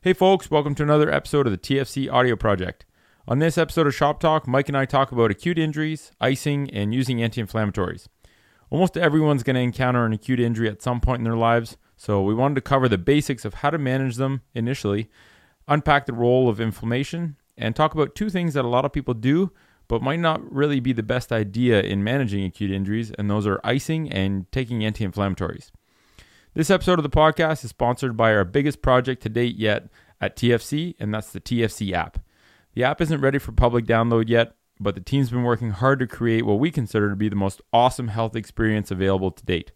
Hey, 0.00 0.12
folks, 0.12 0.48
welcome 0.48 0.76
to 0.76 0.84
another 0.84 1.10
episode 1.10 1.48
of 1.48 1.50
the 1.50 1.58
TFC 1.58 2.08
Audio 2.08 2.36
Project. 2.36 2.86
On 3.26 3.40
this 3.40 3.58
episode 3.58 3.88
of 3.88 3.96
Shop 3.96 4.20
Talk, 4.20 4.46
Mike 4.46 4.68
and 4.68 4.78
I 4.78 4.84
talk 4.84 5.10
about 5.10 5.32
acute 5.32 5.58
injuries, 5.58 6.12
icing, 6.20 6.70
and 6.70 6.94
using 6.94 7.20
anti 7.20 7.42
inflammatories. 7.42 8.06
Almost 8.70 8.96
everyone's 8.96 9.42
going 9.42 9.56
to 9.56 9.60
encounter 9.60 10.06
an 10.06 10.12
acute 10.12 10.38
injury 10.38 10.68
at 10.68 10.82
some 10.82 11.00
point 11.00 11.18
in 11.18 11.24
their 11.24 11.34
lives, 11.34 11.76
so 11.96 12.22
we 12.22 12.32
wanted 12.32 12.54
to 12.54 12.60
cover 12.60 12.88
the 12.88 12.96
basics 12.96 13.44
of 13.44 13.54
how 13.54 13.70
to 13.70 13.76
manage 13.76 14.14
them 14.14 14.42
initially, 14.54 15.10
unpack 15.66 16.06
the 16.06 16.12
role 16.12 16.48
of 16.48 16.60
inflammation, 16.60 17.34
and 17.56 17.74
talk 17.74 17.92
about 17.92 18.14
two 18.14 18.30
things 18.30 18.54
that 18.54 18.64
a 18.64 18.68
lot 18.68 18.84
of 18.84 18.92
people 18.92 19.14
do 19.14 19.50
but 19.88 20.00
might 20.00 20.20
not 20.20 20.40
really 20.52 20.78
be 20.78 20.92
the 20.92 21.02
best 21.02 21.32
idea 21.32 21.80
in 21.80 22.04
managing 22.04 22.44
acute 22.44 22.70
injuries, 22.70 23.10
and 23.18 23.28
those 23.28 23.48
are 23.48 23.60
icing 23.64 24.12
and 24.12 24.46
taking 24.52 24.84
anti 24.84 25.04
inflammatories. 25.04 25.72
This 26.58 26.70
episode 26.70 26.98
of 26.98 27.04
the 27.04 27.08
podcast 27.08 27.62
is 27.62 27.70
sponsored 27.70 28.16
by 28.16 28.34
our 28.34 28.44
biggest 28.44 28.82
project 28.82 29.22
to 29.22 29.28
date 29.28 29.54
yet 29.54 29.86
at 30.20 30.34
TFC, 30.34 30.96
and 30.98 31.14
that's 31.14 31.30
the 31.30 31.40
TFC 31.40 31.92
app. 31.92 32.18
The 32.74 32.82
app 32.82 33.00
isn't 33.00 33.20
ready 33.20 33.38
for 33.38 33.52
public 33.52 33.84
download 33.84 34.28
yet, 34.28 34.56
but 34.80 34.96
the 34.96 35.00
team's 35.00 35.30
been 35.30 35.44
working 35.44 35.70
hard 35.70 36.00
to 36.00 36.08
create 36.08 36.44
what 36.44 36.58
we 36.58 36.72
consider 36.72 37.10
to 37.10 37.14
be 37.14 37.28
the 37.28 37.36
most 37.36 37.62
awesome 37.72 38.08
health 38.08 38.34
experience 38.34 38.90
available 38.90 39.30
to 39.30 39.46
date. 39.46 39.70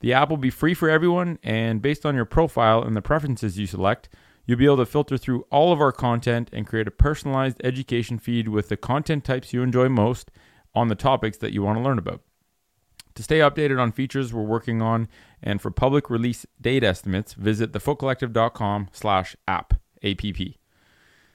The 0.00 0.12
app 0.12 0.28
will 0.28 0.36
be 0.36 0.50
free 0.50 0.74
for 0.74 0.90
everyone, 0.90 1.38
and 1.42 1.80
based 1.80 2.04
on 2.04 2.14
your 2.14 2.26
profile 2.26 2.82
and 2.82 2.94
the 2.94 3.00
preferences 3.00 3.58
you 3.58 3.66
select, 3.66 4.10
you'll 4.44 4.58
be 4.58 4.66
able 4.66 4.76
to 4.76 4.84
filter 4.84 5.16
through 5.16 5.46
all 5.50 5.72
of 5.72 5.80
our 5.80 5.90
content 5.90 6.50
and 6.52 6.66
create 6.66 6.86
a 6.86 6.90
personalized 6.90 7.62
education 7.64 8.18
feed 8.18 8.48
with 8.48 8.68
the 8.68 8.76
content 8.76 9.24
types 9.24 9.54
you 9.54 9.62
enjoy 9.62 9.88
most 9.88 10.30
on 10.74 10.88
the 10.88 10.94
topics 10.94 11.38
that 11.38 11.54
you 11.54 11.62
want 11.62 11.78
to 11.78 11.82
learn 11.82 11.96
about. 11.96 12.20
To 13.14 13.22
stay 13.22 13.38
updated 13.38 13.80
on 13.80 13.92
features 13.92 14.34
we're 14.34 14.42
working 14.42 14.82
on 14.82 15.08
and 15.44 15.62
for 15.62 15.70
public 15.70 16.10
release 16.10 16.44
date 16.60 16.82
estimates, 16.82 17.34
visit 17.34 17.72
thefootcollective.com 17.72 18.88
slash 18.92 19.36
app, 19.46 19.74
A-P-P. 20.02 20.58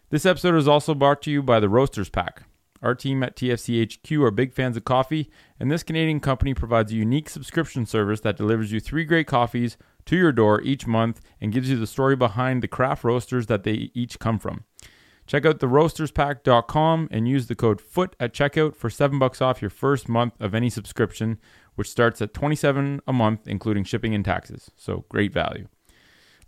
This 0.09 0.25
episode 0.25 0.55
is 0.55 0.67
also 0.67 0.95
brought 0.95 1.21
to 1.21 1.31
you 1.31 1.41
by 1.41 1.59
the 1.61 1.69
Roasters 1.69 2.09
Pack. 2.09 2.43
Our 2.81 2.95
team 2.95 3.21
at 3.23 3.35
TFCHQ 3.35 4.23
are 4.23 4.31
big 4.31 4.53
fans 4.53 4.75
of 4.75 4.85
coffee, 4.85 5.29
and 5.59 5.69
this 5.69 5.83
Canadian 5.83 6.19
company 6.19 6.53
provides 6.53 6.91
a 6.91 6.95
unique 6.95 7.29
subscription 7.29 7.85
service 7.85 8.21
that 8.21 8.37
delivers 8.37 8.71
you 8.71 8.79
three 8.79 9.05
great 9.05 9.27
coffees 9.27 9.77
to 10.05 10.17
your 10.17 10.31
door 10.31 10.61
each 10.61 10.87
month 10.87 11.21
and 11.39 11.53
gives 11.53 11.69
you 11.69 11.77
the 11.77 11.85
story 11.85 12.15
behind 12.15 12.63
the 12.63 12.67
craft 12.67 13.03
roasters 13.03 13.45
that 13.45 13.63
they 13.63 13.91
each 13.93 14.17
come 14.17 14.39
from. 14.39 14.63
Check 15.27 15.45
out 15.45 15.59
theroasterspack.com 15.59 17.09
and 17.11 17.27
use 17.27 17.45
the 17.45 17.55
code 17.55 17.79
FOOT 17.79 18.15
at 18.19 18.33
checkout 18.33 18.75
for 18.75 18.89
7 18.89 19.19
bucks 19.19 19.43
off 19.43 19.61
your 19.61 19.69
first 19.69 20.09
month 20.09 20.33
of 20.39 20.55
any 20.55 20.71
subscription, 20.71 21.37
which 21.79 21.89
starts 21.89 22.21
at 22.21 22.33
27 22.33 22.99
a 23.07 23.13
month 23.13 23.47
including 23.47 23.85
shipping 23.85 24.13
and 24.13 24.25
taxes. 24.25 24.69
So 24.75 25.05
great 25.07 25.31
value. 25.31 25.69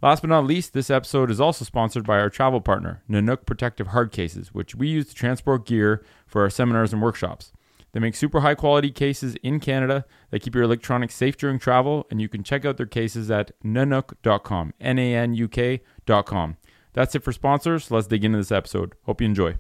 Last 0.02 0.20
but 0.20 0.30
not 0.30 0.46
least, 0.46 0.74
this 0.74 0.90
episode 0.90 1.32
is 1.32 1.40
also 1.40 1.64
sponsored 1.64 2.06
by 2.06 2.20
our 2.20 2.30
travel 2.30 2.60
partner, 2.60 3.02
Nanuk 3.10 3.46
Protective 3.46 3.88
Hard 3.88 4.12
Cases, 4.12 4.54
which 4.54 4.76
we 4.76 4.90
use 4.90 5.08
to 5.08 5.16
transport 5.16 5.66
gear 5.66 6.04
for 6.28 6.42
our 6.42 6.50
seminars 6.50 6.92
and 6.92 7.02
workshops. 7.02 7.54
They 7.94 8.02
make 8.02 8.16
super 8.16 8.42
high 8.42 8.56
quality 8.56 8.92
cases 8.92 9.36
in 9.42 9.62
Canada 9.62 10.04
that 10.32 10.42
keep 10.42 10.54
your 10.54 10.66
electronics 10.66 11.16
safe 11.16 11.38
during 11.38 11.60
travel, 11.60 12.06
and 12.12 12.20
you 12.20 12.28
can 12.28 12.44
check 12.44 12.66
out 12.66 12.76
their 12.76 12.86
cases 12.86 13.32
at 13.32 13.52
nanuk.com, 13.64 14.74
N 14.82 15.00
A 15.00 15.16
N 15.16 15.34
U 15.34 15.48
K.com. 15.48 16.58
That's 16.92 17.16
it 17.16 17.24
for 17.24 17.32
sponsors. 17.32 17.90
Let's 17.90 18.08
dig 18.08 18.26
into 18.26 18.38
this 18.38 18.52
episode. 18.52 18.96
Hope 19.04 19.22
you 19.22 19.28
enjoy. 19.28 19.56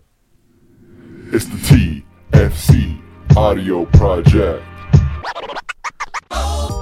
It's 1.31 1.45
the 1.45 2.01
TFC 2.33 3.01
Audio 3.37 3.85
Project. 3.85 4.65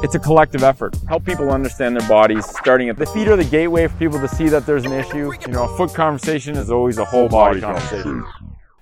It's 0.01 0.15
a 0.15 0.19
collective 0.19 0.63
effort. 0.63 0.95
Help 1.09 1.25
people 1.25 1.51
understand 1.51 1.99
their 1.99 2.07
bodies, 2.07 2.45
starting 2.45 2.87
at 2.87 2.95
the 2.95 3.05
feet 3.05 3.27
are 3.27 3.35
the 3.35 3.43
gateway 3.43 3.85
for 3.85 3.97
people 3.97 4.17
to 4.21 4.29
see 4.29 4.47
that 4.47 4.65
there's 4.65 4.85
an 4.85 4.93
issue. 4.93 5.33
You 5.45 5.51
know, 5.51 5.65
a 5.65 5.77
foot 5.77 5.93
conversation 5.93 6.55
is 6.55 6.71
always 6.71 6.97
a 6.97 7.03
whole 7.03 7.27
body 7.27 7.59
conversation. 7.59 8.25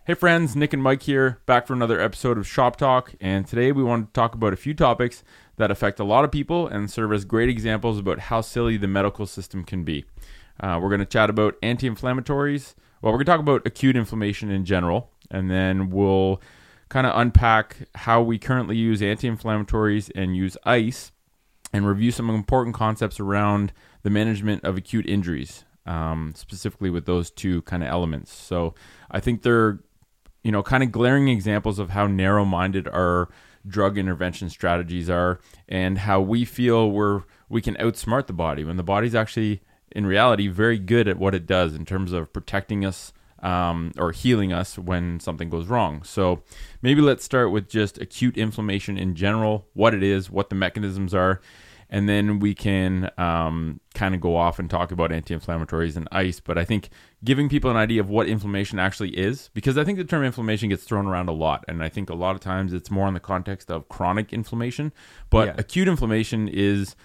Hey 0.06 0.14
friends, 0.14 0.56
Nick 0.56 0.74
and 0.74 0.84
Mike 0.84 1.02
here, 1.02 1.40
back 1.48 1.66
for 1.66 1.74
another 1.74 2.00
episode 2.00 2.38
of 2.38 2.48
Shop 2.48 2.76
Talk, 2.76 3.16
and 3.20 3.48
today 3.48 3.72
we 3.72 3.84
want 3.84 4.06
to 4.06 4.14
talk 4.14 4.36
about 4.36 4.54
a 4.54 4.56
few 4.56 4.76
topics 4.76 5.24
that 5.56 5.72
affect 5.72 6.00
a 6.00 6.04
lot 6.04 6.24
of 6.24 6.32
people 6.32 6.68
and 6.68 6.90
serve 6.90 7.12
as 7.12 7.26
great 7.26 7.50
examples 7.50 7.98
about 7.98 8.20
how 8.20 8.42
silly 8.42 8.78
the 8.78 8.88
medical 8.88 9.26
system 9.26 9.64
can 9.64 9.84
be. 9.84 10.06
Uh, 10.60 10.80
we're 10.80 10.90
going 10.90 11.00
to 11.00 11.06
chat 11.06 11.32
about 11.32 11.56
anti 11.64 11.90
inflammatories. 11.90 12.76
Well, 13.02 13.12
we're 13.12 13.18
going 13.18 13.26
to 13.26 13.32
talk 13.32 13.40
about 13.40 13.66
acute 13.66 13.96
inflammation 13.96 14.52
in 14.52 14.66
general, 14.66 15.10
and 15.32 15.50
then 15.50 15.90
we'll 15.90 16.40
kind 16.90 17.08
of 17.08 17.18
unpack 17.20 17.88
how 17.96 18.22
we 18.22 18.38
currently 18.38 18.78
use 18.78 19.02
anti 19.02 19.30
inflammatories 19.30 20.12
and 20.16 20.36
use 20.36 20.58
ice 20.64 21.12
and 21.74 21.88
review 21.88 22.12
some 22.12 22.30
important 22.30 22.76
concepts 22.76 23.20
around 23.20 23.74
the 24.04 24.10
management 24.10 24.64
of 24.64 24.78
acute 24.78 25.06
injuries, 25.06 25.66
um, 25.86 26.34
specifically 26.36 26.90
with 26.90 27.06
those 27.06 27.30
two 27.30 27.62
kind 27.64 27.84
of 27.84 27.90
elements. 27.90 28.34
So 28.34 28.74
I 29.12 29.20
think 29.20 29.42
they're, 29.42 29.80
you 30.44 30.52
know, 30.52 30.64
kind 30.64 30.84
of 30.84 30.92
glaring 30.92 31.28
examples 31.28 31.78
of 31.80 31.90
how 31.90 32.08
narrow 32.08 32.46
minded 32.46 32.88
our 32.88 33.30
drug 33.68 33.98
intervention 33.98 34.50
strategies 34.50 35.10
are 35.10 35.40
and 35.68 36.00
how 36.00 36.22
we 36.22 36.46
feel 36.46 36.90
we're 36.90 37.24
we 37.50 37.62
can 37.62 37.76
outsmart 37.76 38.28
the 38.28 38.34
body 38.34 38.64
when 38.64 38.78
the 38.78 38.84
body's 38.84 39.14
actually 39.14 39.62
in 39.92 40.06
reality 40.06 40.48
very 40.48 40.80
good 40.80 41.08
at 41.08 41.18
what 41.18 41.36
it 41.36 41.46
does 41.46 41.76
in 41.76 41.84
terms 41.84 42.14
of 42.14 42.32
protecting 42.32 42.86
us 42.86 43.12
um, 43.44 43.92
or 43.98 44.12
healing 44.12 44.52
us 44.52 44.78
when 44.78 45.20
something 45.20 45.50
goes 45.50 45.68
wrong. 45.68 46.04
So 46.04 46.44
maybe 46.82 47.02
let's 47.02 47.24
start 47.24 47.52
with 47.52 47.70
just 47.70 48.00
acute 48.00 48.38
inflammation 48.38 48.98
in 48.98 49.16
general, 49.16 49.68
what 49.74 49.94
it 49.94 50.04
is, 50.04 50.30
what 50.30 50.50
the 50.50 50.56
mechanisms 50.56 51.14
are, 51.14 51.42
and 51.90 52.10
then 52.10 52.40
we 52.40 52.54
can 52.54 53.10
um, 53.18 53.80
kind 53.94 54.14
of 54.14 54.20
go 54.20 54.36
off 54.36 54.60
and 54.60 54.70
talk 54.70 54.92
about 54.92 55.12
anti-inflammatories 55.12 55.96
and 55.96 56.06
ice. 56.12 56.42
But 56.42 56.58
I 56.58 56.66
think 56.66 56.90
giving 57.24 57.48
people 57.48 57.72
an 57.72 57.78
idea 57.78 58.02
of 58.02 58.10
what 58.10 58.28
inflammation 58.28 58.78
actually 58.78 59.12
is, 59.12 59.50
because 59.54 59.78
I 59.78 59.86
think 59.86 59.98
the 59.98 60.04
term 60.04 60.26
inflammation 60.26 60.68
gets 60.68 60.84
thrown 60.84 61.08
around 61.08 61.30
a 61.30 61.34
lot, 61.34 61.64
and 61.68 61.82
I 61.82 61.88
think 61.88 62.10
a 62.10 62.16
lot 62.16 62.36
of 62.36 62.42
times 62.42 62.74
it's 62.74 62.92
more 62.92 63.08
in 63.08 63.14
the 63.14 63.22
context 63.22 63.72
of 63.72 63.88
chronic 63.88 64.34
inflammation, 64.34 64.92
but 65.30 65.48
Yeah. 65.48 65.56
acute 65.58 65.88
inflammation 65.88 66.50
is 66.50 66.96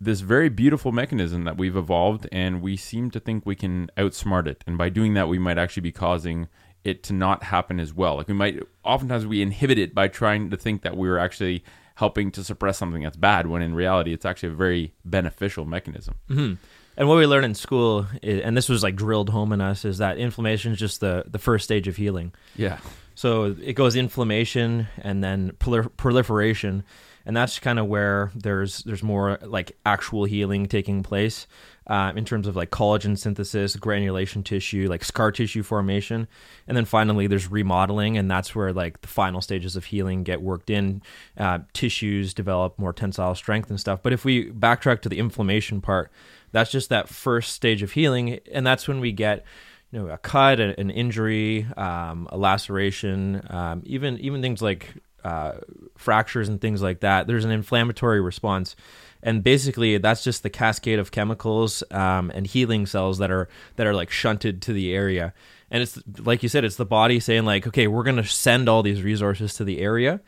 this 0.00 0.20
very 0.20 0.48
beautiful 0.48 0.92
mechanism 0.92 1.44
that 1.44 1.56
we've 1.56 1.76
evolved 1.76 2.28
and 2.30 2.62
we 2.62 2.76
seem 2.76 3.10
to 3.10 3.20
think 3.20 3.44
we 3.44 3.56
can 3.56 3.90
outsmart 3.96 4.46
it. 4.46 4.62
And 4.66 4.78
by 4.78 4.88
doing 4.88 5.14
that 5.14 5.28
we 5.28 5.38
might 5.38 5.58
actually 5.58 5.82
be 5.82 5.92
causing 5.92 6.48
it 6.84 7.02
to 7.04 7.12
not 7.12 7.42
happen 7.44 7.80
as 7.80 7.92
well. 7.92 8.16
Like 8.16 8.28
we 8.28 8.34
might 8.34 8.62
oftentimes 8.84 9.26
we 9.26 9.42
inhibit 9.42 9.78
it 9.78 9.94
by 9.94 10.08
trying 10.08 10.50
to 10.50 10.56
think 10.56 10.82
that 10.82 10.96
we're 10.96 11.18
actually 11.18 11.64
helping 11.96 12.30
to 12.30 12.44
suppress 12.44 12.78
something 12.78 13.02
that's 13.02 13.16
bad 13.16 13.48
when 13.48 13.60
in 13.60 13.74
reality 13.74 14.12
it's 14.12 14.24
actually 14.24 14.50
a 14.50 14.54
very 14.54 14.92
beneficial 15.04 15.64
mechanism. 15.64 16.14
Mm-hmm. 16.30 16.54
And 16.96 17.08
what 17.08 17.16
we 17.16 17.26
learn 17.26 17.44
in 17.44 17.54
school, 17.54 18.06
i 18.22 18.26
and 18.26 18.56
this 18.56 18.68
was 18.68 18.82
like 18.82 18.96
drilled 18.96 19.30
home 19.30 19.52
in 19.52 19.60
us, 19.60 19.84
is 19.84 19.98
that 19.98 20.18
inflammation 20.18 20.72
is 20.72 20.78
just 20.78 21.00
the, 21.00 21.24
the 21.28 21.38
first 21.38 21.64
stage 21.64 21.88
of 21.88 21.96
healing. 21.96 22.32
yeah. 22.56 22.78
So 23.14 23.56
it 23.60 23.72
goes 23.72 23.96
inflammation 23.96 24.86
and 24.98 25.24
then 25.24 25.50
proli- 25.58 25.90
proliferation, 25.96 26.84
and 27.28 27.36
that's 27.36 27.58
kind 27.58 27.78
of 27.78 27.86
where 27.86 28.32
there's 28.34 28.78
there's 28.84 29.02
more 29.02 29.38
like 29.42 29.76
actual 29.84 30.24
healing 30.24 30.64
taking 30.64 31.02
place 31.02 31.46
uh, 31.86 32.10
in 32.16 32.24
terms 32.24 32.46
of 32.46 32.56
like 32.56 32.70
collagen 32.70 33.18
synthesis, 33.18 33.76
granulation 33.76 34.42
tissue, 34.42 34.88
like 34.88 35.04
scar 35.04 35.30
tissue 35.30 35.62
formation, 35.62 36.26
and 36.66 36.74
then 36.74 36.86
finally 36.86 37.26
there's 37.26 37.50
remodeling, 37.50 38.16
and 38.16 38.30
that's 38.30 38.54
where 38.54 38.72
like 38.72 39.02
the 39.02 39.08
final 39.08 39.42
stages 39.42 39.76
of 39.76 39.84
healing 39.84 40.22
get 40.22 40.40
worked 40.40 40.70
in. 40.70 41.02
Uh, 41.36 41.58
tissues 41.74 42.32
develop 42.32 42.78
more 42.78 42.94
tensile 42.94 43.34
strength 43.34 43.68
and 43.68 43.78
stuff. 43.78 44.02
But 44.02 44.14
if 44.14 44.24
we 44.24 44.50
backtrack 44.50 45.02
to 45.02 45.10
the 45.10 45.18
inflammation 45.18 45.82
part, 45.82 46.10
that's 46.52 46.70
just 46.70 46.88
that 46.88 47.10
first 47.10 47.52
stage 47.52 47.82
of 47.82 47.92
healing, 47.92 48.40
and 48.50 48.66
that's 48.66 48.88
when 48.88 49.00
we 49.00 49.12
get 49.12 49.44
you 49.90 49.98
know 49.98 50.08
a 50.08 50.16
cut, 50.16 50.60
an 50.60 50.88
injury, 50.88 51.66
um, 51.76 52.26
a 52.32 52.38
laceration, 52.38 53.46
um, 53.50 53.82
even 53.84 54.16
even 54.18 54.40
things 54.40 54.62
like 54.62 54.94
uh, 55.24 55.52
fractures 55.96 56.48
and 56.48 56.60
things 56.60 56.82
like 56.82 57.00
that. 57.00 57.26
There's 57.26 57.44
an 57.44 57.50
inflammatory 57.50 58.20
response, 58.20 58.76
and 59.22 59.42
basically 59.42 59.98
that's 59.98 60.24
just 60.24 60.42
the 60.42 60.50
cascade 60.50 60.98
of 60.98 61.10
chemicals 61.10 61.82
um, 61.90 62.30
and 62.34 62.46
healing 62.46 62.86
cells 62.86 63.18
that 63.18 63.30
are 63.30 63.48
that 63.76 63.86
are 63.86 63.94
like 63.94 64.10
shunted 64.10 64.62
to 64.62 64.72
the 64.72 64.94
area. 64.94 65.34
And 65.70 65.82
it's 65.82 65.98
like 66.18 66.42
you 66.42 66.48
said, 66.48 66.64
it's 66.64 66.76
the 66.76 66.86
body 66.86 67.20
saying 67.20 67.44
like, 67.44 67.66
okay, 67.66 67.86
we're 67.88 68.04
gonna 68.04 68.24
send 68.24 68.68
all 68.68 68.82
these 68.82 69.02
resources 69.02 69.54
to 69.54 69.64
the 69.64 69.80
area 69.80 70.20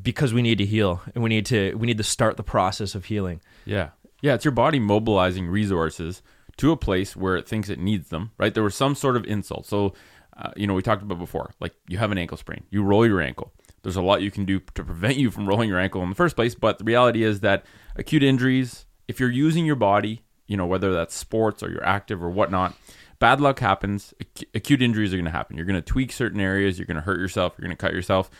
because 0.00 0.34
we 0.34 0.42
need 0.42 0.58
to 0.58 0.66
heal 0.66 1.02
and 1.14 1.22
we 1.22 1.30
need 1.30 1.46
to 1.46 1.74
we 1.74 1.86
need 1.86 1.98
to 1.98 2.04
start 2.04 2.36
the 2.36 2.42
process 2.42 2.94
of 2.94 3.04
healing. 3.04 3.40
Yeah. 3.64 3.90
Yeah, 4.20 4.34
it's 4.34 4.44
your 4.44 4.52
body 4.52 4.78
mobilizing 4.78 5.48
resources 5.48 6.22
to 6.56 6.72
a 6.72 6.76
place 6.76 7.14
where 7.14 7.36
it 7.36 7.46
thinks 7.46 7.68
it 7.68 7.78
needs 7.78 8.08
them, 8.08 8.30
right? 8.38 8.54
There 8.54 8.62
was 8.62 8.74
some 8.74 8.94
sort 8.94 9.16
of 9.16 9.24
insult. 9.24 9.66
So, 9.66 9.92
uh, 10.36 10.50
you 10.56 10.66
know, 10.66 10.74
we 10.74 10.82
talked 10.82 11.02
about 11.02 11.18
before, 11.18 11.52
like 11.60 11.74
you 11.88 11.98
have 11.98 12.10
an 12.10 12.18
ankle 12.18 12.36
sprain, 12.38 12.64
you 12.70 12.82
roll 12.82 13.06
your 13.06 13.20
ankle. 13.20 13.52
There's 13.84 13.96
a 13.96 14.02
lot 14.02 14.22
you 14.22 14.30
can 14.32 14.44
do 14.44 14.58
to 14.58 14.84
prevent 14.84 15.16
you 15.16 15.30
from 15.30 15.46
rolling 15.46 15.68
your 15.68 15.78
ankle 15.78 16.02
in 16.02 16.08
the 16.08 16.16
first 16.16 16.34
place, 16.34 16.54
but 16.54 16.78
the 16.78 16.84
reality 16.84 17.22
is 17.22 17.40
that 17.40 17.64
acute 17.94 18.24
injuries, 18.24 18.86
if 19.06 19.20
you're 19.20 19.30
using 19.30 19.64
your 19.64 19.76
body, 19.76 20.22
you 20.46 20.56
know, 20.56 20.66
whether 20.66 20.92
that's 20.92 21.14
sports 21.14 21.62
or 21.62 21.70
you're 21.70 21.86
active 21.86 22.22
or 22.22 22.30
whatnot, 22.30 22.74
bad 23.20 23.40
luck 23.40 23.60
happens. 23.60 24.12
Ac- 24.20 24.48
acute 24.54 24.82
injuries 24.82 25.14
are 25.14 25.16
going 25.16 25.24
to 25.24 25.30
happen. 25.30 25.56
You're 25.56 25.66
going 25.66 25.76
to 25.76 25.82
tweak 25.82 26.10
certain 26.10 26.40
areas, 26.40 26.78
you're 26.78 26.86
going 26.86 26.96
to 26.96 27.02
hurt 27.02 27.20
yourself, 27.20 27.54
you're 27.56 27.66
going 27.66 27.76
to 27.76 27.80
cut 27.80 27.94
yourself. 27.94 28.30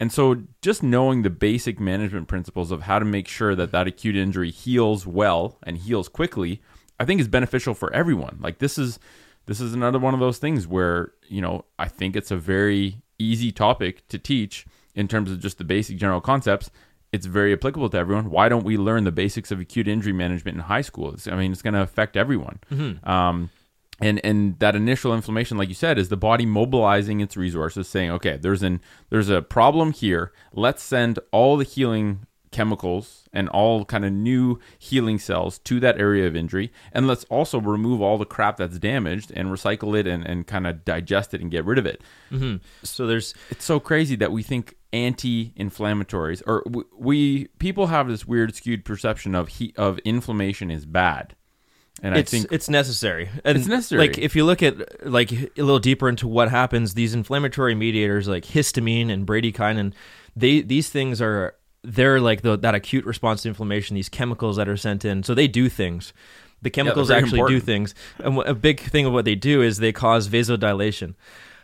And 0.00 0.12
so, 0.12 0.42
just 0.62 0.84
knowing 0.84 1.22
the 1.22 1.30
basic 1.30 1.80
management 1.80 2.28
principles 2.28 2.70
of 2.70 2.82
how 2.82 3.00
to 3.00 3.04
make 3.04 3.26
sure 3.26 3.56
that 3.56 3.72
that 3.72 3.88
acute 3.88 4.14
injury 4.14 4.50
heals 4.50 5.06
well 5.06 5.58
and 5.64 5.78
heals 5.78 6.08
quickly 6.08 6.60
I 7.00 7.04
think 7.04 7.20
is 7.20 7.28
beneficial 7.28 7.74
for 7.74 7.92
everyone. 7.92 8.38
Like 8.40 8.58
this 8.58 8.78
is 8.78 8.98
this 9.46 9.60
is 9.60 9.72
another 9.72 9.98
one 9.98 10.14
of 10.14 10.20
those 10.20 10.38
things 10.38 10.66
where 10.66 11.12
you 11.28 11.40
know 11.40 11.64
I 11.78 11.88
think 11.88 12.16
it's 12.16 12.30
a 12.30 12.36
very 12.36 13.02
easy 13.18 13.52
topic 13.52 14.06
to 14.08 14.18
teach 14.18 14.66
in 14.98 15.06
terms 15.08 15.30
of 15.30 15.38
just 15.38 15.58
the 15.58 15.64
basic 15.64 15.96
general 15.96 16.20
concepts. 16.20 16.70
It's 17.12 17.24
very 17.24 17.54
applicable 17.54 17.88
to 17.90 17.96
everyone. 17.96 18.28
Why 18.30 18.50
don't 18.50 18.64
we 18.64 18.76
learn 18.76 19.04
the 19.04 19.12
basics 19.12 19.50
of 19.50 19.60
acute 19.60 19.88
injury 19.88 20.12
management 20.12 20.56
in 20.58 20.62
high 20.64 20.82
school? 20.82 21.14
It's, 21.14 21.26
I 21.26 21.36
mean, 21.36 21.52
it's 21.52 21.62
going 21.62 21.72
to 21.72 21.80
affect 21.80 22.16
everyone. 22.18 22.58
Um, 23.04 23.48
and 24.00 24.20
and 24.22 24.58
that 24.58 24.76
initial 24.76 25.14
inflammation, 25.14 25.56
like 25.56 25.68
you 25.68 25.74
said, 25.74 25.98
is 25.98 26.08
the 26.08 26.16
body 26.16 26.46
mobilizing 26.46 27.20
its 27.20 27.36
resources, 27.36 27.88
saying, 27.88 28.10
"Okay, 28.12 28.36
there's 28.36 28.62
an 28.62 28.80
there's 29.10 29.28
a 29.28 29.42
problem 29.42 29.92
here. 29.92 30.32
Let's 30.52 30.82
send 30.82 31.18
all 31.32 31.56
the 31.56 31.64
healing 31.64 32.26
chemicals 32.50 33.28
and 33.32 33.48
all 33.48 33.84
kind 33.84 34.04
of 34.04 34.12
new 34.12 34.58
healing 34.78 35.18
cells 35.18 35.58
to 35.60 35.80
that 35.80 35.98
area 35.98 36.26
of 36.26 36.36
injury, 36.36 36.72
and 36.92 37.06
let's 37.06 37.24
also 37.24 37.60
remove 37.60 38.00
all 38.00 38.18
the 38.18 38.24
crap 38.24 38.56
that's 38.56 38.78
damaged 38.78 39.32
and 39.34 39.48
recycle 39.48 39.98
it 39.98 40.06
and 40.06 40.26
and 40.26 40.46
kind 40.46 40.66
of 40.66 40.84
digest 40.84 41.34
it 41.34 41.40
and 41.40 41.50
get 41.50 41.64
rid 41.64 41.78
of 41.78 41.86
it." 41.86 42.02
Mm-hmm. 42.30 42.56
So 42.82 43.06
there's 43.06 43.34
it's 43.50 43.64
so 43.64 43.80
crazy 43.80 44.16
that 44.16 44.32
we 44.32 44.42
think 44.42 44.74
anti-inflammatories 44.92 46.42
or 46.46 46.62
we, 46.66 46.82
we 46.96 47.44
people 47.58 47.88
have 47.88 48.08
this 48.08 48.26
weird 48.26 48.54
skewed 48.54 48.84
perception 48.84 49.34
of 49.34 49.48
heat 49.48 49.76
of 49.76 49.98
inflammation 49.98 50.70
is 50.70 50.86
bad 50.86 51.34
and 52.02 52.16
it's 52.16 52.32
i 52.32 52.38
think 52.38 52.52
it's 52.52 52.68
necessary. 52.68 53.28
And 53.44 53.58
It's 53.58 53.66
necessary. 53.66 54.06
Like 54.06 54.18
if 54.18 54.36
you 54.36 54.44
look 54.44 54.62
at 54.62 55.06
like 55.06 55.32
a 55.32 55.50
little 55.56 55.78
deeper 55.78 56.08
into 56.08 56.28
what 56.28 56.50
happens, 56.50 56.94
these 56.94 57.14
inflammatory 57.14 57.74
mediators 57.74 58.28
like 58.28 58.44
histamine 58.44 59.10
and 59.10 59.26
bradykinin, 59.26 59.92
they 60.36 60.60
these 60.60 60.90
things 60.90 61.20
are 61.20 61.54
they're 61.82 62.20
like 62.20 62.42
the, 62.42 62.56
that 62.58 62.74
acute 62.74 63.04
response 63.04 63.42
to 63.42 63.48
inflammation. 63.48 63.94
These 63.94 64.08
chemicals 64.08 64.56
that 64.56 64.68
are 64.68 64.76
sent 64.76 65.04
in, 65.04 65.22
so 65.22 65.34
they 65.34 65.48
do 65.48 65.68
things. 65.68 66.12
The 66.60 66.70
chemicals 66.70 67.08
very 67.08 67.22
actually 67.22 67.48
do 67.48 67.60
things, 67.60 67.94
and 68.18 68.38
a 68.38 68.54
big 68.54 68.80
thing 68.80 69.06
of 69.06 69.12
what 69.12 69.24
they 69.24 69.36
do 69.36 69.62
is 69.62 69.78
they 69.78 69.92
cause 69.92 70.28
vasodilation. 70.28 71.14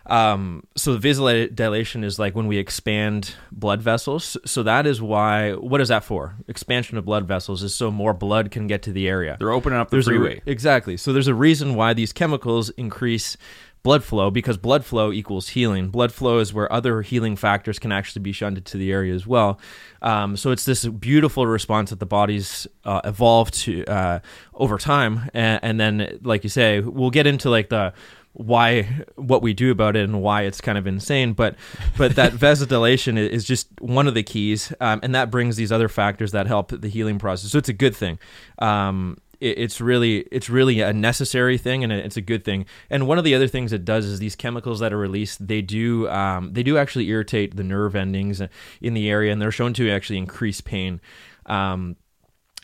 Um, 0.06 0.64
so 0.76 0.98
vasodilation 0.98 2.04
is 2.04 2.18
like 2.18 2.34
when 2.34 2.46
we 2.46 2.58
expand 2.58 3.34
blood 3.50 3.80
vessels. 3.80 4.36
So 4.44 4.62
that 4.62 4.86
is 4.86 5.00
why. 5.00 5.52
What 5.52 5.80
is 5.80 5.88
that 5.88 6.04
for? 6.04 6.36
Expansion 6.46 6.98
of 6.98 7.04
blood 7.04 7.26
vessels 7.26 7.62
is 7.62 7.74
so 7.74 7.90
more 7.90 8.12
blood 8.12 8.50
can 8.50 8.66
get 8.66 8.82
to 8.82 8.92
the 8.92 9.08
area 9.08 9.36
they're 9.38 9.50
opening 9.50 9.78
up 9.78 9.90
the 9.90 9.96
there's 9.96 10.06
freeway 10.06 10.42
A, 10.46 10.50
exactly. 10.50 10.96
So 10.96 11.12
there's 11.12 11.28
a 11.28 11.34
reason 11.34 11.74
why 11.74 11.94
these 11.94 12.12
chemicals 12.12 12.70
increase 12.70 13.36
blood 13.84 14.02
flow 14.02 14.30
because 14.30 14.56
blood 14.56 14.84
flow 14.84 15.12
equals 15.12 15.50
healing. 15.50 15.90
Blood 15.90 16.10
flow 16.10 16.38
is 16.38 16.52
where 16.52 16.72
other 16.72 17.02
healing 17.02 17.36
factors 17.36 17.78
can 17.78 17.92
actually 17.92 18.22
be 18.22 18.32
shunted 18.32 18.64
to 18.64 18.78
the 18.78 18.90
area 18.90 19.14
as 19.14 19.26
well. 19.26 19.60
Um, 20.02 20.36
so 20.36 20.50
it's 20.50 20.64
this 20.64 20.86
beautiful 20.86 21.46
response 21.46 21.90
that 21.90 22.00
the 22.00 22.06
body's 22.06 22.66
uh, 22.84 23.02
evolved 23.04 23.54
to 23.60 23.84
uh, 23.84 24.20
over 24.54 24.78
time, 24.78 25.30
and, 25.34 25.60
and 25.62 25.78
then, 25.78 26.18
like 26.22 26.42
you 26.42 26.50
say, 26.50 26.80
we'll 26.80 27.10
get 27.10 27.26
into 27.26 27.50
like 27.50 27.68
the 27.68 27.92
why 28.32 28.82
what 29.14 29.42
we 29.42 29.54
do 29.54 29.70
about 29.70 29.94
it 29.94 30.02
and 30.02 30.20
why 30.20 30.42
it's 30.42 30.60
kind 30.60 30.76
of 30.76 30.88
insane 30.88 31.34
but 31.34 31.54
but 31.96 32.16
that 32.16 32.32
vasodilation 32.46 33.16
is 33.16 33.44
just 33.44 33.68
one 33.80 34.08
of 34.08 34.14
the 34.14 34.24
keys 34.24 34.72
um, 34.80 34.98
and 35.04 35.14
that 35.14 35.30
brings 35.30 35.54
these 35.54 35.70
other 35.70 35.88
factors 35.88 36.32
that 36.32 36.48
help 36.48 36.72
the 36.80 36.88
healing 36.88 37.16
process 37.16 37.52
so 37.52 37.58
it's 37.58 37.68
a 37.68 37.72
good 37.72 37.94
thing 37.94 38.18
um, 38.58 39.16
it's 39.44 39.80
really 39.80 40.20
it's 40.32 40.48
really 40.48 40.80
a 40.80 40.92
necessary 40.92 41.58
thing 41.58 41.84
and 41.84 41.92
it's 41.92 42.16
a 42.16 42.20
good 42.20 42.44
thing. 42.44 42.66
And 42.90 43.06
one 43.06 43.18
of 43.18 43.24
the 43.24 43.34
other 43.34 43.48
things 43.48 43.72
it 43.72 43.84
does 43.84 44.06
is 44.06 44.18
these 44.18 44.36
chemicals 44.36 44.80
that 44.80 44.92
are 44.92 44.98
released 44.98 45.46
they 45.46 45.62
do 45.62 46.08
um, 46.08 46.52
they 46.52 46.62
do 46.62 46.78
actually 46.78 47.08
irritate 47.08 47.56
the 47.56 47.64
nerve 47.64 47.94
endings 47.94 48.42
in 48.80 48.94
the 48.94 49.10
area 49.10 49.32
and 49.32 49.40
they're 49.40 49.50
shown 49.50 49.74
to 49.74 49.90
actually 49.90 50.18
increase 50.18 50.60
pain. 50.60 51.00
Um, 51.46 51.96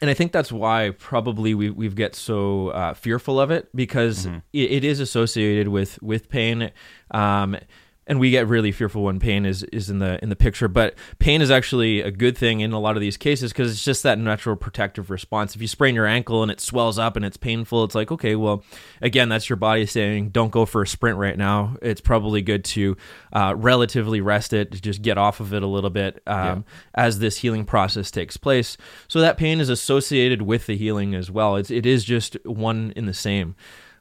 and 0.00 0.08
I 0.08 0.14
think 0.14 0.32
that's 0.32 0.50
why 0.50 0.90
probably 0.98 1.54
we 1.54 1.70
we've 1.70 1.94
get 1.94 2.14
so 2.14 2.68
uh, 2.68 2.94
fearful 2.94 3.38
of 3.38 3.50
it 3.50 3.68
because 3.74 4.24
it, 4.52 4.70
it 4.70 4.84
is 4.84 5.00
associated 5.00 5.68
with 5.68 6.00
with 6.02 6.28
pain, 6.30 6.72
um, 7.10 7.56
and 8.10 8.18
we 8.18 8.32
get 8.32 8.48
really 8.48 8.72
fearful 8.72 9.04
when 9.04 9.20
pain 9.20 9.46
is 9.46 9.62
is 9.62 9.88
in 9.88 10.00
the 10.00 10.20
in 10.20 10.30
the 10.30 10.36
picture. 10.36 10.66
But 10.66 10.96
pain 11.20 11.40
is 11.40 11.50
actually 11.50 12.00
a 12.00 12.10
good 12.10 12.36
thing 12.36 12.58
in 12.58 12.72
a 12.72 12.80
lot 12.80 12.96
of 12.96 13.00
these 13.00 13.16
cases 13.16 13.52
because 13.52 13.70
it's 13.70 13.84
just 13.84 14.02
that 14.02 14.18
natural 14.18 14.56
protective 14.56 15.10
response. 15.10 15.54
If 15.54 15.62
you 15.62 15.68
sprain 15.68 15.94
your 15.94 16.06
ankle 16.06 16.42
and 16.42 16.50
it 16.50 16.60
swells 16.60 16.98
up 16.98 17.14
and 17.14 17.24
it's 17.24 17.36
painful, 17.36 17.84
it's 17.84 17.94
like 17.94 18.10
okay, 18.10 18.34
well, 18.34 18.64
again, 19.00 19.28
that's 19.28 19.48
your 19.48 19.56
body 19.56 19.86
saying 19.86 20.30
don't 20.30 20.50
go 20.50 20.66
for 20.66 20.82
a 20.82 20.88
sprint 20.88 21.18
right 21.18 21.38
now. 21.38 21.76
It's 21.82 22.00
probably 22.00 22.42
good 22.42 22.64
to 22.64 22.96
uh, 23.32 23.54
relatively 23.56 24.20
rest 24.20 24.52
it, 24.52 24.72
to 24.72 24.80
just 24.80 25.02
get 25.02 25.16
off 25.16 25.38
of 25.38 25.54
it 25.54 25.62
a 25.62 25.68
little 25.68 25.88
bit 25.88 26.20
um, 26.26 26.64
as 26.96 27.20
this 27.20 27.38
healing 27.38 27.64
process 27.64 28.10
takes 28.10 28.36
place. 28.36 28.76
So 29.06 29.20
that 29.20 29.38
pain 29.38 29.60
is 29.60 29.68
associated 29.68 30.42
with 30.42 30.66
the 30.66 30.76
healing 30.76 31.14
as 31.14 31.30
well. 31.30 31.54
It's 31.54 31.70
it 31.70 31.86
is 31.86 32.04
just 32.04 32.36
one 32.44 32.92
in 32.96 33.06
the 33.06 33.14
same. 33.14 33.54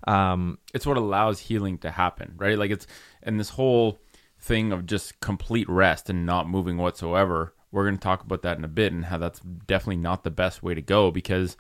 Um, 0.10 0.58
it's 0.74 0.88
what 0.88 0.98
allows 0.98 1.40
healing 1.40 1.78
to 1.80 1.92
happen, 1.92 2.34
right? 2.38 2.58
Like 2.58 2.72
it's 2.72 2.88
and 3.22 3.40
this 3.40 3.50
whole 3.50 4.00
thing 4.40 4.72
of 4.72 4.86
just 4.86 5.20
complete 5.20 5.70
rest 5.70 6.10
and 6.10 6.26
not 6.26 6.50
moving 6.50 6.78
whatsoever. 6.78 7.54
We're 7.72 7.84
going 7.84 7.98
to 7.98 8.02
talk 8.02 8.24
about 8.24 8.42
that 8.42 8.58
in 8.58 8.64
a 8.64 8.70
bit 8.70 8.92
and 8.92 9.06
how 9.06 9.20
that's 9.20 9.40
definitely 9.40 9.98
not 9.98 10.24
the 10.24 10.32
best 10.32 10.64
way 10.64 10.74
to 10.74 10.82
go 10.82 11.12
because 11.12 11.56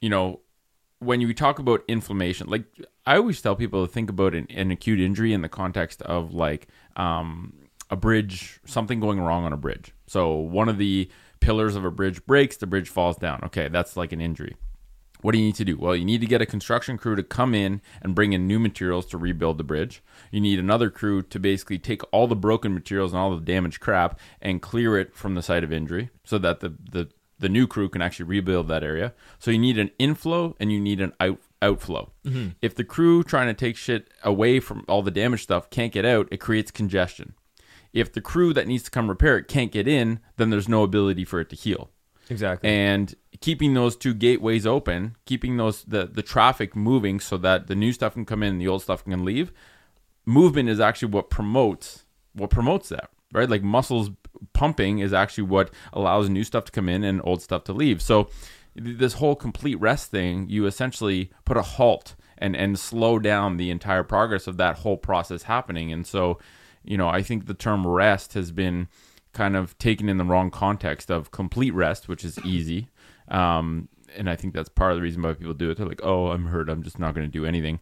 you 0.00 0.08
know 0.08 0.40
when 1.00 1.20
you 1.20 1.34
talk 1.34 1.58
about 1.58 1.82
inflammation, 1.88 2.48
like 2.48 2.64
I 3.04 3.16
always 3.16 3.42
tell 3.42 3.56
people 3.56 3.84
to 3.84 3.92
think 3.92 4.08
about 4.08 4.36
an, 4.36 4.46
an 4.50 4.70
acute 4.70 5.00
injury 5.00 5.32
in 5.32 5.42
the 5.42 5.48
context 5.48 6.02
of 6.02 6.32
like 6.32 6.68
um, 6.94 7.52
a 7.90 7.96
bridge, 7.96 8.60
something 8.64 9.00
going 9.00 9.20
wrong 9.20 9.44
on 9.44 9.52
a 9.52 9.56
bridge. 9.56 9.92
So 10.06 10.36
one 10.36 10.68
of 10.68 10.78
the 10.78 11.10
pillars 11.40 11.74
of 11.74 11.84
a 11.84 11.90
bridge 11.90 12.24
breaks, 12.26 12.58
the 12.58 12.68
bridge 12.68 12.88
falls 12.88 13.16
down. 13.16 13.40
Okay, 13.46 13.66
that's 13.66 13.96
like 13.96 14.12
an 14.12 14.20
injury. 14.20 14.54
What 15.22 15.32
do 15.32 15.38
you 15.38 15.44
need 15.44 15.54
to 15.54 15.64
do? 15.64 15.78
Well, 15.78 15.96
you 15.96 16.04
need 16.04 16.20
to 16.20 16.26
get 16.26 16.42
a 16.42 16.46
construction 16.46 16.98
crew 16.98 17.16
to 17.16 17.22
come 17.22 17.54
in 17.54 17.80
and 18.02 18.14
bring 18.14 18.32
in 18.32 18.46
new 18.46 18.58
materials 18.58 19.06
to 19.06 19.18
rebuild 19.18 19.56
the 19.56 19.64
bridge. 19.64 20.02
You 20.30 20.40
need 20.40 20.58
another 20.58 20.90
crew 20.90 21.22
to 21.22 21.38
basically 21.38 21.78
take 21.78 22.02
all 22.12 22.26
the 22.26 22.36
broken 22.36 22.74
materials 22.74 23.12
and 23.12 23.20
all 23.20 23.34
the 23.34 23.40
damaged 23.40 23.80
crap 23.80 24.18
and 24.40 24.60
clear 24.60 24.98
it 24.98 25.14
from 25.14 25.34
the 25.34 25.42
site 25.42 25.64
of 25.64 25.72
injury 25.72 26.10
so 26.24 26.38
that 26.38 26.60
the, 26.60 26.74
the, 26.90 27.08
the 27.38 27.48
new 27.48 27.66
crew 27.66 27.88
can 27.88 28.02
actually 28.02 28.26
rebuild 28.26 28.68
that 28.68 28.82
area. 28.82 29.14
So 29.38 29.50
you 29.50 29.58
need 29.58 29.78
an 29.78 29.92
inflow 29.98 30.56
and 30.58 30.72
you 30.72 30.80
need 30.80 31.00
an 31.00 31.12
out, 31.20 31.38
outflow. 31.62 32.10
Mm-hmm. 32.26 32.48
If 32.60 32.74
the 32.74 32.84
crew 32.84 33.22
trying 33.22 33.46
to 33.46 33.54
take 33.54 33.76
shit 33.76 34.08
away 34.24 34.58
from 34.58 34.84
all 34.88 35.02
the 35.02 35.12
damaged 35.12 35.44
stuff 35.44 35.70
can't 35.70 35.92
get 35.92 36.04
out, 36.04 36.28
it 36.32 36.38
creates 36.38 36.72
congestion. 36.72 37.34
If 37.92 38.12
the 38.12 38.20
crew 38.20 38.52
that 38.54 38.66
needs 38.66 38.82
to 38.84 38.90
come 38.90 39.08
repair 39.08 39.38
it 39.38 39.48
can't 39.48 39.70
get 39.70 39.86
in, 39.86 40.18
then 40.36 40.50
there's 40.50 40.68
no 40.68 40.82
ability 40.82 41.24
for 41.24 41.40
it 41.40 41.48
to 41.50 41.56
heal 41.56 41.90
exactly. 42.30 42.68
and 42.68 43.14
keeping 43.40 43.74
those 43.74 43.96
two 43.96 44.14
gateways 44.14 44.66
open, 44.66 45.16
keeping 45.26 45.56
those 45.56 45.84
the 45.84 46.06
the 46.06 46.22
traffic 46.22 46.74
moving 46.76 47.20
so 47.20 47.36
that 47.38 47.66
the 47.66 47.74
new 47.74 47.92
stuff 47.92 48.14
can 48.14 48.24
come 48.24 48.42
in 48.42 48.52
and 48.52 48.60
the 48.60 48.68
old 48.68 48.82
stuff 48.82 49.04
can 49.04 49.24
leave. 49.24 49.52
Movement 50.24 50.68
is 50.68 50.80
actually 50.80 51.12
what 51.12 51.30
promotes 51.30 52.04
what 52.34 52.50
promotes 52.50 52.88
that, 52.88 53.10
right? 53.32 53.48
Like 53.48 53.62
muscles 53.62 54.10
pumping 54.52 55.00
is 55.00 55.12
actually 55.12 55.44
what 55.44 55.70
allows 55.92 56.28
new 56.28 56.44
stuff 56.44 56.64
to 56.66 56.72
come 56.72 56.88
in 56.88 57.04
and 57.04 57.20
old 57.24 57.42
stuff 57.42 57.64
to 57.64 57.72
leave. 57.72 58.00
So 58.00 58.28
this 58.74 59.14
whole 59.14 59.36
complete 59.36 59.78
rest 59.80 60.10
thing, 60.10 60.48
you 60.48 60.66
essentially 60.66 61.30
put 61.44 61.56
a 61.56 61.62
halt 61.62 62.14
and 62.38 62.56
and 62.56 62.78
slow 62.78 63.18
down 63.18 63.56
the 63.56 63.70
entire 63.70 64.02
progress 64.02 64.46
of 64.46 64.56
that 64.56 64.78
whole 64.78 64.96
process 64.96 65.44
happening. 65.44 65.92
And 65.92 66.06
so, 66.06 66.38
you 66.82 66.96
know, 66.96 67.08
I 67.08 67.22
think 67.22 67.46
the 67.46 67.54
term 67.54 67.86
rest 67.86 68.34
has 68.34 68.50
been 68.50 68.88
kind 69.32 69.56
of 69.56 69.76
taken 69.78 70.08
in 70.08 70.18
the 70.18 70.24
wrong 70.24 70.50
context 70.50 71.10
of 71.10 71.30
complete 71.30 71.72
rest, 71.74 72.08
which 72.08 72.24
is 72.24 72.38
easy. 72.44 72.88
Um, 73.28 73.88
and 74.16 74.28
I 74.28 74.36
think 74.36 74.54
that's 74.54 74.68
part 74.68 74.92
of 74.92 74.96
the 74.98 75.02
reason 75.02 75.22
why 75.22 75.32
people 75.32 75.54
do 75.54 75.70
it. 75.70 75.78
They're 75.78 75.86
like, 75.86 76.04
"Oh, 76.04 76.28
I'm 76.28 76.46
hurt. 76.46 76.68
I'm 76.68 76.82
just 76.82 76.98
not 76.98 77.14
going 77.14 77.26
to 77.26 77.32
do 77.32 77.46
anything." 77.46 77.80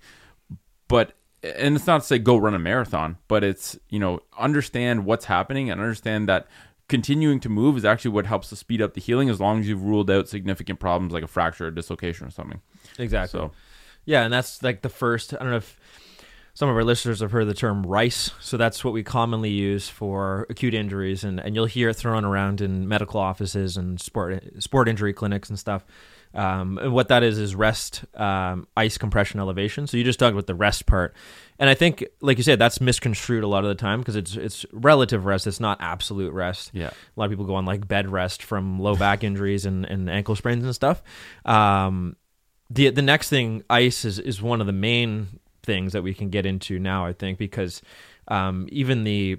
But 0.88 1.14
and 1.42 1.74
it's 1.74 1.86
not 1.86 2.02
to 2.02 2.06
say 2.06 2.18
go 2.18 2.36
run 2.36 2.54
a 2.54 2.58
marathon, 2.58 3.18
but 3.26 3.42
it's 3.42 3.78
you 3.88 3.98
know 3.98 4.20
understand 4.38 5.04
what's 5.04 5.24
happening 5.24 5.70
and 5.70 5.80
understand 5.80 6.28
that 6.28 6.46
continuing 6.88 7.40
to 7.40 7.48
move 7.48 7.76
is 7.76 7.84
actually 7.84 8.10
what 8.10 8.26
helps 8.26 8.48
to 8.48 8.56
speed 8.56 8.82
up 8.82 8.94
the 8.94 9.00
healing 9.00 9.30
as 9.30 9.40
long 9.40 9.60
as 9.60 9.68
you've 9.68 9.84
ruled 9.84 10.10
out 10.10 10.28
significant 10.28 10.80
problems 10.80 11.12
like 11.12 11.22
a 11.22 11.28
fracture 11.28 11.68
or 11.68 11.70
dislocation 11.70 12.26
or 12.26 12.30
something. 12.30 12.60
exactly. 12.98 13.38
So 13.38 13.52
Yeah, 14.04 14.24
and 14.24 14.32
that's 14.32 14.62
like 14.62 14.82
the 14.82 14.88
first. 14.88 15.32
I 15.34 15.38
don't 15.38 15.50
know 15.50 15.56
if 15.56 15.78
some 16.54 16.68
of 16.68 16.76
our 16.76 16.84
listeners 16.84 17.20
have 17.20 17.32
heard 17.32 17.46
the 17.46 17.54
term 17.54 17.84
RICE. 17.84 18.32
So 18.40 18.56
that's 18.56 18.84
what 18.84 18.92
we 18.92 19.02
commonly 19.02 19.50
use 19.50 19.88
for 19.88 20.46
acute 20.50 20.74
injuries, 20.74 21.24
and, 21.24 21.40
and 21.40 21.54
you'll 21.54 21.66
hear 21.66 21.88
it 21.88 21.94
thrown 21.94 22.24
around 22.24 22.60
in 22.60 22.88
medical 22.88 23.20
offices 23.20 23.76
and 23.76 24.00
sport 24.00 24.42
sport 24.62 24.88
injury 24.88 25.12
clinics 25.12 25.48
and 25.48 25.58
stuff. 25.58 25.84
Um, 26.32 26.78
and 26.78 26.92
what 26.92 27.08
that 27.08 27.24
is 27.24 27.40
is 27.40 27.56
rest, 27.56 28.04
um, 28.14 28.68
ice 28.76 28.96
compression 28.98 29.40
elevation. 29.40 29.88
So 29.88 29.96
you 29.96 30.04
just 30.04 30.20
talked 30.20 30.32
about 30.32 30.46
the 30.46 30.54
rest 30.54 30.86
part, 30.86 31.16
and 31.58 31.68
I 31.68 31.74
think, 31.74 32.04
like 32.20 32.36
you 32.38 32.44
said, 32.44 32.60
that's 32.60 32.80
misconstrued 32.80 33.42
a 33.42 33.48
lot 33.48 33.64
of 33.64 33.68
the 33.68 33.74
time 33.74 33.98
because 33.98 34.14
it's 34.14 34.36
it's 34.36 34.64
relative 34.72 35.24
rest. 35.24 35.48
It's 35.48 35.58
not 35.58 35.78
absolute 35.80 36.32
rest. 36.32 36.70
yeah, 36.72 36.90
A 36.90 36.94
lot 37.16 37.24
of 37.24 37.30
people 37.32 37.46
go 37.46 37.56
on 37.56 37.64
like 37.64 37.88
bed 37.88 38.08
rest 38.08 38.44
from 38.44 38.78
low 38.78 38.94
back 38.94 39.24
injuries 39.24 39.66
and, 39.66 39.84
and 39.84 40.08
ankle 40.08 40.36
sprains 40.36 40.64
and 40.64 40.72
stuff. 40.72 41.02
Um, 41.44 42.14
the 42.70 42.90
the 42.90 43.02
next 43.02 43.28
thing, 43.28 43.64
ice 43.68 44.04
is 44.04 44.20
is 44.20 44.40
one 44.40 44.60
of 44.60 44.68
the 44.68 44.72
main 44.72 45.39
things 45.62 45.92
that 45.92 46.02
we 46.02 46.14
can 46.14 46.30
get 46.30 46.46
into 46.46 46.78
now. 46.78 47.06
I 47.06 47.12
think 47.12 47.38
because 47.38 47.82
um, 48.28 48.68
even 48.70 49.04
the 49.04 49.38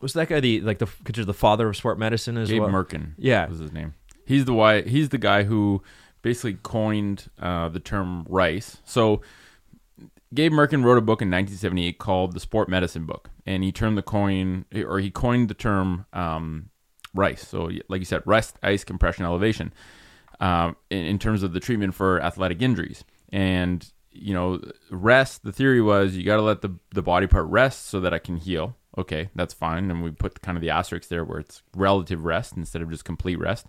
was 0.00 0.12
that 0.14 0.28
guy 0.28 0.40
the 0.40 0.60
like 0.60 0.78
the 0.78 0.86
considered 1.04 1.26
the 1.26 1.34
father 1.34 1.68
of 1.68 1.76
sport 1.76 1.98
medicine 1.98 2.36
as 2.36 2.48
Gabe 2.48 2.62
well. 2.62 2.70
Mirkin. 2.70 3.14
Yeah. 3.18 3.46
was 3.48 3.58
his 3.58 3.72
name. 3.72 3.94
He's 4.24 4.44
the 4.44 4.54
why. 4.54 4.82
He's 4.82 5.08
the 5.08 5.18
guy 5.18 5.42
who 5.42 5.82
basically 6.22 6.58
coined 6.62 7.30
uh, 7.40 7.68
the 7.68 7.80
term 7.80 8.26
rice. 8.28 8.78
So 8.84 9.22
Gabe 10.32 10.52
Mirkin 10.52 10.84
wrote 10.84 10.98
a 10.98 11.02
book 11.02 11.20
in 11.22 11.28
1978 11.28 11.98
called 11.98 12.32
the 12.34 12.40
Sport 12.40 12.68
Medicine 12.68 13.04
Book, 13.04 13.30
and 13.46 13.64
he 13.64 13.72
turned 13.72 13.98
the 13.98 14.02
coin 14.02 14.64
or 14.74 15.00
he 15.00 15.10
coined 15.10 15.48
the 15.48 15.54
term 15.54 16.06
um, 16.12 16.70
rice. 17.14 17.46
So, 17.46 17.70
like 17.88 18.00
you 18.00 18.04
said, 18.04 18.22
rest, 18.24 18.56
ice, 18.62 18.84
compression, 18.84 19.24
elevation, 19.24 19.72
um, 20.38 20.76
in, 20.88 21.04
in 21.04 21.18
terms 21.18 21.42
of 21.42 21.52
the 21.52 21.60
treatment 21.60 21.94
for 21.94 22.22
athletic 22.22 22.62
injuries. 22.62 23.04
And 23.32 23.90
you 24.12 24.34
know, 24.34 24.60
rest. 24.90 25.44
The 25.44 25.52
theory 25.52 25.80
was 25.80 26.16
you 26.16 26.24
got 26.24 26.36
to 26.36 26.42
let 26.42 26.62
the 26.62 26.76
the 26.94 27.02
body 27.02 27.26
part 27.26 27.46
rest 27.46 27.86
so 27.86 28.00
that 28.00 28.14
I 28.14 28.18
can 28.18 28.36
heal. 28.36 28.76
Okay, 28.98 29.30
that's 29.34 29.54
fine. 29.54 29.90
And 29.90 30.02
we 30.02 30.10
put 30.10 30.42
kind 30.42 30.56
of 30.58 30.62
the 30.62 30.70
asterisk 30.70 31.08
there 31.08 31.24
where 31.24 31.38
it's 31.38 31.62
relative 31.76 32.24
rest 32.24 32.56
instead 32.56 32.82
of 32.82 32.90
just 32.90 33.04
complete 33.04 33.38
rest. 33.38 33.66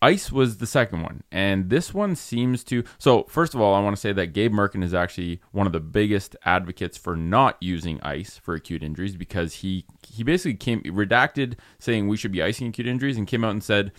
Ice 0.00 0.32
was 0.32 0.58
the 0.58 0.66
second 0.66 1.02
one, 1.02 1.22
and 1.30 1.70
this 1.70 1.94
one 1.94 2.16
seems 2.16 2.64
to. 2.64 2.82
So, 2.98 3.22
first 3.24 3.54
of 3.54 3.60
all, 3.60 3.72
I 3.72 3.80
want 3.80 3.94
to 3.94 4.00
say 4.00 4.12
that 4.12 4.28
Gabe 4.28 4.52
Mirkin 4.52 4.82
is 4.82 4.92
actually 4.92 5.40
one 5.52 5.64
of 5.64 5.72
the 5.72 5.78
biggest 5.78 6.34
advocates 6.44 6.98
for 6.98 7.14
not 7.14 7.56
using 7.60 8.00
ice 8.00 8.36
for 8.36 8.54
acute 8.54 8.82
injuries 8.82 9.14
because 9.14 9.54
he 9.56 9.86
he 10.04 10.24
basically 10.24 10.54
came 10.54 10.82
redacted 10.82 11.54
saying 11.78 12.08
we 12.08 12.16
should 12.16 12.32
be 12.32 12.42
icing 12.42 12.66
acute 12.66 12.88
injuries 12.88 13.16
and 13.16 13.28
came 13.28 13.44
out 13.44 13.52
and 13.52 13.62
said, 13.62 13.92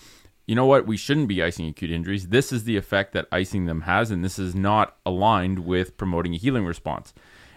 you 0.46 0.54
know 0.54 0.66
what, 0.66 0.86
we 0.86 0.96
shouldn't 0.96 1.28
be 1.28 1.42
icing 1.42 1.68
acute 1.68 1.90
injuries. 1.90 2.28
This 2.28 2.52
is 2.52 2.64
the 2.64 2.76
effect 2.76 3.12
that 3.12 3.26
icing 3.32 3.66
them 3.66 3.82
has, 3.82 4.10
and 4.10 4.24
this 4.24 4.38
is 4.38 4.54
not 4.54 4.96
aligned 5.06 5.60
with 5.60 5.96
promoting 5.96 6.34
a 6.34 6.38
healing 6.38 6.66
response. 6.66 7.14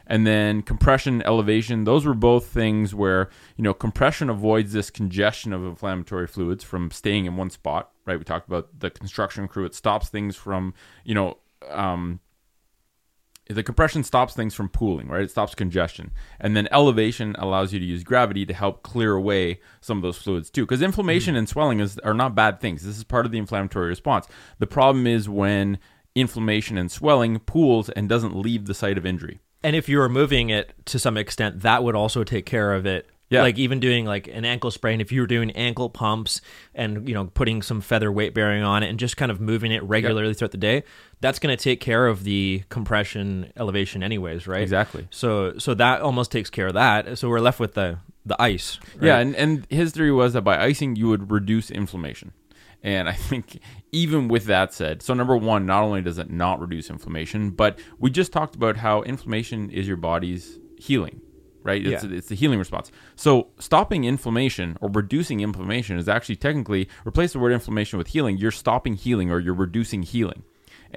And 0.10 0.26
then 0.26 0.62
compression 0.62 1.22
elevation 1.24 1.84
those 1.84 2.06
were 2.06 2.14
both 2.14 2.48
things 2.48 2.96
where 2.96 3.30
you 3.58 3.64
know 3.64 3.74
compression 3.74 4.30
avoids 4.30 4.72
this 4.72 4.90
congestion 4.90 5.52
of 5.52 5.66
inflammatory 5.66 6.28
fluids 6.28 6.64
from 6.64 6.92
staying 6.92 7.26
in 7.26 7.36
one 7.36 7.50
spot 7.50 7.92
right? 8.08 8.18
We 8.18 8.24
talked 8.24 8.48
about 8.48 8.80
the 8.80 8.90
construction 8.90 9.48
crew. 9.48 9.66
It 9.66 9.76
stops 9.76 10.10
things 10.10 10.36
from 10.36 10.74
you 11.04 11.14
know 11.14 11.38
um, 11.70 12.20
the 13.50 13.64
compression 13.64 14.04
stops 14.04 14.34
things 14.34 14.54
from 14.54 14.70
pooling 14.70 15.08
right? 15.08 15.24
It 15.24 15.32
stops 15.32 15.56
congestion. 15.56 16.12
And 16.40 16.56
then 16.56 16.68
elevation 16.72 17.36
allows 17.40 17.74
you 17.74 17.80
to 17.80 17.86
use 17.86 18.04
gravity 18.04 18.46
to 18.46 18.54
help 18.54 18.84
clear 18.84 19.14
away 19.14 19.60
some 19.82 19.98
of 19.98 20.04
those 20.04 20.18
fluids 20.18 20.50
too. 20.50 20.66
Because 20.66 20.82
inflammation 20.82 21.34
mm-hmm. 21.34 21.40
and 21.40 21.50
swelling 21.50 21.80
is, 21.80 21.98
are 22.00 22.14
not 22.14 22.36
bad 22.36 22.60
things. 22.60 22.84
This 22.84 22.98
is 22.98 23.04
part 23.04 23.26
of 23.26 23.32
the 23.32 23.38
inflammatory 23.38 23.88
response. 23.88 24.28
The 24.60 24.68
problem 24.68 25.08
is 25.08 25.30
when 25.30 25.80
inflammation 26.16 26.78
and 26.78 26.92
swelling 26.92 27.40
pools 27.40 27.90
and 27.90 28.10
doesn't 28.10 28.36
leave 28.36 28.66
the 28.66 28.74
site 28.74 28.98
of 28.98 29.06
injury. 29.06 29.40
And 29.64 29.76
if 29.76 29.90
you 29.90 29.98
were 29.98 30.10
moving 30.10 30.50
it 30.50 30.74
to 30.86 31.00
some 31.00 31.18
extent, 31.18 31.62
that 31.62 31.84
would 31.84 31.96
also 31.96 32.24
take 32.24 32.46
care 32.46 32.74
of 32.74 32.86
it. 32.86 33.08
Yeah. 33.30 33.42
Like 33.42 33.58
even 33.58 33.80
doing 33.80 34.06
like 34.06 34.28
an 34.28 34.46
ankle 34.46 34.72
sprain, 34.72 35.02
if 35.02 35.12
you 35.12 35.20
were 35.22 35.28
doing 35.28 35.52
ankle 35.52 35.90
pumps 35.90 36.40
and 36.74 37.08
you 37.08 37.14
know 37.14 37.26
putting 37.26 37.62
some 37.62 37.82
feather 37.82 38.12
weight 38.12 38.34
bearing 38.34 38.64
on 38.64 38.84
it 38.84 38.90
and 38.90 38.98
just 38.98 39.18
kind 39.18 39.32
of 39.32 39.42
moving 39.42 39.72
it 39.72 39.84
regularly 39.84 40.34
throughout 40.34 40.52
the 40.52 40.58
day, 40.58 40.84
that's 41.20 41.38
going 41.38 41.56
to 41.56 41.62
take 41.62 41.82
care 41.82 42.08
of 42.08 42.24
the 42.24 42.64
compression 42.70 43.52
elevation 43.58 44.02
anyways, 44.02 44.48
right? 44.48 44.62
Exactly. 44.62 45.08
So 45.10 45.58
so 45.58 45.74
that 45.74 46.02
almost 46.02 46.32
takes 46.32 46.50
care 46.50 46.68
of 46.68 46.74
that. 46.76 47.18
So 47.18 47.28
we're 47.28 47.42
left 47.42 47.60
with 47.60 47.74
the 47.74 48.00
the 48.26 48.42
ice. 48.42 48.80
Right? 48.96 49.08
Yeah, 49.08 49.18
and 49.20 49.36
and 49.36 49.68
his 49.70 49.92
theory 49.92 50.12
was 50.12 50.34
that 50.34 50.44
by 50.44 50.64
icing 50.64 50.96
you 50.96 51.10
would 51.10 51.30
reduce 51.32 51.70
inflammation. 51.70 52.32
And 52.84 53.10
I 53.10 53.14
think 53.14 53.60
even 53.92 54.28
with 54.28 54.46
that 54.46 54.74
said, 54.74 55.02
so 55.02 55.14
number 55.14 55.36
one, 55.36 55.66
not 55.66 55.84
only 55.84 56.02
does 56.02 56.18
it 56.18 56.30
not 56.30 56.62
reduce 56.62 56.90
inflammation, 56.90 57.50
but 57.50 57.80
we 57.98 58.10
just 58.10 58.32
talked 58.32 58.56
about 58.56 58.78
how 58.78 59.02
inflammation 59.02 59.70
is 59.72 59.88
your 59.88 59.98
body's 59.98 60.60
healing, 60.78 61.22
right? 61.68 61.86
It's, 61.86 62.04
Yeah. 62.04 62.10
it's 62.18 62.28
the 62.30 62.36
healing 62.36 62.58
response. 62.58 62.92
So 63.16 63.48
stopping 63.60 64.06
inflammation 64.06 64.78
or 64.82 64.90
reducing 64.90 65.42
inflammation 65.42 65.98
is 65.98 66.08
actually 66.08 66.38
technically 66.38 66.88
replace 67.06 67.34
the 67.34 67.40
word 67.40 67.52
inflammation 67.52 67.98
with 68.00 68.08
healing. 68.08 68.38
You're 68.38 68.52
stopping 68.52 68.96
healing 68.96 69.30
or 69.30 69.40
you're 69.40 69.54
reducing 69.54 70.02
healing. 70.04 70.44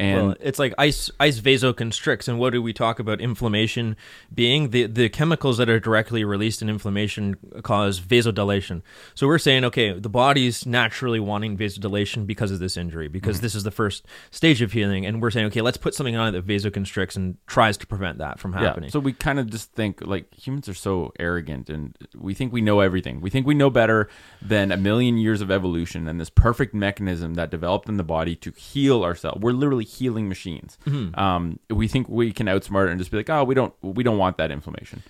And 0.00 0.28
Well, 0.28 0.36
it's 0.40 0.58
like 0.58 0.72
ice 0.78 1.10
ice 1.20 1.40
vasoconstricts, 1.40 2.26
and 2.26 2.38
what 2.38 2.54
do 2.54 2.62
we 2.62 2.72
talk 2.72 2.98
about 2.98 3.20
inflammation 3.20 3.96
being? 4.34 4.70
The 4.70 4.86
the 4.86 5.10
chemicals 5.10 5.58
that 5.58 5.68
are 5.68 5.78
directly 5.78 6.24
released 6.24 6.62
in 6.62 6.70
inflammation 6.70 7.36
cause 7.62 8.00
vasodilation. 8.00 8.80
So 9.14 9.26
we're 9.26 9.38
saying, 9.38 9.64
okay, 9.66 9.92
the 9.92 10.08
body's 10.08 10.64
naturally 10.64 11.20
wanting 11.20 11.58
vasodilation 11.58 12.26
because 12.26 12.50
of 12.50 12.60
this 12.60 12.78
injury, 12.78 13.08
because 13.08 13.36
Mm-hmm. 13.36 13.42
this 13.42 13.54
is 13.54 13.62
the 13.64 13.70
first 13.70 14.06
stage 14.30 14.62
of 14.62 14.72
healing, 14.72 15.04
and 15.04 15.20
we're 15.20 15.30
saying, 15.30 15.46
okay, 15.48 15.60
let's 15.60 15.76
put 15.76 15.94
something 15.94 16.16
on 16.16 16.28
it 16.28 16.32
that 16.32 16.46
vasoconstricts 16.46 17.14
and 17.16 17.36
tries 17.46 17.76
to 17.76 17.86
prevent 17.86 18.16
that 18.18 18.38
from 18.38 18.54
happening. 18.54 18.88
Yeah. 18.88 18.92
So 18.92 19.00
we 19.00 19.12
kind 19.12 19.38
of 19.38 19.50
just 19.50 19.72
think 19.72 20.00
like 20.00 20.32
humans 20.34 20.66
are 20.68 20.74
so 20.74 21.12
arrogant 21.18 21.68
and 21.68 21.94
we 22.16 22.32
think 22.32 22.54
we 22.54 22.62
know 22.62 22.80
everything. 22.80 23.20
We 23.20 23.28
think 23.28 23.46
we 23.46 23.54
know 23.54 23.68
better 23.68 24.08
than 24.40 24.72
a 24.72 24.78
million 24.78 25.18
years 25.18 25.42
of 25.42 25.50
evolution 25.50 26.08
and 26.08 26.18
this 26.18 26.30
perfect 26.30 26.72
mechanism 26.74 27.34
that 27.34 27.50
developed 27.50 27.88
in 27.88 27.98
the 27.98 28.04
body 28.04 28.34
to 28.36 28.50
heal 28.52 29.04
ourselves. 29.04 29.40
We're 29.42 29.52
literally 29.52 29.84
healing 29.90 30.28
machines. 30.28 30.78
Mm-hmm. 30.86 31.18
Um, 31.18 31.58
we 31.68 31.88
think 31.88 32.08
we 32.08 32.32
can 32.32 32.46
outsmart 32.46 32.86
it 32.86 32.90
and 32.90 32.98
just 32.98 33.10
be 33.10 33.16
like, 33.16 33.30
oh, 33.30 33.44
we 33.44 33.54
don't, 33.54 33.74
we 33.82 34.02
don't 34.02 34.18
want 34.18 34.36
that 34.38 34.50
inflammation. 34.50 35.02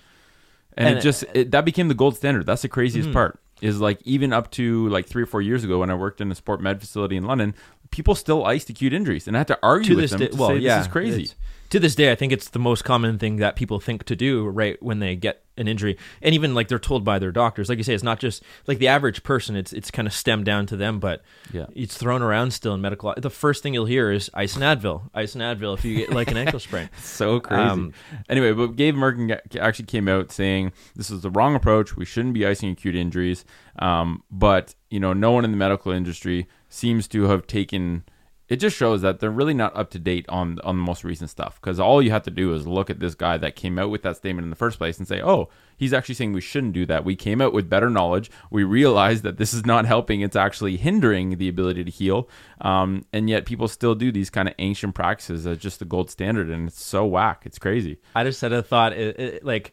And, 0.77 0.87
And 0.89 0.97
it 0.97 1.01
just 1.01 1.25
it, 1.33 1.51
that 1.51 1.65
became 1.65 1.87
the 1.89 1.93
gold 1.93 2.15
standard. 2.15 2.45
That's 2.45 2.61
the 2.61 2.69
craziest 2.69 3.09
Mm-hmm. 3.09 3.13
part. 3.13 3.39
Is 3.61 3.79
like 3.79 3.99
even 4.05 4.33
up 4.33 4.49
to 4.51 4.89
like 4.89 5.05
three 5.05 5.21
or 5.21 5.27
four 5.27 5.39
years 5.41 5.63
ago 5.63 5.81
when 5.81 5.91
I 5.91 5.93
worked 5.93 6.19
in 6.19 6.31
a 6.31 6.35
sport 6.35 6.61
med 6.61 6.79
facility 6.79 7.15
in 7.15 7.25
London, 7.25 7.53
people 7.91 8.15
still 8.15 8.43
iced 8.43 8.71
acute 8.71 8.91
injuries, 8.91 9.27
and 9.27 9.37
I 9.37 9.41
had 9.41 9.47
to 9.49 9.59
argue 9.61 9.93
to 9.93 10.01
with 10.01 10.09
them 10.09 10.19
day, 10.19 10.27
to 10.29 10.35
well, 10.37 10.49
say 10.49 10.57
yeah, 10.57 10.77
this 10.77 10.87
is 10.87 10.91
crazy. 10.91 11.29
To 11.71 11.79
this 11.79 11.95
day, 11.95 12.11
I 12.11 12.15
think 12.15 12.33
it's 12.33 12.49
the 12.49 12.59
most 12.59 12.83
common 12.83 13.17
thing 13.17 13.37
that 13.37 13.55
people 13.55 13.79
think 13.79 14.03
to 14.05 14.15
do 14.15 14.45
right 14.45 14.81
when 14.83 14.99
they 14.99 15.15
get 15.15 15.43
an 15.55 15.69
injury, 15.69 15.97
and 16.21 16.35
even 16.35 16.53
like 16.53 16.67
they're 16.67 16.77
told 16.79 17.05
by 17.05 17.17
their 17.17 17.31
doctors. 17.31 17.69
Like 17.69 17.77
you 17.77 17.83
say, 17.85 17.93
it's 17.93 18.03
not 18.03 18.19
just 18.19 18.43
like 18.67 18.77
the 18.77 18.89
average 18.89 19.23
person; 19.23 19.55
it's 19.55 19.71
it's 19.71 19.89
kind 19.89 20.05
of 20.05 20.13
stemmed 20.13 20.43
down 20.43 20.65
to 20.65 20.75
them, 20.75 20.99
but 20.99 21.21
Yeah. 21.53 21.67
it's 21.73 21.95
thrown 21.97 22.21
around 22.21 22.51
still 22.51 22.73
in 22.73 22.81
medical. 22.81 23.13
The 23.15 23.29
first 23.29 23.63
thing 23.63 23.73
you'll 23.73 23.85
hear 23.85 24.11
is 24.11 24.29
ice 24.33 24.55
and 24.57 24.63
Advil, 24.65 25.09
ice 25.13 25.33
and 25.33 25.41
Advil 25.41 25.77
if 25.77 25.85
you 25.85 25.95
get 25.95 26.11
like 26.11 26.29
an 26.29 26.35
ankle 26.37 26.59
sprain. 26.67 26.89
so 27.01 27.39
crazy. 27.39 27.61
Um, 27.63 27.93
anyway, 28.27 28.51
but 28.51 28.75
Gabe 28.75 28.95
Mirkin 28.95 29.37
actually 29.57 29.85
came 29.85 30.09
out 30.09 30.29
saying 30.33 30.73
this 30.97 31.09
is 31.09 31.21
the 31.21 31.29
wrong 31.29 31.55
approach. 31.55 31.95
We 31.95 32.03
shouldn't 32.03 32.33
be 32.33 32.45
icing 32.45 32.69
acute 32.71 32.95
injuries. 32.95 33.45
Um, 33.79 34.23
but 34.29 34.75
you 34.89 34.99
know, 34.99 35.13
no 35.13 35.31
one 35.31 35.45
in 35.45 35.51
the 35.51 35.57
medical 35.57 35.93
industry 35.93 36.47
seems 36.67 37.07
to 37.09 37.23
have 37.29 37.47
taken. 37.47 38.03
It 38.51 38.59
just 38.59 38.75
shows 38.75 39.01
that 39.01 39.21
they're 39.21 39.31
really 39.31 39.53
not 39.53 39.73
up 39.77 39.91
to 39.91 39.97
date 39.97 40.25
on 40.27 40.59
on 40.65 40.75
the 40.75 40.83
most 40.83 41.05
recent 41.05 41.29
stuff. 41.29 41.57
Because 41.61 41.79
all 41.79 42.01
you 42.01 42.11
have 42.11 42.23
to 42.23 42.29
do 42.29 42.53
is 42.53 42.67
look 42.67 42.89
at 42.89 42.99
this 42.99 43.15
guy 43.15 43.37
that 43.37 43.55
came 43.55 43.79
out 43.79 43.89
with 43.89 44.01
that 44.01 44.17
statement 44.17 44.43
in 44.43 44.49
the 44.49 44.57
first 44.57 44.77
place 44.77 44.97
and 44.97 45.07
say, 45.07 45.21
"Oh, 45.21 45.47
he's 45.77 45.93
actually 45.93 46.15
saying 46.15 46.33
we 46.33 46.41
shouldn't 46.41 46.73
do 46.73 46.85
that." 46.87 47.05
We 47.05 47.15
came 47.15 47.39
out 47.39 47.53
with 47.53 47.69
better 47.69 47.89
knowledge. 47.89 48.29
We 48.49 48.65
realized 48.65 49.23
that 49.23 49.37
this 49.37 49.53
is 49.53 49.65
not 49.65 49.85
helping; 49.85 50.19
it's 50.19 50.35
actually 50.35 50.75
hindering 50.75 51.37
the 51.37 51.47
ability 51.47 51.85
to 51.85 51.89
heal. 51.91 52.27
Um, 52.59 53.05
and 53.13 53.29
yet, 53.29 53.45
people 53.45 53.69
still 53.69 53.95
do 53.95 54.11
these 54.11 54.29
kind 54.29 54.49
of 54.49 54.55
ancient 54.59 54.95
practices 54.95 55.47
as 55.47 55.57
just 55.57 55.79
the 55.79 55.85
gold 55.85 56.09
standard, 56.09 56.49
and 56.49 56.67
it's 56.67 56.83
so 56.83 57.05
whack. 57.05 57.43
It's 57.45 57.57
crazy. 57.57 57.99
I 58.15 58.25
just 58.25 58.41
had 58.41 58.51
a 58.51 58.61
thought, 58.61 58.91
it, 58.91 59.17
it, 59.17 59.45
like 59.45 59.71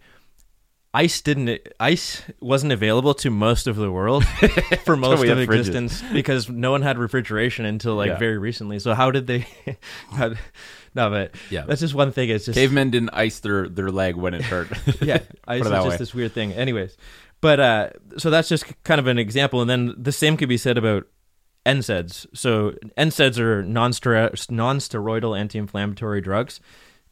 ice 0.94 1.20
didn't 1.20 1.60
ice 1.78 2.22
wasn't 2.40 2.72
available 2.72 3.12
to 3.14 3.30
most 3.30 3.66
of 3.66 3.76
the 3.76 3.90
world 3.90 4.24
for 4.84 4.96
most 4.96 5.22
of 5.22 5.28
had 5.28 5.36
fridges. 5.38 5.58
existence 5.58 6.02
because 6.12 6.48
no 6.48 6.70
one 6.70 6.82
had 6.82 6.98
refrigeration 6.98 7.64
until 7.66 7.94
like 7.94 8.08
Yeah. 8.08 8.18
very 8.18 8.38
recently. 8.38 8.78
So 8.78 8.94
how 8.94 9.10
did 9.10 9.26
they? 9.26 9.46
how, 10.10 10.30
no, 10.94 11.10
but 11.10 11.34
Yeah. 11.50 11.64
that's 11.66 11.80
just 11.80 11.94
one 11.94 12.10
thing. 12.12 12.30
It's 12.30 12.46
just 12.46 12.56
Cavemen 12.58 12.90
didn't 12.90 13.10
ice 13.12 13.40
their, 13.40 13.68
their 13.68 13.90
leg 13.90 14.16
when 14.16 14.32
it 14.34 14.42
hurt. 14.42 14.68
yeah, 15.02 15.18
ice 15.46 15.64
is 15.64 15.70
just 15.70 15.88
way. 15.88 15.96
this 15.98 16.14
weird 16.14 16.32
thing. 16.32 16.52
Anyways, 16.52 16.96
but 17.40 17.60
uh, 17.60 17.90
so 18.16 18.30
that's 18.30 18.48
just 18.48 18.64
kind 18.84 18.98
of 18.98 19.06
an 19.06 19.18
example, 19.18 19.60
and 19.60 19.68
then 19.70 19.94
the 19.96 20.10
same 20.12 20.36
could 20.36 20.48
be 20.48 20.56
said 20.56 20.78
about 20.78 21.06
NSAIDs. 21.66 22.26
So 22.34 22.74
NSAIDs 22.96 23.38
are 23.38 23.62
non-steroidal 23.62 25.38
anti-inflammatory 25.38 26.20
drugs, 26.22 26.60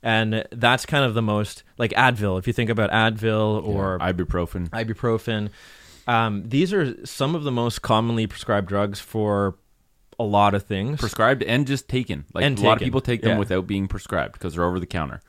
and 0.07 0.47
that's 0.53 0.87
kind 0.87 1.05
of 1.05 1.15
the 1.15 1.21
most 1.21 1.65
like 1.79 1.91
Advil. 1.91 2.39
If 2.39 2.47
you 2.47 2.53
think 2.53 2.71
about 2.71 2.93
Advil 2.93 3.67
or 3.67 3.99
ibuprofen. 3.99 4.71
ibuprofen, 4.71 5.51
um, 6.07 6.49
these 6.49 6.73
are 6.73 7.05
some 7.05 7.35
of 7.35 7.43
the 7.43 7.51
most 7.51 7.83
commonly 7.83 8.29
prescribed 8.29 8.69
drugs 8.69 9.01
for 9.01 9.57
a 10.17 10.23
lot 10.23 10.55
of 10.55 10.63
things. 10.63 11.01
Prescribed 11.01 11.43
and 11.43 11.67
just 11.67 11.89
taken. 11.89 12.25
Like 12.33 12.45
And 12.45 12.57
a 12.57 12.63
lot 12.63 12.81
of 12.81 12.85
people 12.85 13.01
take 13.01 13.23
them 13.23 13.33
yeah. 13.33 13.39
without 13.39 13.67
being 13.67 13.89
prescribed 13.89 14.35
because 14.35 14.55
they're 14.55 14.65
over 14.65 14.79
the 14.79 14.87
counter. 14.87 15.21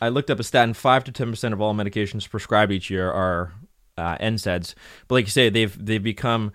I 0.00 0.08
looked 0.08 0.30
up 0.30 0.40
a 0.40 0.42
stat, 0.42 0.64
and 0.64 0.76
five 0.76 1.04
to 1.04 1.12
ten 1.12 1.28
percent 1.28 1.52
of 1.52 1.60
all 1.60 1.74
medications 1.74 2.28
prescribed 2.28 2.72
each 2.72 2.88
year 2.88 3.10
are 3.10 3.52
uh, 3.98 4.16
NSAIDs. 4.16 4.74
But 5.06 5.16
like 5.16 5.26
you 5.26 5.32
say, 5.32 5.50
they've 5.50 5.84
they've 5.84 6.02
become. 6.02 6.50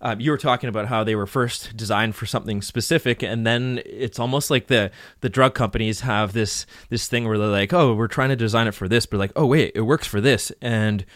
Uh, 0.00 0.14
you 0.18 0.30
were 0.30 0.36
talking 0.36 0.68
about 0.68 0.86
how 0.88 1.02
they 1.02 1.14
were 1.14 1.26
first 1.26 1.74
designed 1.76 2.14
for 2.14 2.26
something 2.26 2.60
specific, 2.60 3.22
and 3.22 3.46
then 3.46 3.80
it's 3.86 4.18
almost 4.18 4.50
like 4.50 4.66
the 4.66 4.90
the 5.20 5.28
drug 5.30 5.54
companies 5.54 6.00
have 6.00 6.34
this 6.34 6.66
this 6.90 7.08
thing 7.08 7.26
where 7.26 7.38
they're 7.38 7.48
like, 7.48 7.72
"Oh, 7.72 7.94
we're 7.94 8.06
trying 8.06 8.28
to 8.28 8.36
design 8.36 8.66
it 8.66 8.74
for 8.74 8.88
this," 8.88 9.06
but 9.06 9.16
like, 9.18 9.32
"Oh, 9.34 9.46
wait, 9.46 9.72
it 9.74 9.80
works 9.82 10.06
for 10.06 10.20
this," 10.20 10.52
and 10.60 11.06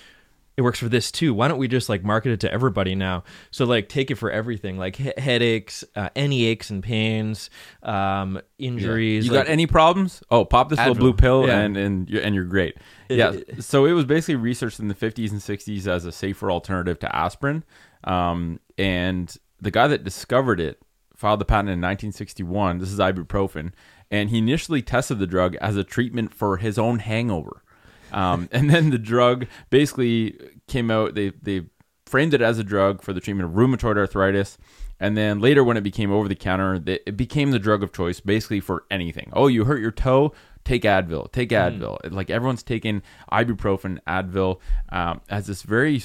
it 0.56 0.62
works 0.62 0.78
for 0.78 0.88
this 0.88 1.12
too. 1.12 1.34
Why 1.34 1.46
don't 1.48 1.58
we 1.58 1.68
just 1.68 1.90
like 1.90 2.02
market 2.04 2.32
it 2.32 2.40
to 2.40 2.52
everybody 2.52 2.94
now? 2.94 3.22
So 3.50 3.66
like 3.66 3.88
take 3.90 4.10
it 4.10 4.14
for 4.16 4.30
everything, 4.30 4.78
like 4.78 4.96
he- 4.96 5.12
headaches, 5.18 5.84
uh, 5.94 6.08
any 6.16 6.46
aches 6.46 6.70
and 6.70 6.82
pains, 6.82 7.50
um, 7.82 8.40
injuries. 8.58 9.26
You 9.26 9.32
like- 9.32 9.44
got 9.46 9.52
any 9.52 9.66
problems? 9.66 10.22
Oh, 10.30 10.46
pop 10.46 10.70
this 10.70 10.78
little 10.78 10.94
blue 10.94 11.12
pill 11.12 11.46
Yeah. 11.46 11.60
and 11.60 11.76
and 11.76 12.08
you're, 12.08 12.22
and 12.22 12.34
you're 12.34 12.44
great. 12.44 12.76
It- 13.10 13.18
yeah. 13.18 13.32
it- 13.32 13.62
so 13.62 13.84
it 13.84 13.92
was 13.92 14.06
basically 14.06 14.36
researched 14.36 14.80
in 14.80 14.88
the 14.88 14.94
50s 14.94 15.32
and 15.32 15.40
60s 15.42 15.86
as 15.86 16.06
a 16.06 16.12
safer 16.12 16.50
alternative 16.50 16.98
to 17.00 17.14
aspirin. 17.16 17.62
Um, 18.04 18.60
and 18.80 19.36
the 19.60 19.70
guy 19.70 19.86
that 19.88 20.04
discovered 20.04 20.58
it 20.58 20.80
filed 21.14 21.38
the 21.38 21.44
patent 21.44 21.68
in 21.68 21.80
1961. 21.80 22.78
This 22.78 22.90
is 22.90 22.98
ibuprofen, 22.98 23.72
and 24.10 24.30
he 24.30 24.38
initially 24.38 24.80
tested 24.80 25.18
the 25.18 25.26
drug 25.26 25.54
as 25.56 25.76
a 25.76 25.84
treatment 25.84 26.32
for 26.32 26.56
his 26.56 26.78
own 26.78 27.00
hangover. 27.00 27.62
Um, 28.10 28.48
and 28.52 28.70
then 28.70 28.88
the 28.88 28.98
drug 28.98 29.46
basically 29.68 30.38
came 30.66 30.90
out. 30.90 31.14
They 31.14 31.32
they 31.42 31.66
framed 32.06 32.32
it 32.32 32.40
as 32.40 32.58
a 32.58 32.64
drug 32.64 33.02
for 33.02 33.12
the 33.12 33.20
treatment 33.20 33.50
of 33.50 33.54
rheumatoid 33.54 33.98
arthritis. 33.98 34.56
And 34.98 35.16
then 35.16 35.40
later, 35.40 35.62
when 35.62 35.76
it 35.76 35.82
became 35.82 36.10
over 36.10 36.26
the 36.26 36.34
counter, 36.34 36.82
it 36.86 37.16
became 37.16 37.52
the 37.52 37.58
drug 37.58 37.82
of 37.82 37.92
choice 37.92 38.20
basically 38.20 38.60
for 38.60 38.84
anything. 38.90 39.30
Oh, 39.32 39.46
you 39.46 39.64
hurt 39.64 39.80
your 39.80 39.92
toe? 39.92 40.32
Take 40.64 40.82
Advil. 40.82 41.30
Take 41.32 41.50
Advil. 41.50 41.98
Like 42.10 42.28
everyone's 42.28 42.62
taking 42.62 43.02
ibuprofen, 43.32 43.98
Advil, 44.06 44.58
um, 44.90 45.20
as 45.30 45.46
this 45.46 45.62
very 45.62 46.02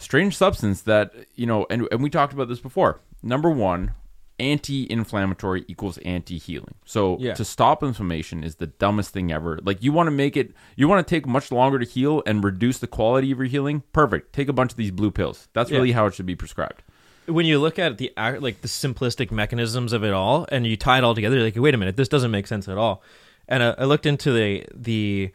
strange 0.00 0.36
substance 0.36 0.82
that 0.82 1.12
you 1.34 1.46
know 1.46 1.66
and, 1.70 1.86
and 1.92 2.02
we 2.02 2.10
talked 2.10 2.32
about 2.32 2.48
this 2.48 2.60
before. 2.60 3.00
Number 3.22 3.50
one 3.50 3.92
anti-inflammatory 4.38 5.64
equals 5.68 5.98
anti-healing. 5.98 6.74
So 6.84 7.18
Yeah. 7.20 7.34
to 7.34 7.44
stop 7.44 7.82
inflammation 7.82 8.42
is 8.42 8.56
the 8.56 8.66
dumbest 8.66 9.12
thing 9.12 9.30
ever. 9.32 9.58
Like 9.62 9.82
you 9.82 9.92
want 9.92 10.06
to 10.06 10.10
make 10.10 10.36
it 10.36 10.52
you 10.76 10.88
want 10.88 11.06
to 11.06 11.14
take 11.14 11.26
much 11.26 11.50
longer 11.52 11.78
to 11.78 11.84
heal 11.84 12.22
and 12.26 12.42
reduce 12.42 12.78
the 12.78 12.86
quality 12.86 13.30
of 13.32 13.38
your 13.38 13.46
healing? 13.46 13.82
Perfect. 13.92 14.32
Take 14.32 14.48
a 14.48 14.52
bunch 14.52 14.72
of 14.72 14.76
these 14.76 14.90
blue 14.90 15.10
pills. 15.10 15.48
That's 15.52 15.70
Yeah. 15.70 15.76
really 15.78 15.92
how 15.92 16.06
it 16.06 16.14
should 16.14 16.26
be 16.26 16.36
prescribed. 16.36 16.82
When 17.26 17.46
you 17.46 17.58
look 17.60 17.78
at 17.78 17.98
the 17.98 18.10
like 18.16 18.60
the 18.62 18.68
simplistic 18.68 19.30
mechanisms 19.30 19.92
of 19.92 20.02
it 20.04 20.12
all 20.12 20.46
and 20.50 20.66
you 20.66 20.76
tie 20.76 20.98
it 20.98 21.04
all 21.04 21.14
together 21.14 21.36
you're 21.36 21.44
like 21.44 21.56
wait 21.56 21.74
a 21.74 21.78
minute 21.78 21.96
this 21.96 22.08
doesn't 22.08 22.30
make 22.30 22.46
sense 22.46 22.68
at 22.68 22.78
all. 22.78 23.02
And 23.48 23.62
uh, 23.62 23.74
i 23.78 23.84
looked 23.84 24.06
into 24.06 24.32
the 24.32 24.64
the 24.74 25.30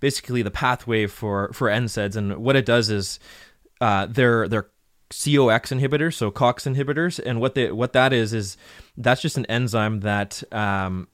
basically 0.00 0.42
the 0.42 0.50
pathway 0.50 1.06
for 1.06 1.50
for 1.52 1.68
NSAIDs 1.68 2.16
and 2.16 2.36
what 2.38 2.56
it 2.56 2.66
does 2.66 2.90
is 2.90 3.18
uh, 3.80 4.06
they're 4.06 4.48
they're 4.48 4.70
COX 5.10 5.70
inhibitors, 5.70 6.14
so 6.14 6.30
COX 6.30 6.64
inhibitors, 6.64 7.18
and 7.24 7.40
what 7.40 7.54
they 7.54 7.72
what 7.72 7.92
that 7.92 8.12
is 8.12 8.32
is 8.32 8.56
that's 8.96 9.20
just 9.20 9.36
an 9.36 9.46
enzyme 9.46 10.00
that 10.00 10.42
um, 10.52 11.08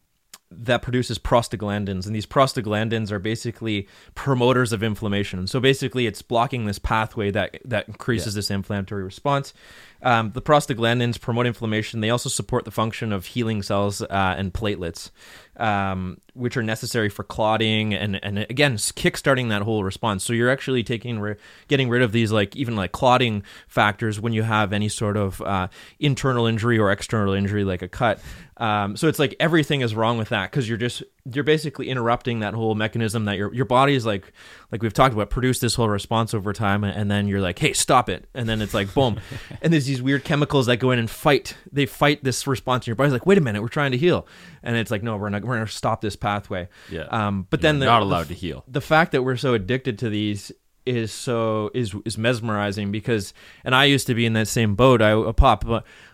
that 0.51 0.83
produces 0.83 1.19
prostaglandins, 1.19 2.07
and 2.07 2.15
these 2.15 2.27
prostaglandins 2.27 3.11
are 3.11 3.19
basically 3.19 3.89
promoters 4.15 4.73
of 4.73 4.83
inflammation. 4.83 5.47
So 5.47 5.61
basically, 5.61 6.07
it's 6.07 6.23
blocking 6.23 6.67
this 6.67 6.79
pathway 6.79 7.31
that 7.33 7.59
that 7.65 7.89
increases 7.89 8.35
this 8.35 8.51
inflammatory 8.51 9.03
response. 9.03 9.55
Um, 10.03 10.33
the 10.33 10.43
prostaglandins 10.43 11.21
promote 11.21 11.47
inflammation. 11.47 12.01
They 12.01 12.11
also 12.11 12.29
support 12.29 12.65
the 12.65 12.71
function 12.71 13.13
of 13.13 13.27
healing 13.27 13.63
cells 13.63 14.03
uh, 14.03 14.35
and 14.39 14.53
platelets, 14.53 15.11
um, 15.59 16.19
which 16.35 16.57
are 16.57 16.63
necessary 16.63 17.09
for 17.09 17.25
clotting 17.25 17.95
and 17.95 18.23
and 18.23 18.39
again 18.51 18.77
kickstarting 18.77 19.49
that 19.49 19.63
whole 19.63 19.85
response. 19.85 20.25
So 20.25 20.33
you're 20.33 20.51
actually 20.51 20.83
taking 20.83 21.19
ri- 21.19 21.37
getting 21.69 21.89
rid 21.89 22.03
of 22.03 22.13
these 22.13 22.33
like 22.33 22.55
even 22.57 22.77
like 22.77 22.93
clotting 22.93 23.43
factors 23.69 24.21
when 24.21 24.33
you 24.33 24.43
have 24.43 24.73
any 24.73 24.89
sort 24.89 25.17
of 25.17 25.41
uh, 25.43 25.69
internal 25.99 26.47
injury 26.47 26.79
or 26.79 26.91
external 26.91 27.33
injury 27.35 27.65
like 27.65 27.83
a 27.83 27.89
cut. 27.89 28.21
Um, 28.59 28.97
so 28.97 29.09
it's 29.09 29.19
like 29.19 29.37
everything 29.39 29.83
is 29.83 29.95
wrong 29.95 30.17
with 30.17 30.31
that 30.31 30.51
because 30.51 30.67
you're 30.67 30.79
just 30.79 31.03
you're 31.31 31.45
basically 31.45 31.89
interrupting 31.91 32.41
that 32.41 32.55
whole 32.55 32.75
mechanism 32.75 33.27
that 33.27 33.37
your 33.37 33.53
your 33.53 33.67
body 33.67 33.95
is 33.95 34.07
like 34.07 34.33
like 34.73 34.83
we've 34.83 34.95
talked 34.95 35.13
about 35.13 35.29
produce 35.29 35.59
this 35.59 35.75
whole 35.75 35.89
response 35.89 36.33
over 36.33 36.55
time 36.55 36.83
and 36.83 37.11
then 37.11 37.29
you're 37.29 37.41
like 37.41 37.59
hey 37.59 37.75
stop 37.75 38.09
it 38.09 38.27
and 38.33 38.49
then 38.49 38.63
it's 38.63 38.73
like 38.73 38.93
boom 38.95 39.21
and 39.63 39.73
there's 39.75 39.85
these 39.87 40.01
weird 40.01 40.25
chemicals 40.25 40.67
that 40.67 40.79
go 40.79 40.91
in 40.91 40.99
and 40.99 41.11
fight 41.11 41.55
they 41.71 41.85
fight 41.85 42.25
this 42.25 42.47
response 42.47 42.85
and 42.85 42.87
your 42.87 42.97
body's 42.97 43.13
like 43.13 43.27
wait 43.27 43.37
a 43.37 43.41
minute 43.43 43.61
we're 43.61 43.69
trying 43.69 43.93
to 43.93 43.99
heal 43.99 44.27
and 44.67 44.77
it's 44.77 44.91
like 44.91 45.03
no 45.03 45.17
we're 45.17 45.31
not 45.31 45.43
we're 45.45 45.55
gonna 45.57 45.67
stop 45.67 46.01
this 46.03 46.17
pathway 46.17 46.69
Yeah. 46.91 47.05
um 47.11 47.47
but 47.49 47.63
then 47.63 47.79
the, 47.79 47.87
not 47.87 48.01
the 48.01 48.05
allowed 48.07 48.21
f- 48.23 48.29
to 48.29 48.35
heal 48.35 48.65
the 48.69 48.81
fact 48.83 49.13
that 49.13 49.23
we're 49.23 49.37
so 49.37 49.55
addicted 49.55 49.99
to 50.01 50.11
these 50.11 50.53
is 50.85 51.11
so 51.11 51.69
is 51.75 51.97
is 52.05 52.17
mesmerizing 52.17 52.93
because 52.93 53.35
and 53.65 53.75
I 53.75 53.87
used 53.87 54.07
to 54.07 54.15
be 54.15 54.25
in 54.25 54.35
that 54.35 54.47
same 54.47 54.77
boat. 54.77 55.03
I 55.03 55.17
would 55.17 55.37
pop 55.37 55.65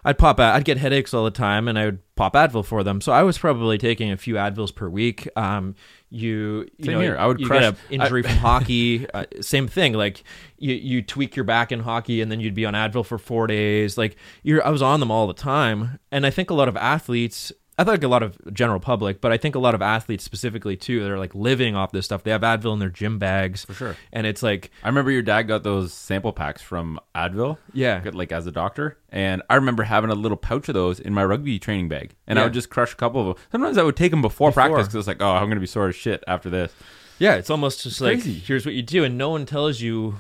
I'd 0.03 0.17
pop 0.17 0.41
I'd 0.41 0.65
get 0.65 0.79
headaches 0.79 1.13
all 1.13 1.25
the 1.27 1.31
time 1.31 1.69
and 1.69 1.79
I 1.79 1.85
would 1.85 1.99
pop 2.15 2.33
Advil 2.33 2.65
for 2.65 2.83
them. 2.83 3.03
So 3.03 3.13
I 3.13 3.23
was 3.23 3.37
probably 3.37 3.77
taking 3.77 4.11
a 4.13 4.17
few 4.17 4.37
Advils 4.37 4.75
per 4.75 4.89
week. 4.89 5.29
Um 5.37 5.75
you 6.09 6.67
you 6.79 6.87
Same 6.87 6.95
know 6.95 7.01
here. 7.01 7.19
I 7.19 7.27
would 7.27 7.45
crush- 7.45 7.61
get 7.61 7.75
an 7.75 7.77
injury 7.91 8.23
from 8.23 8.37
hockey. 8.39 9.07
Uh, 9.13 9.27
same 9.43 9.69
thing. 9.69 9.93
Like 9.93 10.25
you 10.57 10.73
you 10.75 11.03
tweak 11.03 11.37
your 11.37 11.45
back 11.45 11.71
in 11.71 11.81
hockey 11.81 12.23
and 12.23 12.33
then 12.33 12.41
you'd 12.41 12.55
be 12.55 12.65
on 12.65 12.73
Advil 12.73 13.05
for 13.05 13.19
4 13.19 13.49
days. 13.49 13.99
Like 13.99 14.17
you're 14.43 14.67
I 14.67 14.71
was 14.71 14.81
on 14.81 15.01
them 15.01 15.11
all 15.11 15.27
the 15.27 15.35
time. 15.35 15.99
And 16.11 16.25
I 16.25 16.31
think 16.31 16.49
a 16.49 16.55
lot 16.55 16.69
of 16.69 16.79
athletes 16.79 17.53
I 17.79 17.85
think 17.85 18.03
a 18.05 18.09
lot 18.09 18.23
of 18.23 18.37
general 18.53 18.79
public, 18.81 19.21
but 19.23 19.33
I 19.33 19.39
think 19.39 19.55
a 19.55 19.59
lot 19.59 19.75
of 19.75 19.81
athletes 19.81 20.23
specifically 20.25 20.77
too, 20.77 21.03
they're 21.03 21.19
like 21.19 21.35
living 21.35 21.75
off 21.75 21.91
this 21.91 22.05
stuff. 22.05 22.23
They 22.23 22.31
have 22.31 22.43
Advil 22.43 22.75
in 22.75 22.79
their 22.81 22.91
gym 22.91 23.19
bags. 23.19 23.65
For 23.65 23.73
sure. 23.73 23.97
And 24.13 24.27
it's 24.27 24.43
like, 24.43 24.71
I 24.85 24.89
remember 24.89 25.11
your 25.11 25.23
dad 25.23 25.45
got 25.45 25.63
those 25.63 25.93
sample 25.93 26.33
packs 26.35 26.61
from 26.61 27.01
Advil. 27.15 27.57
Yeah. 27.73 28.03
Like 28.13 28.31
as 28.31 28.47
a 28.47 28.53
doctor. 28.53 28.99
And 29.09 29.43
I 29.49 29.55
remember 29.55 29.85
having 29.85 30.11
a 30.11 30.15
little 30.15 30.37
pouch 30.37 30.69
of 30.69 30.75
those 30.75 31.01
in 31.01 31.15
my 31.15 31.25
rugby 31.25 31.59
training 31.59 31.89
bag. 31.89 32.15
And 32.27 32.39
I 32.39 32.45
would 32.45 32.53
just 32.53 32.69
crush 32.71 32.93
a 32.93 32.97
couple 32.97 33.21
of 33.31 33.37
them. 33.37 33.45
Sometimes 33.53 33.79
I 33.79 33.83
would 33.83 33.97
take 33.97 34.11
them 34.11 34.23
before, 34.23 34.51
Before. 34.51 34.69
practice 34.69 34.87
because 34.89 34.95
it's 34.97 35.09
like, 35.09 35.23
oh, 35.23 35.31
I'm 35.35 35.45
going 35.47 35.57
to 35.57 35.61
be 35.61 35.67
sore 35.67 35.89
as 35.89 35.95
shit 35.97 36.23
after 36.29 36.51
this. 36.51 36.73
yeah, 37.19 37.35
it's 37.37 37.51
almost 37.51 37.83
just 37.83 38.01
like, 38.03 38.21
crazy. 38.21 38.35
here's 38.39 38.67
what 38.67 38.75
you 38.75 38.83
do. 38.83 39.03
And 39.03 39.17
no 39.17 39.31
one 39.31 39.47
tells 39.47 39.81
you 39.81 40.17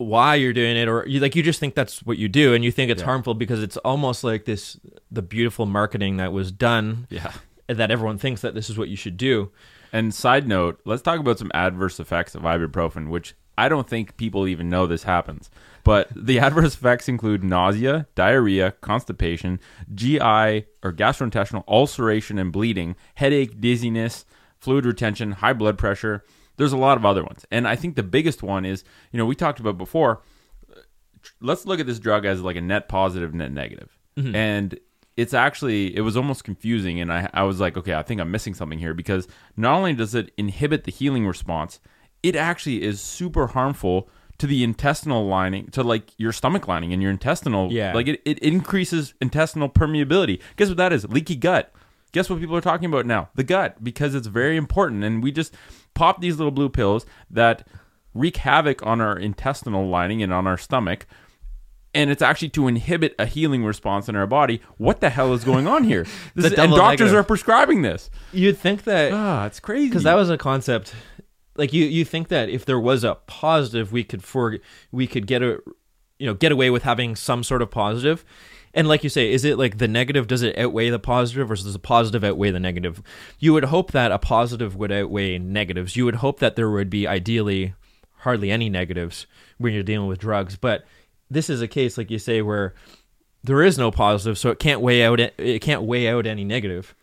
why 0.00 0.34
you're 0.34 0.54
doing 0.54 0.78
it 0.78 0.88
or 0.88 1.06
you 1.06 1.20
like 1.20 1.36
you 1.36 1.42
just 1.42 1.60
think 1.60 1.74
that's 1.74 2.02
what 2.04 2.16
you 2.16 2.26
do 2.26 2.54
and 2.54 2.64
you 2.64 2.72
think 2.72 2.90
it's 2.90 3.00
Yeah. 3.02 3.06
harmful 3.06 3.34
because 3.34 3.62
it's 3.62 3.76
almost 3.78 4.24
like 4.24 4.46
this 4.46 4.80
the 5.10 5.20
beautiful 5.20 5.66
marketing 5.66 6.16
that 6.16 6.32
was 6.32 6.50
done 6.50 7.06
Yeah. 7.10 7.32
that 7.68 7.90
everyone 7.90 8.16
thinks 8.16 8.40
that 8.40 8.54
this 8.54 8.70
is 8.70 8.78
what 8.78 8.88
you 8.88 8.96
should 8.96 9.18
do 9.18 9.50
And 9.92 10.14
side 10.14 10.46
note, 10.48 10.80
let's 10.86 11.02
talk 11.02 11.18
about 11.20 11.38
some 11.38 11.50
adverse 11.52 11.98
effects 12.00 12.34
of 12.36 12.42
ibuprofen, 12.42 13.08
which 13.08 13.34
I 13.58 13.68
don't 13.68 13.88
think 13.88 14.16
people 14.16 14.46
even 14.48 14.70
know 14.70 14.86
this 14.86 15.02
happens. 15.02 15.50
But 15.84 16.08
the 16.16 16.38
adverse 16.46 16.74
effects 16.74 17.08
include 17.08 17.42
nausea, 17.44 18.06
diarrhea, 18.14 18.70
constipation, 18.80 19.58
GI 19.94 20.64
or 20.82 20.92
gastrointestinal 20.92 21.64
ulceration 21.68 22.38
and 22.38 22.52
bleeding, 22.52 22.94
headache, 23.16 23.60
dizziness, 23.60 24.24
fluid 24.58 24.86
retention, 24.86 25.32
high 25.32 25.52
blood 25.52 25.76
pressure. 25.76 26.24
There's 26.60 26.72
a 26.74 26.76
lot 26.76 26.96
of 26.98 27.04
other 27.06 27.24
ones. 27.24 27.44
And 27.50 27.66
I 27.66 27.74
think 27.74 27.96
the 27.96 28.02
biggest 28.02 28.42
one 28.42 28.64
is, 28.66 28.84
you 29.12 29.18
know, 29.18 29.24
we 29.26 29.34
talked 29.34 29.60
about 29.60 29.78
before, 29.78 30.20
let's 31.40 31.66
look 31.66 31.80
at 31.80 31.86
this 31.86 31.98
drug 31.98 32.24
as 32.24 32.40
like 32.42 32.56
a 32.56 32.60
net 32.60 32.88
positive, 32.88 33.34
net 33.34 33.50
negative. 33.52 33.98
Mm-hmm. 34.16 34.34
And 34.34 34.78
it's 35.16 35.34
actually 35.34 35.96
it 35.96 36.02
was 36.02 36.16
almost 36.16 36.44
confusing 36.44 37.00
and 37.00 37.12
I, 37.12 37.28
I 37.34 37.42
was 37.44 37.60
like, 37.60 37.76
okay, 37.76 37.94
I 37.94 38.02
think 38.02 38.20
I'm 38.20 38.30
missing 38.30 38.54
something 38.54 38.78
here 38.78 38.94
because 38.94 39.26
not 39.56 39.74
only 39.74 39.94
does 39.94 40.14
it 40.14 40.32
inhibit 40.36 40.84
the 40.84 40.92
healing 40.92 41.26
response, 41.26 41.80
it 42.22 42.36
actually 42.36 42.82
is 42.82 43.00
super 43.00 43.48
harmful 43.48 44.08
to 44.38 44.46
the 44.46 44.62
intestinal 44.64 45.26
lining, 45.26 45.66
to 45.68 45.82
like 45.82 46.12
your 46.18 46.32
stomach 46.32 46.66
lining 46.68 46.92
and 46.92 47.02
your 47.02 47.10
intestinal 47.10 47.70
Yeah. 47.72 47.92
like 47.92 48.08
it, 48.08 48.22
it 48.24 48.38
increases 48.38 49.14
intestinal 49.20 49.68
permeability. 49.68 50.40
Guess 50.56 50.68
what 50.68 50.76
that 50.78 50.92
is? 50.92 51.06
Leaky 51.08 51.36
gut. 51.36 51.72
Guess 52.12 52.28
what 52.30 52.40
people 52.40 52.56
are 52.56 52.60
talking 52.60 52.86
about 52.86 53.06
now? 53.06 53.28
The 53.34 53.44
gut, 53.44 53.82
because 53.82 54.14
it's 54.14 54.26
very 54.26 54.56
important. 54.56 55.04
And 55.04 55.22
we 55.22 55.30
just 55.32 55.54
pop 55.94 56.20
these 56.20 56.36
little 56.38 56.50
blue 56.50 56.68
pills 56.68 57.06
that 57.30 57.66
wreak 58.14 58.38
havoc 58.38 58.84
on 58.84 59.00
our 59.00 59.16
intestinal 59.16 59.88
lining 59.88 60.22
and 60.22 60.32
on 60.32 60.46
our 60.46 60.58
stomach. 60.58 61.06
And 61.94 62.10
it's 62.10 62.22
actually 62.22 62.50
to 62.50 62.68
inhibit 62.68 63.14
a 63.18 63.26
healing 63.26 63.64
response 63.64 64.08
in 64.08 64.14
our 64.16 64.26
body. 64.26 64.60
What 64.76 65.00
the 65.00 65.10
hell 65.10 65.32
is 65.34 65.42
going 65.44 65.66
on 65.66 65.84
here? 65.84 66.06
This 66.34 66.52
is, 66.52 66.58
and 66.58 66.70
doctors 66.72 67.00
negative. 67.00 67.14
are 67.14 67.24
prescribing 67.24 67.82
this. 67.82 68.10
you'd 68.32 68.58
think 68.58 68.84
that 68.84 69.12
Ah, 69.12 69.46
it's 69.46 69.58
crazy. 69.60 69.88
because 69.88 70.04
that 70.04 70.14
was 70.14 70.30
a 70.30 70.38
concept 70.38 70.94
like 71.56 71.72
you 71.72 71.84
you 71.84 72.04
think 72.04 72.28
that 72.28 72.48
if 72.48 72.64
there 72.64 72.78
was 72.78 73.02
a 73.02 73.16
positive 73.26 73.90
we 73.92 74.04
could 74.04 74.22
for 74.22 74.58
we 74.92 75.06
could 75.08 75.26
get 75.26 75.42
a 75.42 75.58
you 76.18 76.26
know 76.26 76.32
get 76.34 76.52
away 76.52 76.70
with 76.70 76.84
having 76.84 77.16
some 77.16 77.42
sort 77.42 77.60
of 77.60 77.70
positive 77.72 78.24
and 78.74 78.88
like 78.88 79.02
you 79.02 79.10
say 79.10 79.32
is 79.32 79.44
it 79.44 79.58
like 79.58 79.78
the 79.78 79.88
negative 79.88 80.26
does 80.26 80.42
it 80.42 80.56
outweigh 80.58 80.90
the 80.90 80.98
positive 80.98 81.50
or 81.50 81.54
does 81.54 81.72
the 81.72 81.78
positive 81.78 82.22
outweigh 82.24 82.50
the 82.50 82.60
negative 82.60 83.02
you 83.38 83.52
would 83.52 83.64
hope 83.64 83.92
that 83.92 84.12
a 84.12 84.18
positive 84.18 84.76
would 84.76 84.92
outweigh 84.92 85.38
negatives 85.38 85.96
you 85.96 86.04
would 86.04 86.16
hope 86.16 86.38
that 86.40 86.56
there 86.56 86.70
would 86.70 86.90
be 86.90 87.06
ideally 87.06 87.74
hardly 88.18 88.50
any 88.50 88.68
negatives 88.68 89.26
when 89.58 89.72
you're 89.72 89.82
dealing 89.82 90.08
with 90.08 90.18
drugs 90.18 90.56
but 90.56 90.84
this 91.30 91.48
is 91.50 91.60
a 91.60 91.68
case 91.68 91.96
like 91.98 92.10
you 92.10 92.18
say 92.18 92.42
where 92.42 92.74
there 93.42 93.62
is 93.62 93.78
no 93.78 93.90
positive 93.90 94.36
so 94.38 94.50
it 94.50 94.58
can't 94.58 94.80
weigh 94.80 95.04
out 95.04 95.18
it 95.20 95.62
can't 95.62 95.82
weigh 95.82 96.08
out 96.08 96.26
any 96.26 96.44
negative 96.44 96.94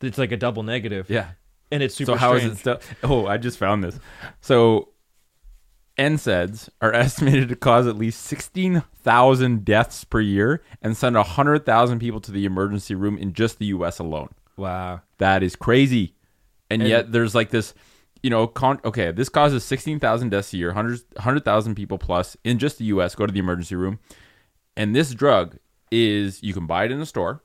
it's 0.00 0.18
like 0.18 0.32
a 0.32 0.36
double 0.36 0.62
negative 0.62 1.08
yeah. 1.08 1.28
and 1.70 1.82
it's 1.82 1.94
super 1.94 2.12
So 2.12 2.16
how 2.16 2.34
is 2.34 2.42
strange. 2.42 2.56
it 2.56 2.58
still? 2.58 2.80
Oh, 3.04 3.26
I 3.26 3.36
just 3.36 3.56
found 3.58 3.84
this. 3.84 3.98
So 4.40 4.88
NSAIDs 5.98 6.68
are 6.80 6.92
estimated 6.94 7.48
to 7.50 7.56
cause 7.56 7.86
at 7.86 7.96
least 7.96 8.22
sixteen 8.22 8.82
thousand 9.02 9.64
deaths 9.64 10.04
per 10.04 10.20
year 10.20 10.62
and 10.80 10.96
send 10.96 11.16
hundred 11.16 11.64
thousand 11.66 11.98
people 11.98 12.20
to 12.20 12.30
the 12.32 12.44
emergency 12.44 12.94
room 12.94 13.18
in 13.18 13.32
just 13.32 13.58
the 13.58 13.66
U.S. 13.66 13.98
alone. 13.98 14.28
Wow. 14.56 15.00
That 15.18 15.42
is 15.42 15.56
crazy. 15.56 16.14
And, 16.70 16.82
And- 16.82 16.88
yet 16.88 17.12
there's 17.12 17.34
like 17.34 17.50
this, 17.50 17.74
you 18.22 18.30
know, 18.30 18.46
con- 18.46 18.80
okay, 18.84 19.10
this 19.12 19.28
causes 19.28 19.64
16,000 19.64 20.30
deaths 20.30 20.52
a 20.52 20.56
year, 20.56 20.68
100 20.68 21.00
100,000 21.14 21.74
people 21.74 21.98
plus 21.98 22.36
in 22.44 22.58
just 22.58 22.78
the 22.78 22.84
US 22.86 23.14
go 23.14 23.26
to 23.26 23.32
the 23.32 23.38
emergency 23.40 23.74
room. 23.76 23.98
And 24.76 24.94
this 24.96 25.12
drug 25.14 25.58
is 25.90 26.42
you 26.42 26.54
can 26.54 26.66
buy 26.66 26.84
it 26.84 26.90
in 26.92 27.00
a 27.00 27.06
store. 27.06 27.42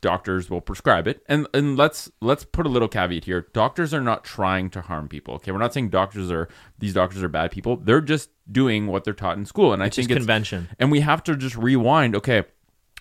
Doctors 0.00 0.48
will 0.48 0.60
prescribe 0.60 1.06
it. 1.06 1.22
And 1.26 1.46
and 1.52 1.76
let's 1.76 2.10
let's 2.20 2.44
put 2.44 2.64
a 2.64 2.68
little 2.68 2.88
caveat 2.88 3.24
here. 3.24 3.46
Doctors 3.52 3.92
are 3.92 4.00
not 4.00 4.24
trying 4.24 4.70
to 4.70 4.80
harm 4.80 5.08
people. 5.08 5.34
Okay? 5.34 5.50
We're 5.52 5.58
not 5.58 5.74
saying 5.74 5.90
doctors 5.90 6.30
are 6.30 6.48
these 6.78 6.94
doctors 6.94 7.22
are 7.22 7.28
bad 7.28 7.50
people. 7.50 7.76
They're 7.76 8.00
just 8.00 8.30
doing 8.50 8.86
what 8.86 9.04
they're 9.04 9.12
taught 9.14 9.36
in 9.36 9.44
school. 9.46 9.72
And 9.72 9.82
I 9.82 9.86
It's 9.86 9.96
think 9.96 10.10
it's 10.10 10.16
convention. 10.18 10.68
and 10.78 10.90
we 10.90 11.00
have 11.00 11.22
to 11.24 11.36
just 11.36 11.56
rewind. 11.56 12.14
Okay, 12.16 12.44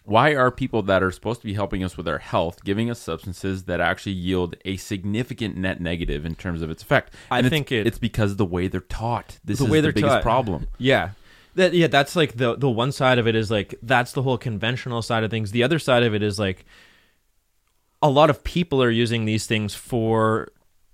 why 0.04 0.34
are 0.34 0.50
people 0.52 0.82
that 0.84 1.04
are 1.04 1.12
supposed 1.12 1.40
to 1.42 1.48
be 1.48 1.54
helping 1.54 1.84
us 1.84 1.96
with 1.96 2.08
our 2.08 2.18
health 2.18 2.64
giving 2.64 2.90
us 2.90 3.00
substances 3.00 3.66
that 3.66 3.80
actually 3.80 4.14
yield 4.14 4.56
a 4.66 4.76
significant 4.78 5.56
net 5.56 5.80
negative 5.80 6.26
in 6.26 6.34
terms 6.36 6.62
of 6.64 6.70
its 6.72 6.82
effect? 6.82 7.14
I 7.30 7.40
it's- 7.40 7.50
think 7.52 7.72
it- 7.72 7.86
it's 7.88 8.00
because 8.00 8.36
the 8.38 8.46
way 8.46 8.68
they're 8.68 8.82
taught. 8.82 9.38
This 9.46 9.60
The 9.60 9.66
is 9.66 9.70
way 9.72 9.82
the 9.82 9.94
biggest 9.94 10.16
taught. 10.16 10.24
problem. 10.24 10.68
Yeah. 10.80 11.12
That 11.60 11.74
yeah, 11.74 11.88
that's 11.88 12.16
like 12.16 12.38
the 12.38 12.56
the 12.56 12.70
one 12.70 12.92
side 12.92 13.20
of 13.20 13.28
it 13.28 13.36
is 13.36 13.52
like 13.52 13.76
that's 13.84 14.12
the 14.14 14.24
whole 14.24 14.38
conventional 14.38 15.02
side 15.02 15.24
of 15.24 15.30
things. 15.32 15.52
The 15.52 15.64
other 15.64 15.80
side 15.80 16.04
of 16.04 16.14
it 16.16 16.24
is 16.24 16.40
like 16.40 16.66
a 18.02 18.10
lot 18.10 18.30
of 18.30 18.44
people 18.44 18.82
are 18.82 18.90
using 19.04 19.26
these 19.26 19.46
things 19.46 19.76
for 19.76 20.50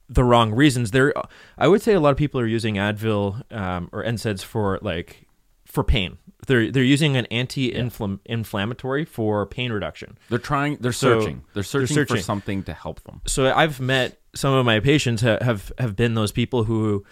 the 0.10 0.24
wrong 0.24 0.54
reasons. 0.54 0.92
There 0.92 1.14
I 1.58 1.68
would 1.68 1.82
say 1.82 1.94
a 1.94 2.00
lot 2.00 2.12
of 2.12 2.18
people 2.18 2.40
are 2.42 2.48
using 2.48 2.76
Advil 2.76 3.42
um, 3.54 3.90
or 3.92 4.04
NSAIDs 4.04 4.44
for 4.44 4.80
like 4.82 5.28
for 5.66 5.84
pain. 5.84 6.18
They're 6.48 6.72
they're 6.72 6.84
using 6.96 7.16
an 7.18 7.26
anti-inflammatory 7.32 9.06
for 9.06 9.46
pain 9.46 9.72
reduction. 9.72 10.18
They're 10.30 10.40
trying. 10.40 10.78
They're 10.78 10.92
So, 10.92 11.20
searching. 11.20 11.44
They're 11.54 11.64
searching, 11.64 11.96
searching. 11.96 12.18
for 12.18 12.22
something 12.22 12.64
to 12.64 12.74
help 12.74 13.04
them. 13.04 13.22
so 13.26 13.52
I've 13.54 13.80
met 13.80 14.20
some 14.36 14.54
of 14.54 14.66
my 14.66 14.80
patients 14.80 15.22
ha- 15.22 15.38
have 15.42 15.72
have 15.78 15.96
been 15.96 16.14
those 16.14 16.32
people 16.32 16.64
who 16.66 17.04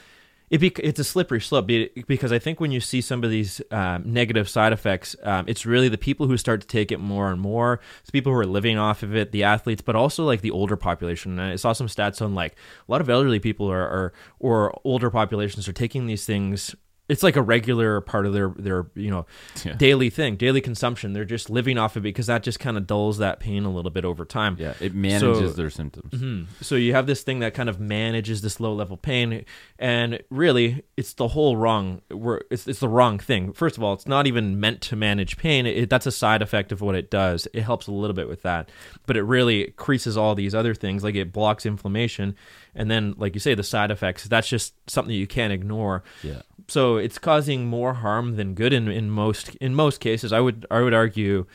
it 0.53 0.61
bec 0.61 0.77
it's 0.77 0.99
a 0.99 1.03
slippery 1.03 1.41
slope 1.41 1.65
because 2.05 2.31
I 2.31 2.37
think 2.37 2.59
when 2.59 2.71
you 2.71 2.79
see 2.79 3.01
some 3.01 3.23
of 3.23 3.31
these 3.31 3.59
um, 3.71 4.03
negative 4.05 4.47
side 4.47 4.71
effects, 4.71 5.15
um, 5.23 5.45
it's 5.47 5.65
really 5.65 5.89
the 5.89 5.97
people 5.97 6.27
who 6.27 6.37
start 6.37 6.61
to 6.61 6.67
take 6.67 6.91
it 6.91 6.99
more 6.99 7.31
and 7.31 7.41
more. 7.41 7.79
It's 8.01 8.11
people 8.11 8.31
who 8.31 8.37
are 8.37 8.45
living 8.45 8.77
off 8.77 9.01
of 9.01 9.15
it, 9.15 9.31
the 9.31 9.43
athletes, 9.43 9.81
but 9.81 9.95
also 9.95 10.25
like 10.25 10.41
the 10.41 10.51
older 10.51 10.75
population. 10.75 11.39
And 11.39 11.53
I 11.53 11.55
saw 11.55 11.73
some 11.73 11.87
stats 11.87 12.21
on 12.21 12.35
like 12.35 12.53
a 12.87 12.91
lot 12.91 13.01
of 13.01 13.09
elderly 13.09 13.39
people 13.39 13.65
are, 13.67 13.81
are 13.81 14.13
or 14.37 14.79
older 14.83 15.09
populations 15.09 15.67
are 15.67 15.73
taking 15.73 16.05
these 16.05 16.23
things. 16.23 16.75
It's 17.09 17.21
like 17.21 17.35
a 17.35 17.41
regular 17.41 17.99
part 18.01 18.25
of 18.25 18.31
their 18.33 18.53
their 18.57 18.87
you 18.95 19.11
know 19.11 19.25
Yeah. 19.65 19.73
daily 19.73 20.09
thing, 20.09 20.37
daily 20.37 20.61
consumption. 20.61 21.11
They're 21.11 21.25
just 21.25 21.49
living 21.49 21.77
off 21.77 21.97
of 21.97 22.03
it 22.03 22.09
because 22.09 22.27
that 22.27 22.43
just 22.43 22.59
kind 22.61 22.77
of 22.77 22.87
dulls 22.87 23.17
that 23.17 23.41
pain 23.41 23.65
a 23.65 23.71
little 23.73 23.91
bit 23.91 24.05
over 24.05 24.23
time. 24.23 24.55
Yeah, 24.57 24.73
it 24.79 24.95
manages 24.95 25.51
So- 25.51 25.57
their 25.57 25.69
symptoms. 25.69 26.13
Mhm. 26.13 26.45
So 26.61 26.75
you 26.75 26.93
have 26.93 27.05
this 27.05 27.21
thing 27.21 27.39
that 27.39 27.53
kind 27.53 27.67
of 27.67 27.77
manages 27.79 28.41
this 28.41 28.59
low 28.61 28.73
level 28.73 28.95
pain, 28.95 29.43
and 29.77 30.21
really, 30.29 30.83
it's 30.95 31.13
the 31.13 31.27
whole 31.29 31.57
wrong. 31.57 32.01
We're, 32.09 32.39
it's 32.49 32.67
it's 32.67 32.79
the 32.79 32.87
wrong 32.89 33.19
thing. 33.19 33.51
First 33.51 33.75
of 33.77 33.83
all, 33.83 33.93
it's 33.93 34.07
not 34.07 34.25
even 34.25 34.59
meant 34.59 34.79
to 34.83 34.95
manage 34.95 35.35
pain. 35.35 35.65
It, 35.65 35.89
that's 35.89 36.05
a 36.05 36.11
side 36.11 36.41
effect 36.41 36.71
of 36.71 36.79
what 36.79 36.95
it 36.95 37.11
does. 37.11 37.49
It 37.53 37.63
helps 37.63 37.87
a 37.87 37.91
little 37.91 38.15
bit 38.15 38.29
with 38.29 38.43
that, 38.43 38.69
but 39.05 39.17
it 39.17 39.23
really 39.23 39.67
increases 39.67 40.15
all 40.15 40.35
these 40.35 40.55
other 40.55 40.73
things. 40.73 41.03
Like 41.03 41.15
it 41.15 41.33
blocks 41.33 41.65
inflammation, 41.65 42.35
and 42.75 42.89
then, 42.89 43.13
like 43.17 43.33
you 43.33 43.39
say, 43.39 43.53
the 43.55 43.63
side 43.63 43.91
effects. 43.91 44.23
That's 44.25 44.47
just 44.47 44.73
something 44.89 45.13
you 45.13 45.27
can't 45.27 45.53
ignore 45.53 46.03
Yeah. 46.23 46.41
so 46.67 46.97
it's 46.97 47.17
causing 47.19 47.65
more 47.67 47.93
harm 47.93 48.35
than 48.35 48.53
good 48.55 48.73
in, 48.73 48.87
in 48.87 49.09
most 49.09 49.55
in 49.61 49.75
most 49.75 49.99
cases. 49.99 50.31
I 50.33 50.39
would 50.39 50.65
I 50.71 50.81
would 50.81 50.93
argue 50.93 51.45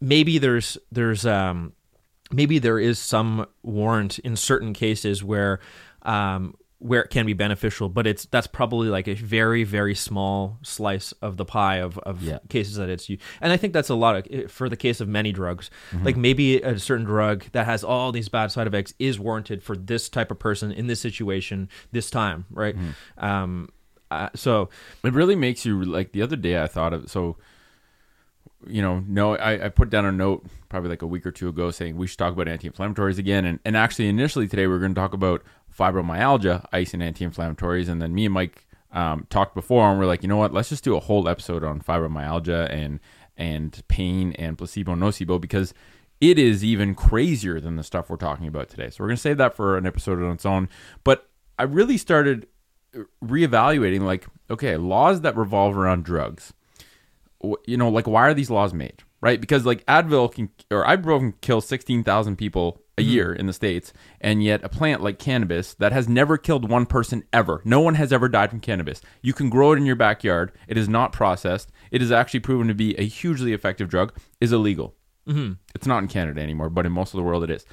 maybe 0.00 0.38
there's 0.38 0.78
there's 0.92 1.24
um 1.26 1.72
maybe 2.30 2.58
there 2.58 2.78
is 2.78 2.98
some 2.98 3.46
warrant 3.62 4.18
in 4.20 4.36
certain 4.36 4.72
cases 4.72 5.22
where 5.22 5.60
um 6.02 6.54
where 6.84 7.02
it 7.02 7.08
can 7.08 7.24
be 7.24 7.32
beneficial, 7.32 7.88
but 7.88 8.06
it's 8.06 8.26
that's 8.26 8.46
probably 8.46 8.88
like 8.88 9.08
a 9.08 9.14
very 9.14 9.64
very 9.64 9.94
small 9.94 10.58
slice 10.62 11.12
of 11.22 11.38
the 11.38 11.44
pie 11.46 11.76
of, 11.76 11.96
of 12.00 12.22
Yeah. 12.22 12.40
cases 12.50 12.76
that 12.76 12.90
it's 12.90 13.08
used. 13.08 13.22
And 13.40 13.52
I 13.54 13.56
think 13.56 13.72
that's 13.72 13.88
a 13.88 13.94
lot 13.94 14.14
of 14.30 14.50
for 14.52 14.68
the 14.68 14.76
case 14.76 15.00
of 15.00 15.08
many 15.08 15.32
drugs. 15.32 15.70
Like 16.02 16.18
maybe 16.18 16.60
a 16.60 16.78
certain 16.78 17.06
drug 17.06 17.46
that 17.52 17.64
has 17.64 17.84
all 17.84 18.12
these 18.12 18.28
bad 18.28 18.48
side 18.52 18.66
effects 18.66 18.92
is 18.98 19.18
warranted 19.18 19.62
for 19.62 19.74
this 19.76 20.10
type 20.10 20.30
of 20.30 20.38
person 20.38 20.72
in 20.72 20.86
this 20.86 21.00
situation 21.00 21.70
this 21.92 22.10
time, 22.10 22.44
right? 22.50 22.76
Um, 23.16 23.70
uh, 24.10 24.28
so 24.34 24.68
It 25.02 25.14
really 25.14 25.36
makes 25.36 25.64
you 25.64 25.82
like 25.84 26.12
the 26.12 26.20
other 26.20 26.36
day 26.36 26.62
I 26.62 26.66
thought 26.66 26.92
of 26.92 27.10
so 27.10 27.38
you 28.68 28.82
know, 28.82 29.02
no 29.06 29.36
I, 29.36 29.66
I 29.66 29.68
put 29.68 29.90
down 29.90 30.04
a 30.04 30.12
note 30.12 30.46
probably 30.68 30.90
like 30.90 31.02
a 31.02 31.06
week 31.06 31.26
or 31.26 31.30
two 31.30 31.48
ago 31.48 31.70
saying 31.70 31.96
we 31.96 32.06
should 32.06 32.18
talk 32.18 32.32
about 32.32 32.48
anti 32.48 32.68
inflammatories 32.68 33.18
again 33.18 33.44
and, 33.44 33.60
and 33.64 33.76
actually 33.76 34.08
initially 34.08 34.48
today 34.48 34.66
we 34.66 34.74
are 34.74 34.78
gonna 34.78 34.94
talk 34.94 35.12
about 35.12 35.42
fibromyalgia, 35.76 36.66
ice 36.72 36.94
and 36.94 37.02
anti 37.02 37.26
inflammatories, 37.26 37.88
and 37.88 38.00
then 38.00 38.14
me 38.14 38.26
and 38.26 38.34
Mike 38.34 38.66
um, 38.92 39.26
talked 39.30 39.54
before 39.54 39.90
and 39.90 39.98
we're 39.98 40.06
like, 40.06 40.22
you 40.22 40.28
know 40.28 40.36
what, 40.36 40.52
let's 40.52 40.68
just 40.68 40.84
do 40.84 40.96
a 40.96 41.00
whole 41.00 41.28
episode 41.28 41.64
on 41.64 41.80
fibromyalgia 41.80 42.70
and 42.72 43.00
and 43.36 43.82
pain 43.88 44.32
and 44.32 44.56
placebo 44.56 44.94
nocebo 44.94 45.40
because 45.40 45.74
it 46.20 46.38
is 46.38 46.62
even 46.62 46.94
crazier 46.94 47.60
than 47.60 47.74
the 47.76 47.82
stuff 47.82 48.08
we're 48.08 48.16
talking 48.16 48.46
about 48.46 48.68
today. 48.68 48.90
So 48.90 49.02
we're 49.02 49.08
gonna 49.08 49.16
save 49.16 49.38
that 49.38 49.54
for 49.54 49.76
an 49.76 49.86
episode 49.86 50.22
on 50.22 50.32
its 50.32 50.46
own. 50.46 50.68
But 51.02 51.28
I 51.58 51.64
really 51.64 51.98
started 51.98 52.46
reevaluating 53.24 54.02
like 54.02 54.26
okay 54.48 54.76
laws 54.76 55.22
that 55.22 55.36
revolve 55.36 55.76
around 55.76 56.04
drugs 56.04 56.52
you 57.66 57.76
know 57.76 57.88
like 57.88 58.06
why 58.06 58.22
are 58.22 58.34
these 58.34 58.50
laws 58.50 58.72
made 58.72 59.02
right? 59.24 59.40
Because 59.40 59.64
like 59.64 59.84
advil 59.86 60.30
can 60.30 60.50
or 60.70 60.84
ibuprofen 60.84 61.18
can 61.18 61.34
kill 61.40 61.62
16000 61.62 62.36
people 62.36 62.82
a 62.98 63.02
year 63.02 63.32
in 63.32 63.46
the 63.46 63.52
states 63.52 63.92
and 64.20 64.44
yet 64.44 64.62
a 64.62 64.68
plant 64.68 65.02
like 65.02 65.18
cannabis 65.18 65.74
that 65.74 65.92
has 65.92 66.08
never 66.08 66.36
killed 66.36 66.68
one 66.68 66.86
person 66.86 67.24
ever 67.32 67.60
no 67.64 67.80
one 67.80 67.94
has 67.96 68.12
ever 68.12 68.28
died 68.28 68.50
from 68.50 68.60
cannabis 68.60 69.00
you 69.20 69.32
can 69.32 69.48
grow 69.48 69.72
it 69.72 69.78
in 69.78 69.86
your 69.86 69.96
backyard. 69.96 70.52
It 70.68 70.76
is 70.76 70.88
not 70.88 71.10
processed. 71.10 71.72
It 71.90 72.02
is 72.02 72.12
actually 72.12 72.40
proven 72.40 72.68
to 72.68 72.74
be 72.74 72.94
a 72.96 73.06
hugely 73.06 73.54
effective 73.54 73.88
drug. 73.88 74.12
Is 74.40 74.52
illegal. 74.52 74.94
Mm-hmm. 75.26 75.54
it's 75.74 75.86
not 75.86 76.02
in 76.02 76.08
canada 76.08 76.42
anymore 76.42 76.68
but 76.68 76.84
in 76.84 76.92
most 76.92 77.14
of 77.14 77.16
the 77.16 77.22
world 77.22 77.44
it 77.44 77.50
is. 77.50 77.64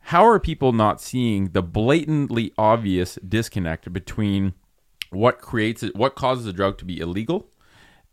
How 0.00 0.26
are 0.26 0.40
people 0.40 0.72
not 0.72 1.00
seeing 1.00 1.50
the 1.52 1.62
blatantly 1.62 2.52
obvious 2.58 3.16
disconnect 3.26 3.92
between 3.92 4.54
what 5.10 5.40
creates 5.40 5.84
it, 5.84 5.94
what 5.94 6.16
causes 6.16 6.46
a 6.46 6.52
drug 6.52 6.78
to 6.78 6.84
be 6.84 6.98
illegal, 6.98 7.48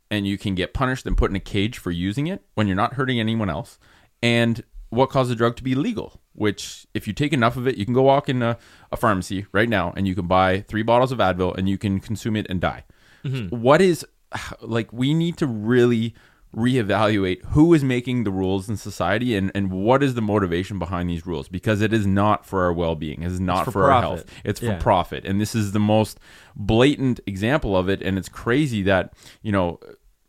and 0.10 0.28
you 0.28 0.38
can 0.38 0.56
get 0.56 0.74
punished 0.74 1.06
and 1.06 1.18
put 1.18 1.30
in 1.30 1.36
a 1.36 1.42
cage 1.42 1.78
for 1.78 1.92
using 1.92 2.28
it 2.28 2.44
when 2.56 2.68
you're 2.68 2.76
not 2.76 2.94
hurting 2.94 3.20
anyone 3.20 3.50
else, 3.50 3.78
and 4.22 4.64
what 4.90 5.10
causes 5.10 5.34
a 5.34 5.36
drug 5.36 5.56
to 5.58 5.64
be 5.64 5.76
legal? 5.76 6.22
Which, 6.34 6.86
if 6.94 7.08
you 7.08 7.14
take 7.14 7.34
enough 7.34 7.58
of 7.58 7.68
it, 7.68 7.78
you 7.78 7.86
can 7.86 7.94
go 7.94 8.04
walk 8.04 8.30
in 8.30 8.42
a, 8.42 8.58
a 8.92 8.98
pharmacy 8.98 9.48
right 9.52 9.68
now 9.68 9.94
and 9.98 10.08
you 10.08 10.16
can 10.16 10.28
buy 10.28 10.62
three 10.62 10.84
bottles 10.84 11.12
of 11.12 11.18
Advil 11.18 11.58
and 11.58 11.68
you 11.68 11.78
can 11.78 12.00
consume 12.00 12.36
it 12.36 12.46
and 12.50 12.62
die. 12.62 12.84
Mm-hmm. 13.26 13.56
What 13.60 13.82
is 13.82 14.06
like? 14.62 14.94
We 14.94 15.14
need 15.14 15.38
to 15.38 15.48
really 15.48 16.14
reevaluate 16.56 17.44
who 17.48 17.74
is 17.74 17.84
making 17.84 18.24
the 18.24 18.32
rules 18.32 18.70
in 18.70 18.78
society 18.78 19.36
and, 19.36 19.52
and 19.54 19.72
what 19.72 20.02
is 20.02 20.16
the 20.16 20.22
motivation 20.22 20.80
behind 20.80 21.10
these 21.10 21.26
rules 21.26 21.48
because 21.48 21.82
it 21.82 21.94
is 21.94 22.08
not 22.08 22.46
for 22.46 22.64
our 22.64 22.74
well-being. 22.74 23.22
It 23.22 23.32
is 23.32 23.40
not 23.40 23.66
for 23.66 23.72
for, 23.72 23.92
our 23.92 24.02
profit. 24.02 24.30
health. 24.30 24.42
It's 24.44 24.60
for 24.60 24.78
profit. 24.78 25.26
And 25.26 25.42
this 25.42 25.54
is 25.54 25.72
the 25.72 25.80
most 25.80 26.20
blatant 26.56 27.20
example 27.28 27.76
of 27.76 27.90
it. 27.90 28.02
And 28.02 28.18
it's 28.18 28.30
crazy 28.30 28.82
that 28.84 29.14
you 29.42 29.52
know 29.52 29.80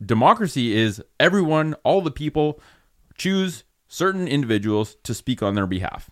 democracy 0.04 0.76
is 0.76 1.02
everyone 1.18 1.74
all 1.84 2.00
the 2.00 2.10
people 2.10 2.60
choose 3.16 3.64
certain 3.88 4.28
individuals 4.28 4.96
to 5.04 5.14
speak 5.14 5.42
on 5.42 5.54
their 5.54 5.66
behalf. 5.66 6.10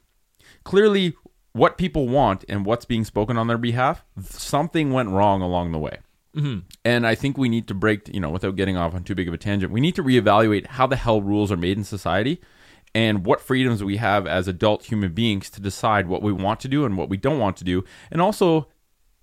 Clearly 0.65 1.15
what 1.57 1.79
people 1.79 2.07
want 2.07 2.45
and 2.49 2.67
what's 2.67 2.85
being 2.85 3.05
spoken 3.05 3.39
on 3.39 3.47
their 3.47 3.59
behalf 3.59 4.05
something 4.21 4.93
went 4.93 5.09
wrong 5.09 5.41
along 5.41 5.73
the 5.73 5.79
way 5.79 5.99
Mm-hmm. 6.37 6.59
and 6.85 7.07
I 7.07 7.15
think 7.15 7.39
we 7.39 7.49
need 7.49 7.67
to 7.69 7.75
break, 7.75 8.09
you 8.13 8.21
know, 8.21 8.29
without 8.31 8.57
getting 8.57 8.77
off 8.77 8.95
on 8.95 9.05
too 9.05 9.15
big 9.15 9.27
of 9.27 9.35
a 9.35 9.39
tangent, 9.39 9.73
we 9.73 9.81
need 9.81 9.95
to 9.95 10.03
reevaluate 10.03 10.67
how 10.67 10.87
the 10.87 10.97
hell 10.97 11.23
rules 11.23 11.51
are 11.51 11.57
made 11.57 11.79
in 11.79 11.85
society 11.85 12.41
and 12.95 13.25
what 13.25 13.41
freedoms 13.41 13.83
we 13.83 13.97
have 13.97 14.27
as 14.27 14.49
adult 14.49 14.85
human 14.85 15.13
beings 15.13 15.51
to 15.51 15.61
decide 15.61 16.07
what 16.07 16.23
we 16.23 16.33
want 16.33 16.61
to 16.61 16.69
do 16.69 16.85
and 16.85 16.97
what 16.97 17.09
we 17.09 17.17
don't 17.17 17.39
want 17.39 17.57
to 17.59 17.65
do. 17.65 17.85
And 18.11 18.21
also 18.21 18.69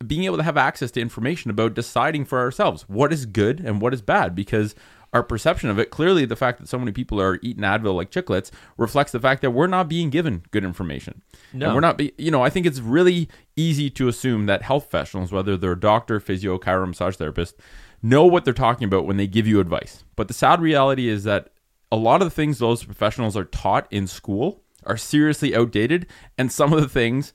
being 0.06 0.26
able 0.26 0.38
to 0.38 0.44
have 0.44 0.58
access 0.58 0.92
to 0.92 1.02
information 1.02 1.50
about 1.50 1.74
deciding 1.74 2.26
for 2.26 2.40
ourselves 2.40 2.84
what 2.88 3.14
is 3.14 3.26
good 3.26 3.60
and 3.60 3.82
what 3.82 3.94
is 3.94 4.02
bad 4.02 4.36
because 4.36 4.76
our 5.14 5.24
perception 5.24 5.70
of 5.70 5.78
it 5.80 5.92
clearly 5.92 6.26
the 6.26 6.36
fact 6.36 6.60
that 6.60 6.68
so 6.68 6.78
many 6.80 6.92
people 6.92 7.22
are 7.22 7.38
eating 7.42 7.64
advil 7.64 7.96
like 7.96 8.10
chiclets 8.12 8.50
reflects 8.78 9.12
the 9.12 9.20
fact 9.20 9.42
that 9.42 9.52
we're 9.52 9.68
not 9.68 9.88
being 9.88 10.10
given 10.10 10.44
good 10.52 10.64
information 10.64 11.22
No. 11.54 11.68
and 11.68 11.76
we're 11.76 11.82
not 11.82 11.98
be, 11.98 12.14
you 12.18 12.32
know 12.32 12.44
i 12.44 12.50
think 12.50 12.66
it's 12.66 12.80
really 12.80 13.30
easy 13.56 13.90
to 13.92 14.08
assume 14.08 14.48
that 14.48 14.64
health 14.64 14.90
professionals 14.90 15.32
whether 15.32 15.56
they're 15.56 15.74
a 15.74 15.80
doctor 15.80 16.20
physio 16.20 16.58
chiro 16.58 16.88
massage 16.88 17.16
therapist 17.16 17.56
know 18.02 18.26
what 18.26 18.44
they're 18.44 18.54
talking 18.54 18.86
about 18.86 19.06
when 19.06 19.18
they 19.18 19.28
give 19.28 19.46
you 19.48 19.60
advice 19.60 20.04
but 20.16 20.28
the 20.28 20.34
sad 20.34 20.60
reality 20.62 21.08
is 21.08 21.24
that 21.24 21.50
a 21.92 21.96
lot 21.96 22.22
of 22.22 22.26
the 22.26 22.32
things 22.36 22.58
those 22.58 22.84
professionals 22.84 23.38
are 23.38 23.46
taught 23.46 23.88
in 23.92 24.08
school 24.08 24.64
are 24.86 24.98
seriously 24.98 25.56
outdated 25.56 26.08
and 26.38 26.52
some 26.52 26.74
of 26.74 26.82
the 26.82 26.90
things 26.90 27.34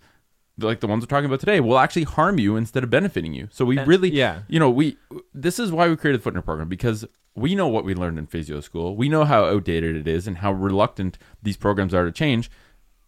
like 0.60 0.80
the 0.80 0.88
ones 0.88 1.02
we're 1.02 1.06
talking 1.06 1.26
about 1.26 1.38
today 1.38 1.60
will 1.60 1.78
actually 1.78 2.02
harm 2.02 2.36
you 2.40 2.56
instead 2.56 2.82
of 2.82 2.90
benefiting 2.90 3.32
you 3.32 3.46
so 3.52 3.64
we 3.64 3.78
And- 3.78 3.86
really 3.86 4.10
yeah. 4.10 4.40
you 4.48 4.58
know 4.58 4.68
we 4.68 4.96
this 5.32 5.60
is 5.60 5.70
why 5.70 5.88
we 5.88 5.96
created 5.96 6.20
the 6.20 6.24
footnote 6.24 6.44
program 6.44 6.68
because 6.68 7.04
we 7.38 7.54
know 7.54 7.68
what 7.68 7.84
we 7.84 7.94
learned 7.94 8.18
in 8.18 8.26
physio 8.26 8.60
school. 8.60 8.96
We 8.96 9.08
know 9.08 9.24
how 9.24 9.44
outdated 9.44 9.96
it 9.96 10.08
is 10.08 10.26
and 10.26 10.38
how 10.38 10.52
reluctant 10.52 11.18
these 11.42 11.56
programs 11.56 11.94
are 11.94 12.04
to 12.04 12.12
change. 12.12 12.50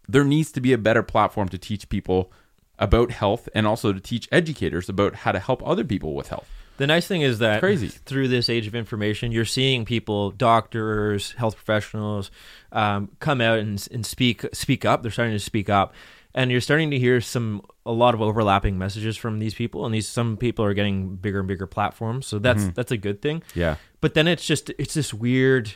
There 0.07 0.23
needs 0.23 0.51
to 0.53 0.61
be 0.61 0.73
a 0.73 0.77
better 0.77 1.03
platform 1.03 1.49
to 1.49 1.57
teach 1.57 1.89
people 1.89 2.31
about 2.79 3.11
health 3.11 3.47
and 3.53 3.67
also 3.67 3.93
to 3.93 3.99
teach 3.99 4.27
educators 4.31 4.89
about 4.89 5.15
how 5.15 5.31
to 5.31 5.39
help 5.39 5.65
other 5.65 5.83
people 5.83 6.15
with 6.15 6.29
health 6.29 6.49
The 6.81 6.87
nice 6.87 7.05
thing 7.05 7.21
is 7.21 7.37
that 7.37 7.59
Crazy. 7.59 7.89
through 7.89 8.29
this 8.29 8.49
age 8.49 8.65
of 8.65 8.73
information, 8.73 9.31
you're 9.31 9.45
seeing 9.45 9.85
people, 9.85 10.31
doctors, 10.31 11.33
health 11.33 11.55
professionals, 11.55 12.31
um, 12.71 13.11
come 13.19 13.39
out 13.39 13.59
and, 13.59 13.87
and 13.91 14.03
speak 14.03 14.43
speak 14.51 14.83
up. 14.83 15.03
They're 15.03 15.11
starting 15.11 15.35
to 15.35 15.39
speak 15.39 15.69
up, 15.69 15.93
and 16.33 16.49
you're 16.49 16.59
starting 16.59 16.89
to 16.89 16.97
hear 16.97 17.21
some 17.21 17.61
a 17.85 17.91
lot 17.91 18.15
of 18.15 18.21
overlapping 18.23 18.79
messages 18.79 19.15
from 19.15 19.37
these 19.37 19.53
people. 19.53 19.85
And 19.85 19.93
these 19.93 20.07
some 20.07 20.37
people 20.37 20.65
are 20.65 20.73
getting 20.73 21.17
bigger 21.17 21.37
and 21.37 21.47
bigger 21.47 21.67
platforms, 21.67 22.25
so 22.25 22.39
that's 22.39 22.69
that's 22.69 22.91
a 22.91 22.97
good 22.97 23.21
thing. 23.21 23.43
yeah 23.53 23.75
But 23.99 24.15
then 24.15 24.27
it's 24.27 24.47
just 24.47 24.71
it's 24.79 24.95
this 24.95 25.13
weird. 25.13 25.75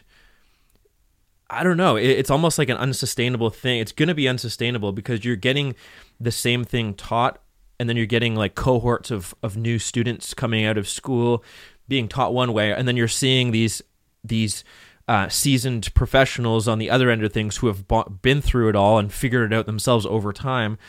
I 1.51 1.63
don't 1.63 1.77
know. 1.77 1.97
It, 1.97 2.07
it's 2.09 2.31
almost 2.31 2.57
like 2.57 2.69
an 2.69 2.77
unsustainable 2.77 3.51
thing. 3.51 3.79
It's 3.79 3.91
going 3.91 4.09
to 4.09 4.15
be 4.15 4.27
unsustainable 4.27 4.91
because 4.91 5.23
you're 5.23 5.35
getting 5.35 5.75
the 6.19 6.31
same 6.31 6.63
thing 6.63 6.95
taught, 6.95 7.43
and 7.79 7.89
then 7.89 7.97
you're 7.97 8.05
getting 8.05 8.35
like 8.35 8.55
cohorts 8.55 9.11
of 9.11 9.33
of 9.43 9.57
new 9.57 9.79
students 9.79 10.33
coming 10.33 10.65
out 10.65 10.77
of 10.77 10.87
school 10.87 11.43
being 11.87 12.07
taught 12.07 12.33
one 12.33 12.53
way, 12.53 12.71
and 12.71 12.87
then 12.87 12.97
you're 12.97 13.07
seeing 13.07 13.51
these 13.51 13.81
these 14.23 14.63
uh, 15.07 15.29
seasoned 15.29 15.93
professionals 15.93 16.67
on 16.67 16.79
the 16.79 16.89
other 16.89 17.09
end 17.09 17.23
of 17.23 17.31
things 17.31 17.57
who 17.57 17.67
have 17.67 17.87
bought, 17.87 18.23
been 18.23 18.41
through 18.41 18.69
it 18.69 18.75
all 18.75 18.97
and 18.97 19.13
figured 19.13 19.51
it 19.51 19.55
out 19.55 19.67
themselves 19.67 20.05
over 20.07 20.33
time 20.33 20.79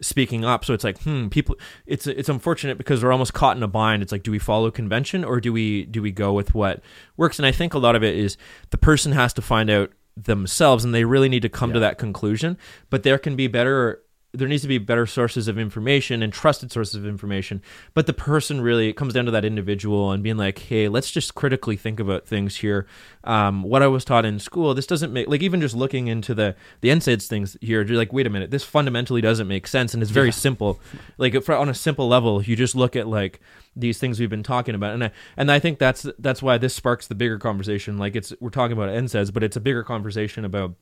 speaking 0.00 0.44
up. 0.44 0.64
So 0.64 0.74
it's 0.74 0.84
like 0.84 1.02
hmm 1.02 1.28
people 1.28 1.56
it's 1.86 2.06
it's 2.06 2.28
unfortunate 2.28 2.78
because 2.78 3.02
we're 3.02 3.12
almost 3.12 3.34
caught 3.34 3.56
in 3.56 3.62
a 3.62 3.68
bind. 3.68 4.02
It's 4.02 4.12
like 4.12 4.22
do 4.22 4.30
we 4.30 4.38
follow 4.38 4.70
convention 4.70 5.24
or 5.24 5.40
do 5.40 5.52
we 5.52 5.86
do 5.86 6.02
we 6.02 6.12
go 6.12 6.32
with 6.32 6.54
what 6.54 6.82
works? 7.16 7.38
And 7.38 7.46
i 7.46 7.52
think 7.52 7.74
a 7.74 7.78
lot 7.78 7.96
of 7.96 8.02
it 8.02 8.16
is 8.16 8.36
the 8.70 8.78
person 8.78 9.12
has 9.12 9.32
to 9.34 9.42
find 9.42 9.70
out 9.70 9.92
themselves 10.16 10.84
and 10.84 10.94
they 10.94 11.04
really 11.04 11.28
need 11.28 11.42
to 11.42 11.48
come 11.48 11.72
to 11.72 11.80
that 11.80 11.98
conclusion 11.98 12.56
but 12.88 13.02
there 13.02 13.18
can 13.18 13.34
be 13.34 13.48
better 13.48 14.00
there 14.34 14.48
needs 14.48 14.62
to 14.62 14.68
be 14.68 14.78
better 14.78 15.06
sources 15.06 15.48
of 15.48 15.58
information 15.58 16.22
and 16.22 16.32
trusted 16.32 16.72
sources 16.72 16.94
of 16.96 17.06
information. 17.06 17.62
But 17.94 18.06
the 18.06 18.12
person 18.12 18.60
really 18.60 18.88
it 18.88 18.96
comes 18.96 19.14
down 19.14 19.24
to 19.26 19.30
that 19.30 19.44
individual 19.44 20.10
and 20.10 20.22
being 20.22 20.36
like 20.36 20.58
hey 20.58 20.88
let's 20.88 21.10
just 21.10 21.34
critically 21.34 21.76
think 21.76 22.00
about 22.00 22.26
things 22.26 22.56
here. 22.56 22.86
Um, 23.24 23.62
what 23.62 23.82
i 23.82 23.86
was 23.86 24.04
taught 24.04 24.26
in 24.26 24.38
school 24.38 24.74
this 24.74 24.86
doesn't 24.86 25.12
make 25.12 25.28
like 25.28 25.42
even 25.42 25.60
just 25.60 25.74
looking 25.74 26.08
into 26.08 26.34
the 26.34 26.54
the 26.82 26.90
NSAIDs 26.90 27.26
things 27.26 27.56
here 27.60 27.82
you're 27.82 27.96
like 27.96 28.12
wait 28.12 28.26
a 28.26 28.30
minute 28.30 28.50
this 28.50 28.64
fundamentally 28.64 29.20
doesn't 29.20 29.48
make 29.48 29.66
sense 29.66 29.94
and 29.94 30.02
it's 30.02 30.12
very 30.12 30.32
simple. 30.32 30.80
Like 31.16 31.34
if, 31.34 31.48
on 31.48 31.68
a 31.68 31.74
simple 31.74 32.08
level 32.08 32.42
you 32.42 32.56
just 32.56 32.74
look 32.74 32.96
at 32.96 33.06
like 33.06 33.40
these 33.76 33.98
things 33.98 34.20
we've 34.20 34.30
been 34.30 34.42
talking 34.42 34.74
about. 34.74 34.94
And 34.94 35.04
I, 35.04 35.10
and 35.36 35.50
I 35.50 35.58
think 35.58 35.78
that's 35.78 36.06
that's 36.18 36.42
why 36.42 36.58
this 36.58 36.74
sparks 36.74 37.06
the 37.06 37.14
bigger 37.14 37.38
conversation. 37.38 37.98
Like 37.98 38.16
it's 38.16 38.32
we're 38.40 38.50
talking 38.50 38.76
about 38.76 38.90
NSAIDs 38.90 39.32
but 39.32 39.42
it's 39.42 39.56
a 39.56 39.60
bigger 39.60 39.82
conversation 39.82 40.44
about 40.44 40.74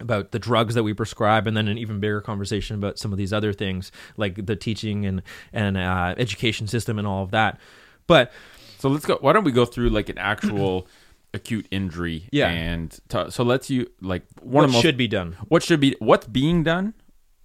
about 0.00 0.30
the 0.30 0.38
drugs 0.38 0.74
that 0.74 0.84
we 0.84 0.94
prescribe 0.94 1.46
and 1.46 1.56
then 1.56 1.66
an 1.68 1.76
even 1.76 1.98
bigger 1.98 2.20
conversation 2.20 2.76
about 2.76 2.98
some 2.98 3.12
of 3.12 3.18
these 3.18 3.32
other 3.32 3.52
things 3.52 3.90
like 4.16 4.46
the 4.46 4.54
teaching 4.54 5.04
and 5.04 5.22
and 5.52 5.76
uh, 5.76 6.14
education 6.18 6.66
system 6.68 6.98
and 6.98 7.06
all 7.08 7.22
of 7.24 7.30
that 7.32 7.58
but 8.06 8.32
So 8.78 8.88
let's 8.88 9.04
go. 9.04 9.18
Why 9.20 9.32
don't 9.32 9.44
we 9.44 9.52
go 9.52 9.64
through 9.64 9.90
like 9.90 10.08
an 10.08 10.18
actual 10.18 10.86
acute 11.34 11.66
injury? 11.70 12.28
Yeah. 12.30 12.48
And 12.48 12.96
t- 13.08 13.30
so 13.30 13.42
let's 13.42 13.70
you 13.70 13.90
like 14.00 14.22
one 14.40 14.52
what 14.52 14.64
of 14.64 14.70
the 14.70 14.72
most 14.74 14.82
should 14.82 14.96
be 14.96 15.08
done 15.08 15.36
what 15.48 15.62
should 15.62 15.80
be 15.80 15.96
what's 15.98 16.26
being 16.26 16.62
done 16.62 16.94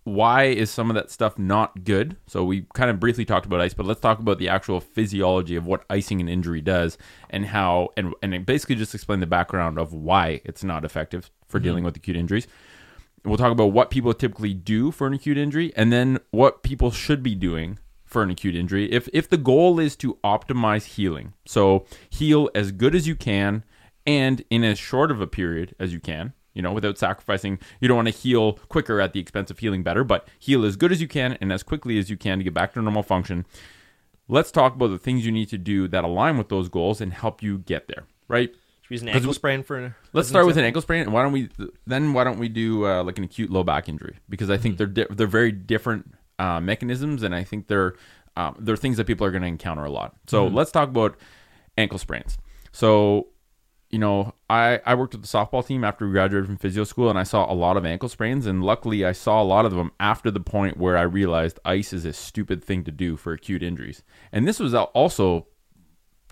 why 0.04 0.44
is 0.46 0.70
some 0.70 0.89
of 0.89 0.96
that 0.96 1.10
stuff 1.10 1.38
not 1.38 1.84
good? 1.84 2.18
So 2.28 2.44
we 2.44 2.66
kind 2.74 2.89
of 2.89 3.00
briefly 3.00 3.26
talked 3.26 3.46
about 3.46 3.62
ice 3.62 3.74
but 3.74 3.86
let's 3.86 4.00
talk 4.00 4.20
about 4.20 4.38
the 4.38 4.50
actual 4.50 4.80
physiology 4.80 5.56
of 5.56 5.66
what 5.66 5.86
icing 5.89 6.20
an 6.20 6.28
injury 6.28 6.62
does 6.62 6.98
and 7.30 7.46
how 7.46 7.89
and 7.96 8.13
and 8.22 8.46
basically 8.46 8.76
just 8.76 8.94
explain 8.94 9.20
the 9.20 9.26
background 9.26 9.78
of 9.78 9.94
why 9.94 10.42
it's 10.44 10.63
not 10.63 10.84
effective 10.84 11.32
for 11.48 11.58
mm-hmm. 11.58 11.63
dealing 11.66 11.84
with 11.84 11.96
acute 11.96 12.18
injuries. 12.18 12.48
We'll 13.24 13.38
talk 13.38 13.54
about 13.54 13.72
what 13.72 13.89
people 13.89 14.13
typically 14.13 14.54
do 14.54 14.92
for 14.92 15.08
an 15.08 15.13
acute 15.13 15.38
injury 15.38 15.72
and 15.78 15.94
then 15.94 16.20
what 16.32 16.63
people 16.63 16.92
should 16.92 17.24
be 17.24 17.36
doing 17.36 17.80
for 18.04 18.22
an 18.22 18.30
acute 18.30 18.56
injury. 18.56 18.92
If 18.92 19.08
if 19.13 19.30
the 19.30 19.38
goal 19.38 19.80
is 19.80 19.96
to 19.98 20.18
optimize 20.24 20.86
healing 20.86 21.34
so 21.46 21.86
heal 22.10 22.50
as 22.54 22.72
good 22.72 22.94
as 22.94 23.08
you 23.08 23.16
can 23.16 23.63
and 24.06 24.44
in 24.50 24.66
as 24.66 24.78
short 24.78 25.12
of 25.12 25.22
a 25.22 25.28
period 25.28 25.76
as 25.80 25.94
you 25.94 26.00
can 26.02 26.34
you 26.54 26.62
know 26.62 26.72
without 26.72 26.98
sacrificing 26.98 27.60
you 27.80 27.88
don't 27.88 27.98
want 27.98 28.08
to 28.08 28.13
heal 28.13 28.54
quicker 28.70 29.00
at 29.02 29.13
the 29.13 29.20
expense 29.20 29.50
of 29.52 29.60
healing 29.60 29.84
better 29.84 30.04
but 30.04 30.28
heal 30.39 30.66
as 30.66 30.76
good 30.76 30.92
as 30.92 31.02
you 31.02 31.08
can 31.08 31.38
and 31.42 31.52
as 31.52 31.63
quickly 31.63 31.98
as 31.98 32.10
you 32.10 32.18
can 32.18 32.38
to 32.38 32.44
get 32.44 32.54
back 32.54 32.74
to 32.74 32.82
normal 32.82 33.04
function. 33.04 33.46
Let's 34.30 34.52
talk 34.52 34.76
about 34.76 34.88
the 34.88 34.98
things 34.98 35.26
you 35.26 35.32
need 35.34 35.50
to 35.50 35.58
do 35.58 35.88
that 35.89 36.04
align 36.04 36.38
with 36.38 36.48
those 36.50 36.70
goals 36.70 37.02
and 37.02 37.13
help 37.13 37.44
you 37.44 37.58
get 37.58 37.88
there 37.88 38.06
right? 38.28 38.50
Should 38.82 38.89
we 38.89 38.94
use 38.96 39.02
an 39.02 39.10
ankle 39.10 39.30
we- 39.30 39.34
sprain 39.34 39.63
for 39.63 39.96
Let's 40.12 40.28
start 40.28 40.46
with 40.46 40.58
an 40.58 40.66
ankle 40.66 40.82
sprain, 40.82 41.04
and 41.04 41.13
why 41.13 41.24
don't 41.24 41.32
we 41.32 41.50
then 41.88 42.13
why 42.13 42.24
don't 42.24 42.39
we 42.39 42.50
do 42.50 42.86
uh, 42.86 43.04
like 43.04 43.18
an 43.18 43.24
acute 43.24 43.50
low 43.50 43.63
back 43.63 43.88
injury? 43.88 44.18
Because 44.30 44.50
I 44.50 44.58
think 44.58 44.78
they're 44.78 44.88
di- 44.88 45.08
they're 45.10 45.28
very 45.28 45.52
different 45.52 46.13
uh, 46.39 46.60
mechanisms, 46.60 47.24
and 47.24 47.34
I 47.34 47.44
think 47.44 47.68
they're 47.68 47.94
um, 48.36 48.56
they're 48.60 48.76
things 48.76 48.98
that 48.98 49.08
people 49.08 49.26
are 49.26 49.32
going 49.32 49.44
to 49.44 49.48
encounter 49.48 49.86
a 49.86 49.92
lot. 49.92 50.16
So 50.28 50.48
let's 50.48 50.72
talk 50.72 50.89
about 50.89 51.16
ankle 51.78 51.98
sprains. 51.98 52.38
So 52.72 53.28
you 53.93 53.99
know, 53.99 54.34
I 54.49 54.82
I 54.88 54.95
worked 54.95 55.13
with 55.13 55.21
the 55.21 55.27
softball 55.27 55.65
team 55.65 55.84
after 55.84 56.08
we 56.08 56.13
graduated 56.13 56.47
from 56.47 56.58
physio 56.58 56.84
school, 56.84 57.12
and 57.12 57.19
I 57.19 57.21
saw 57.21 57.49
a 57.49 57.53
lot 57.53 57.77
of 57.77 57.86
ankle 57.86 58.10
sprains, 58.10 58.47
and 58.47 58.63
luckily 58.63 59.06
I 59.06 59.12
saw 59.12 59.39
a 59.39 59.45
lot 59.45 59.67
of 59.67 59.75
them 59.75 59.91
after 59.99 60.32
the 60.32 60.39
point 60.39 60.77
where 60.77 60.97
I 60.97 61.03
realized 61.03 61.60
ice 61.63 61.93
is 61.93 62.03
a 62.03 62.12
stupid 62.12 62.63
thing 62.63 62.84
to 62.86 62.91
do 62.91 63.15
for 63.15 63.34
acute 63.34 63.62
injuries, 63.62 64.01
and 64.32 64.47
this 64.47 64.60
was 64.60 64.73
also 64.73 65.45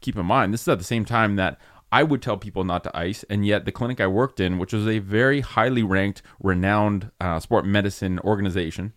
keep 0.01 0.17
in 0.17 0.25
mind, 0.25 0.51
this 0.51 0.63
is 0.63 0.67
at 0.67 0.79
the 0.79 0.83
same 0.83 1.05
time 1.05 1.35
that 1.35 1.59
I 1.91 2.01
would 2.01 2.23
tell 2.23 2.35
people 2.35 2.63
not 2.63 2.83
to 2.85 2.97
ice, 2.97 3.23
and 3.29 3.45
yet 3.45 3.65
the 3.65 3.71
clinic 3.71 4.01
I 4.01 4.07
worked 4.07 4.39
in, 4.39 4.57
which 4.57 4.73
was 4.73 4.87
a 4.87 4.97
very 4.97 5.41
highly 5.41 5.83
ranked, 5.83 6.23
renowned 6.41 7.11
uh, 7.21 7.39
sport 7.39 7.65
medicine 7.65 8.17
organization, 8.19 8.93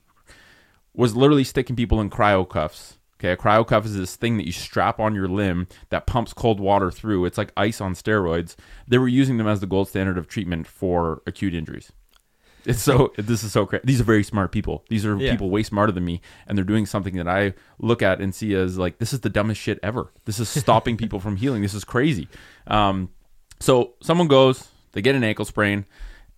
was 0.95 1.15
literally 1.15 1.45
sticking 1.45 1.77
people 1.77 2.01
in 2.01 2.09
cryo 2.09 2.49
cuffs. 2.49 2.99
Okay, 3.25 3.33
a 3.33 3.37
cryo 3.39 3.67
cuff 3.67 3.87
is 3.87 3.97
this 3.97 4.17
thing 4.17 4.37
that 4.37 4.45
you 4.45 4.53
strap 4.53 5.01
on 5.01 5.15
your 5.15 5.29
limb 5.29 5.67
that 5.89 6.07
pumps 6.07 6.35
cold 6.35 6.61
water 6.61 6.91
through. 6.91 7.25
It's 7.25 7.39
like 7.39 7.53
ice 7.57 7.81
on 7.81 7.95
steroids. 7.95 8.55
They 8.87 8.99
were 8.99 9.09
using 9.09 9.39
them 9.39 9.47
as 9.47 9.61
the 9.61 9.67
gold 9.67 9.89
standard 9.89 10.19
of 10.19 10.29
treatment 10.29 10.67
for 10.67 11.23
acute 11.27 11.55
injuries. 11.55 11.91
It's 12.67 12.83
so 12.83 13.15
this 13.17 13.43
is 13.43 13.51
so 13.51 13.65
crazy. 13.65 13.83
These 13.87 14.01
are 14.03 14.05
very 14.05 14.25
smart 14.25 14.53
people. 14.53 14.85
These 14.91 15.07
are 15.07 15.17
Yeah. 15.17 15.31
people 15.33 15.49
way 15.49 15.63
smarter 15.63 15.91
than 15.91 16.05
me, 16.05 16.21
and 16.47 16.59
they're 16.59 16.67
doing 16.67 16.85
something 16.85 17.17
that 17.17 17.27
I 17.27 17.55
look 17.79 18.03
at 18.03 18.21
and 18.21 18.35
see 18.35 18.55
as 18.55 18.77
like 18.77 18.99
this 18.99 19.15
is 19.15 19.21
the 19.21 19.31
dumbest 19.31 19.59
shit 19.61 19.79
ever. 19.83 20.13
This 20.27 20.39
is 20.39 20.49
stopping 20.51 20.99
people 20.99 21.19
from 21.19 21.37
healing. 21.37 21.63
This 21.63 21.75
is 21.75 21.85
crazy. 21.85 22.29
Um, 22.67 23.09
so 23.59 23.95
someone 24.03 24.29
goes, 24.29 24.69
they 24.93 25.01
get 25.01 25.15
an 25.15 25.25
ankle 25.25 25.47
sprain, 25.47 25.87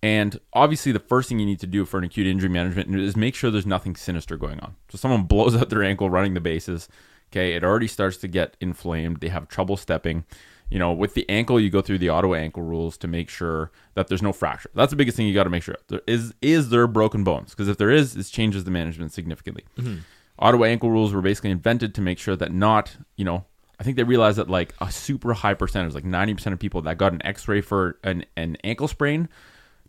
and 0.03 0.39
obviously 0.53 0.91
the 0.91 0.99
first 0.99 1.29
thing 1.29 1.39
you 1.39 1.45
need 1.45 1.59
to 1.59 1.67
do 1.67 1.85
for 1.85 1.97
an 1.97 2.03
acute 2.03 2.27
injury 2.27 2.49
management 2.49 2.93
is 2.95 3.15
make 3.15 3.35
sure 3.35 3.49
there's 3.49 3.65
nothing 3.65 3.95
sinister 3.95 4.37
going 4.37 4.59
on. 4.59 4.75
So 4.89 4.97
someone 4.97 5.23
blows 5.27 5.55
out 5.55 5.69
their 5.69 5.83
ankle 5.83 6.09
running 6.09 6.33
the 6.33 6.39
bases. 6.39 6.87
Okay, 7.31 7.53
it 7.53 7.63
already 7.63 7.87
starts 7.87 8.17
to 8.17 8.27
get 8.27 8.55
inflamed. 8.61 9.19
They 9.19 9.29
have 9.29 9.47
trouble 9.47 9.75
stepping. 9.75 10.25
You 10.69 10.79
know, 10.79 10.91
with 10.91 11.13
the 11.13 11.27
ankle, 11.29 11.59
you 11.59 11.69
go 11.69 11.81
through 11.81 11.97
the 11.99 12.09
Ottawa 12.09 12.35
ankle 12.35 12.61
rules 12.61 12.97
to 12.97 13.07
make 13.07 13.29
sure 13.29 13.71
that 13.95 14.07
there's 14.07 14.21
no 14.21 14.33
fracture. 14.33 14.69
That's 14.75 14.89
the 14.89 14.97
biggest 14.97 15.15
thing 15.15 15.25
you 15.25 15.33
got 15.33 15.45
to 15.45 15.49
make 15.49 15.63
sure. 15.63 15.75
There 15.87 16.01
is 16.07 16.33
is 16.41 16.69
there 16.69 16.87
broken 16.87 17.23
bones? 17.23 17.51
Because 17.51 17.67
if 17.67 17.77
there 17.77 17.89
is, 17.89 18.13
this 18.13 18.29
changes 18.29 18.65
the 18.65 18.71
management 18.71 19.13
significantly. 19.13 19.63
Mm-hmm. 19.77 19.99
Ottawa 20.39 20.65
ankle 20.65 20.91
rules 20.91 21.13
were 21.13 21.21
basically 21.21 21.51
invented 21.51 21.95
to 21.95 22.01
make 22.01 22.19
sure 22.19 22.35
that 22.35 22.53
not, 22.53 22.97
you 23.15 23.25
know, 23.25 23.45
I 23.79 23.83
think 23.83 23.95
they 23.97 24.03
realized 24.03 24.37
that 24.37 24.49
like 24.49 24.73
a 24.79 24.91
super 24.91 25.33
high 25.33 25.53
percentage, 25.53 25.93
like 25.93 26.03
90% 26.03 26.53
of 26.53 26.59
people 26.59 26.81
that 26.83 26.97
got 26.97 27.13
an 27.13 27.25
x-ray 27.25 27.61
for 27.61 27.97
an, 28.03 28.25
an 28.35 28.57
ankle 28.63 28.87
sprain 28.87 29.29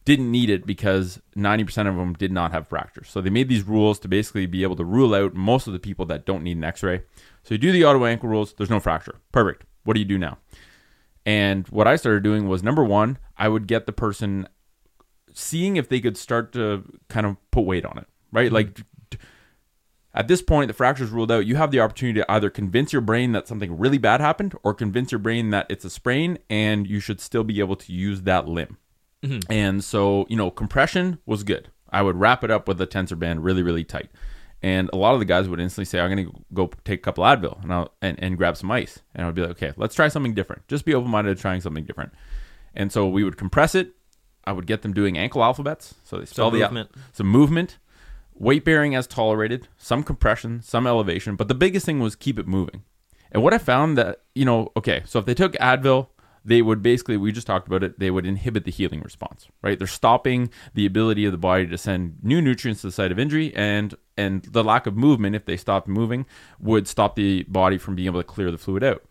didn't 0.08 0.30
need 0.30 0.48
it 0.48 0.64
because 0.64 1.20
90% 1.36 1.86
of 1.86 1.96
them 1.96 2.14
did 2.14 2.32
not 2.32 2.50
have 2.52 2.66
fractures. 2.66 3.10
So 3.10 3.20
they 3.20 3.28
made 3.28 3.50
these 3.50 3.64
rules 3.64 3.98
to 3.98 4.08
basically 4.08 4.46
be 4.46 4.62
able 4.62 4.76
to 4.76 4.84
rule 4.84 5.14
out 5.14 5.34
most 5.34 5.66
of 5.66 5.74
the 5.74 5.78
people 5.78 6.06
that 6.06 6.24
don't 6.24 6.42
need 6.42 6.56
an 6.56 6.64
x-ray. 6.64 7.02
So 7.42 7.52
you 7.52 7.58
do 7.58 7.72
the 7.72 7.84
Ottawa 7.84 8.06
ankle 8.06 8.30
rules, 8.30 8.54
there's 8.54 8.70
no 8.70 8.80
fracture. 8.80 9.16
Perfect. 9.32 9.64
What 9.84 9.92
do 9.92 10.00
you 10.00 10.06
do 10.06 10.16
now? 10.16 10.38
And 11.26 11.68
what 11.68 11.86
I 11.86 11.96
started 11.96 12.22
doing 12.22 12.48
was 12.48 12.62
number 12.62 12.82
one, 12.82 13.18
I 13.36 13.50
would 13.50 13.66
get 13.66 13.84
the 13.84 13.92
person 13.92 14.48
seeing 15.34 15.76
if 15.76 15.90
they 15.90 16.00
could 16.00 16.16
start 16.16 16.54
to 16.54 16.84
kind 17.08 17.26
of 17.26 17.36
put 17.50 17.66
weight 17.66 17.84
on 17.84 17.98
it, 17.98 18.06
right? 18.32 18.46
Mm-hmm. 18.46 18.54
Like 18.54 18.80
at 20.14 20.26
this 20.26 20.40
point, 20.40 20.68
the 20.68 20.74
fracture's 20.74 21.10
ruled 21.10 21.30
out. 21.30 21.44
You 21.44 21.56
have 21.56 21.70
the 21.70 21.80
opportunity 21.80 22.20
to 22.20 22.32
either 22.32 22.48
convince 22.48 22.94
your 22.94 23.02
brain 23.02 23.32
that 23.32 23.46
something 23.46 23.76
really 23.76 23.98
bad 23.98 24.22
happened 24.22 24.54
or 24.62 24.72
convince 24.72 25.12
your 25.12 25.18
brain 25.18 25.50
that 25.50 25.66
it's 25.68 25.84
a 25.84 25.90
sprain 25.90 26.38
and 26.48 26.86
you 26.86 26.98
should 26.98 27.20
still 27.20 27.44
be 27.44 27.60
able 27.60 27.76
to 27.76 27.92
use 27.92 28.22
that 28.22 28.48
limb. 28.48 28.78
Mm-hmm. 29.22 29.52
And 29.52 29.84
so, 29.84 30.26
you 30.28 30.36
know, 30.36 30.50
compression 30.50 31.18
was 31.26 31.42
good. 31.42 31.70
I 31.90 32.02
would 32.02 32.16
wrap 32.16 32.44
it 32.44 32.50
up 32.50 32.68
with 32.68 32.80
a 32.80 32.86
tensor 32.86 33.18
band 33.18 33.44
really, 33.44 33.62
really 33.62 33.84
tight. 33.84 34.10
And 34.62 34.90
a 34.92 34.96
lot 34.96 35.14
of 35.14 35.20
the 35.20 35.24
guys 35.24 35.48
would 35.48 35.60
instantly 35.60 35.84
say, 35.84 36.00
I'm 36.00 36.10
going 36.10 36.26
to 36.26 36.32
go 36.52 36.70
take 36.84 37.00
a 37.00 37.02
couple 37.02 37.24
Advil 37.24 37.62
and, 37.62 37.72
I'll, 37.72 37.92
and, 38.02 38.18
and 38.22 38.36
grab 38.36 38.56
some 38.56 38.70
ice. 38.70 39.00
And 39.14 39.22
I 39.22 39.26
would 39.26 39.34
be 39.34 39.42
like, 39.42 39.52
okay, 39.52 39.72
let's 39.76 39.94
try 39.94 40.08
something 40.08 40.34
different. 40.34 40.66
Just 40.68 40.84
be 40.84 40.94
open 40.94 41.10
minded 41.10 41.36
to 41.36 41.40
trying 41.40 41.60
something 41.60 41.84
different. 41.84 42.12
And 42.74 42.92
so 42.92 43.06
we 43.06 43.24
would 43.24 43.36
compress 43.36 43.74
it. 43.74 43.92
I 44.44 44.52
would 44.52 44.66
get 44.66 44.82
them 44.82 44.92
doing 44.92 45.16
ankle 45.16 45.44
alphabets. 45.44 45.94
So 46.04 46.18
they 46.18 46.24
spell 46.24 46.50
the 46.50 46.62
al- 46.62 46.70
movement. 46.70 46.90
some 47.12 47.28
movement, 47.28 47.78
weight 48.34 48.64
bearing 48.64 48.94
as 48.94 49.06
tolerated, 49.06 49.68
some 49.76 50.02
compression, 50.02 50.62
some 50.62 50.86
elevation. 50.86 51.36
But 51.36 51.48
the 51.48 51.54
biggest 51.54 51.86
thing 51.86 52.00
was 52.00 52.16
keep 52.16 52.38
it 52.38 52.48
moving. 52.48 52.82
And 53.30 53.42
what 53.42 53.52
I 53.52 53.58
found 53.58 53.96
that, 53.98 54.22
you 54.34 54.44
know, 54.44 54.72
okay, 54.76 55.02
so 55.04 55.18
if 55.18 55.26
they 55.26 55.34
took 55.34 55.52
Advil, 55.54 56.08
they 56.44 56.62
would 56.62 56.82
basically, 56.82 57.16
we 57.16 57.32
just 57.32 57.46
talked 57.46 57.66
about 57.66 57.82
it, 57.82 57.98
they 57.98 58.10
would 58.10 58.26
inhibit 58.26 58.64
the 58.64 58.70
healing 58.70 59.00
response, 59.00 59.48
right? 59.62 59.78
They're 59.78 59.86
stopping 59.86 60.50
the 60.74 60.86
ability 60.86 61.24
of 61.24 61.32
the 61.32 61.38
body 61.38 61.66
to 61.66 61.78
send 61.78 62.16
new 62.22 62.40
nutrients 62.40 62.80
to 62.82 62.88
the 62.88 62.92
site 62.92 63.12
of 63.12 63.18
injury 63.18 63.54
and 63.54 63.94
and 64.16 64.42
the 64.44 64.64
lack 64.64 64.86
of 64.86 64.96
movement, 64.96 65.36
if 65.36 65.44
they 65.44 65.56
stopped 65.56 65.86
moving, 65.86 66.26
would 66.58 66.88
stop 66.88 67.14
the 67.14 67.44
body 67.44 67.78
from 67.78 67.94
being 67.94 68.06
able 68.06 68.20
to 68.20 68.24
clear 68.26 68.50
the 68.50 68.58
fluid 68.58 68.82
out. 68.82 69.04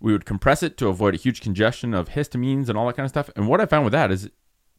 We 0.00 0.12
would 0.12 0.24
compress 0.24 0.62
it 0.62 0.76
to 0.78 0.88
avoid 0.88 1.14
a 1.14 1.18
huge 1.18 1.40
congestion 1.40 1.92
of 1.92 2.08
histamines 2.10 2.68
and 2.68 2.78
all 2.78 2.86
that 2.86 2.96
kind 2.96 3.04
of 3.04 3.10
stuff. 3.10 3.28
And 3.36 3.46
what 3.48 3.60
I 3.60 3.66
found 3.66 3.84
with 3.84 3.92
that 3.92 4.10
is 4.10 4.30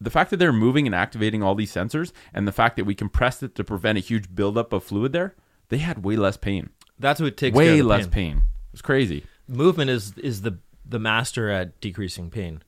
the 0.01 0.09
fact 0.09 0.31
that 0.31 0.37
they're 0.37 0.53
moving 0.53 0.85
and 0.87 0.95
activating 0.95 1.43
all 1.43 1.53
these 1.55 1.71
sensors 1.73 2.13
and 2.33 2.47
the 2.47 2.51
fact 2.51 2.77
that 2.77 2.85
we 2.85 2.95
compressed 2.95 3.43
it 3.43 3.53
to 3.55 3.63
prevent 3.63 3.97
a 3.97 4.01
huge 4.01 4.33
buildup 4.33 4.71
of 4.73 4.83
fluid 4.83 5.11
there, 5.11 5.35
they 5.67 5.77
had 5.79 6.03
way 6.03 6.15
less 6.15 6.37
pain. 6.37 6.69
That's 6.97 7.19
what 7.19 7.27
it 7.27 7.37
takes 7.37 7.55
Way 7.55 7.81
less 7.81 8.05
pain. 8.07 8.11
pain. 8.11 8.37
It 8.37 8.71
was 8.71 8.81
crazy. 8.81 9.25
Movement 9.47 9.89
is 9.91 10.17
is 10.17 10.41
the 10.41 10.57
the 10.89 10.99
master 10.99 11.49
at 11.49 11.79
decreasing 11.81 12.29
pain. 12.29 12.63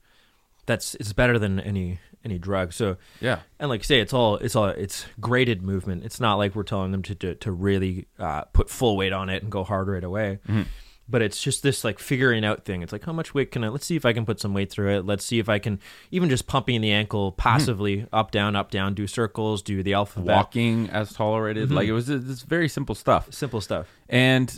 That's 0.66 0.96
it's 0.96 1.14
better 1.14 1.40
than 1.40 1.60
any 1.60 2.00
any 2.24 2.38
drug. 2.38 2.72
So 2.74 2.98
Yeah. 3.20 3.40
and 3.60 3.70
like 3.70 3.82
you 3.82 3.86
say, 3.86 4.00
it's 4.00 4.14
all 4.14 4.36
it's 4.38 4.56
all 4.56 4.68
it's 4.68 5.06
graded 5.20 5.62
movement. 5.62 6.06
It's 6.06 6.20
not 6.20 6.36
like 6.36 6.56
we're 6.56 6.64
telling 6.64 6.92
them 6.92 7.04
to 7.04 7.16
to, 7.16 7.36
to 7.36 7.52
really 7.52 8.08
uh, 8.20 8.44
put 8.54 8.70
full 8.70 8.96
weight 8.96 9.14
on 9.14 9.30
it 9.30 9.42
and 9.44 9.52
go 9.52 9.64
hard 9.64 9.88
right 9.88 10.04
away. 10.04 10.40
Mm-hmm. 10.48 10.64
But 11.10 11.22
it's 11.22 11.42
just 11.42 11.62
this 11.62 11.84
like 11.84 12.00
figuring 12.00 12.46
out 12.46 12.64
thing. 12.64 12.84
It's 12.84 12.94
like 12.94 13.04
how 13.04 13.12
much 13.12 13.34
weight 13.34 13.52
can 13.52 13.64
I? 13.64 13.70
Let's 13.70 13.86
see 13.86 13.96
if 13.98 14.06
I 14.06 14.14
can 14.14 14.26
put 14.26 14.40
some 14.40 14.54
weight 14.54 14.72
through 14.72 14.96
it. 14.98 15.06
Let's 15.06 15.26
see 15.26 15.40
if 15.40 15.50
I 15.50 15.60
can 15.60 15.80
even 16.12 16.30
just 16.30 16.48
pumping 16.48 16.80
the 16.80 16.92
ankle 16.92 17.32
mm-hmm. 17.32 17.42
passively 17.42 18.08
up 18.14 18.32
down 18.32 18.56
up 18.56 18.72
down. 18.72 18.94
Do 18.94 19.08
circles. 19.08 19.62
Do 19.62 19.84
the 19.84 19.94
alphabet. 19.94 20.36
Walking 20.36 20.90
as 20.90 21.12
tolerated. 21.12 21.66
Mm-hmm. 21.66 21.76
Like 21.76 21.88
it 21.88 21.94
was 21.94 22.10
it's 22.10 22.44
very 22.44 22.70
simple 22.70 22.96
stuff. 22.96 23.34
Simple 23.34 23.62
stuff. 23.62 23.88
And 24.08 24.58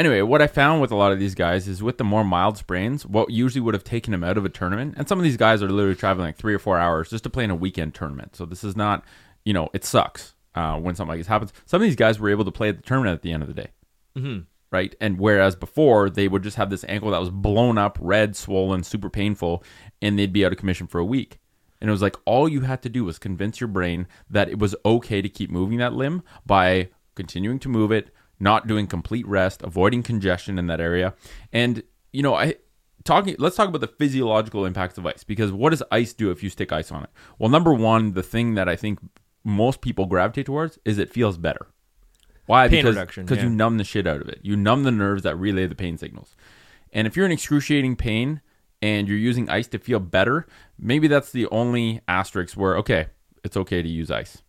anyway, 0.00 0.22
what 0.22 0.40
I 0.40 0.46
found 0.46 0.80
with 0.80 0.90
a 0.90 0.96
lot 0.96 1.12
of 1.12 1.18
these 1.18 1.34
guys 1.34 1.68
is 1.68 1.82
with 1.82 1.98
the 1.98 2.04
more 2.04 2.24
mild 2.24 2.56
sprains, 2.56 3.04
what 3.06 3.30
usually 3.30 3.60
would 3.60 3.74
have 3.74 3.84
taken 3.84 4.12
them 4.12 4.24
out 4.24 4.38
of 4.38 4.44
a 4.44 4.48
tournament, 4.48 4.94
and 4.96 5.06
some 5.06 5.18
of 5.18 5.22
these 5.24 5.36
guys 5.36 5.62
are 5.62 5.68
literally 5.68 5.94
traveling 5.94 6.26
like 6.26 6.36
three 6.36 6.54
or 6.54 6.58
four 6.58 6.78
hours 6.78 7.10
just 7.10 7.24
to 7.24 7.30
play 7.30 7.44
in 7.44 7.50
a 7.50 7.54
weekend 7.54 7.94
tournament. 7.94 8.34
So 8.34 8.46
this 8.46 8.64
is 8.64 8.74
not, 8.74 9.04
you 9.44 9.52
know, 9.52 9.68
it 9.74 9.84
sucks 9.84 10.34
uh, 10.54 10.76
when 10.80 10.94
something 10.94 11.10
like 11.10 11.20
this 11.20 11.26
happens. 11.26 11.52
Some 11.66 11.82
of 11.82 11.86
these 11.86 11.96
guys 11.96 12.18
were 12.18 12.30
able 12.30 12.46
to 12.46 12.50
play 12.50 12.70
at 12.70 12.76
the 12.76 12.82
tournament 12.82 13.14
at 13.14 13.22
the 13.22 13.32
end 13.32 13.42
of 13.42 13.48
the 13.48 13.62
day. 13.62 13.68
Mm-hmm. 14.16 14.40
Right. 14.72 14.94
And 15.00 15.18
whereas 15.18 15.56
before 15.56 16.08
they 16.08 16.28
would 16.28 16.44
just 16.44 16.56
have 16.56 16.70
this 16.70 16.84
ankle 16.88 17.10
that 17.10 17.20
was 17.20 17.30
blown 17.30 17.76
up, 17.76 17.98
red, 18.00 18.36
swollen, 18.36 18.84
super 18.84 19.10
painful, 19.10 19.64
and 20.00 20.16
they'd 20.16 20.32
be 20.32 20.44
out 20.44 20.52
of 20.52 20.58
commission 20.58 20.86
for 20.86 21.00
a 21.00 21.04
week. 21.04 21.40
And 21.80 21.90
it 21.90 21.92
was 21.92 22.02
like 22.02 22.14
all 22.24 22.48
you 22.48 22.60
had 22.60 22.80
to 22.82 22.88
do 22.88 23.04
was 23.04 23.18
convince 23.18 23.60
your 23.60 23.68
brain 23.68 24.06
that 24.28 24.48
it 24.48 24.60
was 24.60 24.76
okay 24.84 25.20
to 25.22 25.28
keep 25.28 25.50
moving 25.50 25.78
that 25.78 25.94
limb 25.94 26.22
by 26.46 26.88
continuing 27.16 27.58
to 27.58 27.68
move 27.68 27.90
it, 27.90 28.14
not 28.40 28.66
doing 28.66 28.86
complete 28.86 29.26
rest, 29.28 29.62
avoiding 29.62 30.02
congestion 30.02 30.58
in 30.58 30.66
that 30.66 30.80
area. 30.80 31.14
And 31.52 31.82
you 32.12 32.22
know, 32.22 32.34
I 32.34 32.56
talking 33.04 33.36
let's 33.38 33.56
talk 33.56 33.68
about 33.68 33.80
the 33.80 33.86
physiological 33.86 34.64
impacts 34.64 34.98
of 34.98 35.06
ice 35.06 35.24
because 35.24 35.52
what 35.52 35.70
does 35.70 35.82
ice 35.92 36.12
do 36.12 36.30
if 36.30 36.42
you 36.42 36.50
stick 36.50 36.72
ice 36.72 36.90
on 36.90 37.04
it? 37.04 37.10
Well, 37.38 37.50
number 37.50 37.72
1, 37.72 38.12
the 38.12 38.22
thing 38.22 38.54
that 38.54 38.68
I 38.68 38.76
think 38.76 38.98
most 39.44 39.80
people 39.80 40.06
gravitate 40.06 40.46
towards 40.46 40.78
is 40.84 40.98
it 40.98 41.12
feels 41.12 41.38
better. 41.38 41.66
Why? 42.46 42.68
Pain 42.68 42.82
because 42.82 42.96
reduction, 42.96 43.24
because 43.24 43.38
yeah. 43.38 43.44
you 43.44 43.50
numb 43.50 43.78
the 43.78 43.84
shit 43.84 44.06
out 44.06 44.20
of 44.20 44.28
it. 44.28 44.40
You 44.42 44.56
numb 44.56 44.82
the 44.82 44.90
nerves 44.90 45.22
that 45.22 45.36
relay 45.36 45.66
the 45.66 45.74
pain 45.74 45.96
signals. 45.96 46.34
And 46.92 47.06
if 47.06 47.16
you're 47.16 47.26
in 47.26 47.32
excruciating 47.32 47.96
pain 47.96 48.40
and 48.82 49.08
you're 49.08 49.18
using 49.18 49.48
ice 49.48 49.68
to 49.68 49.78
feel 49.78 50.00
better, 50.00 50.46
maybe 50.78 51.06
that's 51.06 51.30
the 51.30 51.46
only 51.46 52.00
asterisk 52.08 52.56
where 52.56 52.76
okay, 52.78 53.06
it's 53.44 53.56
okay 53.56 53.82
to 53.82 53.88
use 53.88 54.10
ice. 54.10 54.42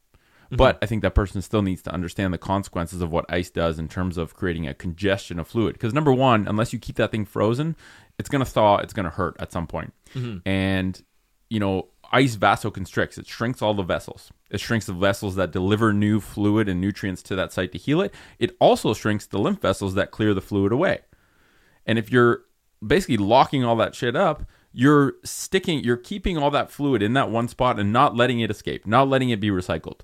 Mm-hmm. 0.52 0.58
But 0.58 0.80
I 0.82 0.86
think 0.86 1.02
that 1.02 1.16
person 1.16 1.42
still 1.42 1.62
needs 1.62 1.82
to 1.84 1.94
understand 1.94 2.34
the 2.34 2.38
consequences 2.38 3.02
of 3.02 3.10
what 3.10 3.26
ice 3.30 3.50
does 3.50 3.80
in 3.80 3.88
terms 3.88 4.18
of 4.18 4.36
creating 4.36 4.68
a 4.68 4.74
congestion 4.74 5.40
of 5.40 5.48
fluid. 5.48 5.74
Because 5.74 5.94
number 5.94 6.12
one, 6.12 6.46
unless 6.46 6.74
you 6.74 6.80
keep 6.80 6.98
that 6.98 7.12
thing 7.12 7.26
frozen, 7.26 7.78
it's 8.20 8.28
going 8.28 8.44
to 8.44 8.52
thaw, 8.52 8.78
it's 8.78 8.92
going 8.92 9.06
to 9.06 9.10
hurt 9.10 9.38
at 9.40 9.54
some 9.54 9.66
point. 9.66 9.94
Mm-hmm. 10.14 10.40
And, 10.46 11.02
you 11.50 11.62
know, 11.62 11.88
ice 12.12 12.36
vasoconstricts, 12.36 13.18
it 13.18 13.28
shrinks 13.28 13.62
all 13.62 13.74
the 13.74 13.84
vessels. 13.84 14.30
It 14.50 14.60
shrinks 14.60 14.88
the 14.88 14.94
vessels 14.94 15.36
that 15.36 15.52
deliver 15.52 15.94
new 15.94 16.20
fluid 16.20 16.68
and 16.68 16.82
nutrients 16.82 17.24
to 17.24 17.36
that 17.38 17.54
site 17.54 17.72
to 17.72 17.78
heal 17.78 18.02
it. 18.02 18.14
It 18.38 18.58
also 18.60 18.94
shrinks 18.94 19.26
the 19.26 19.40
lymph 19.40 19.62
vessels 19.62 19.94
that 19.96 20.12
clear 20.12 20.34
the 20.34 20.42
fluid 20.42 20.74
away. 20.74 21.00
And 21.86 21.98
if 21.98 22.12
you're 22.12 22.42
basically 22.86 23.18
locking 23.18 23.64
all 23.64 23.78
that 23.78 23.96
shit 23.96 24.18
up, 24.18 24.44
you're 24.74 25.14
sticking, 25.24 25.84
you're 25.84 25.98
keeping 25.98 26.38
all 26.38 26.52
that 26.52 26.72
fluid 26.72 27.02
in 27.02 27.14
that 27.14 27.30
one 27.30 27.48
spot 27.48 27.80
and 27.80 27.94
not 27.94 28.16
letting 28.16 28.42
it 28.42 28.52
escape, 28.52 28.86
not 28.86 29.08
letting 29.08 29.30
it 29.30 29.40
be 29.40 29.50
recycled. 29.50 30.02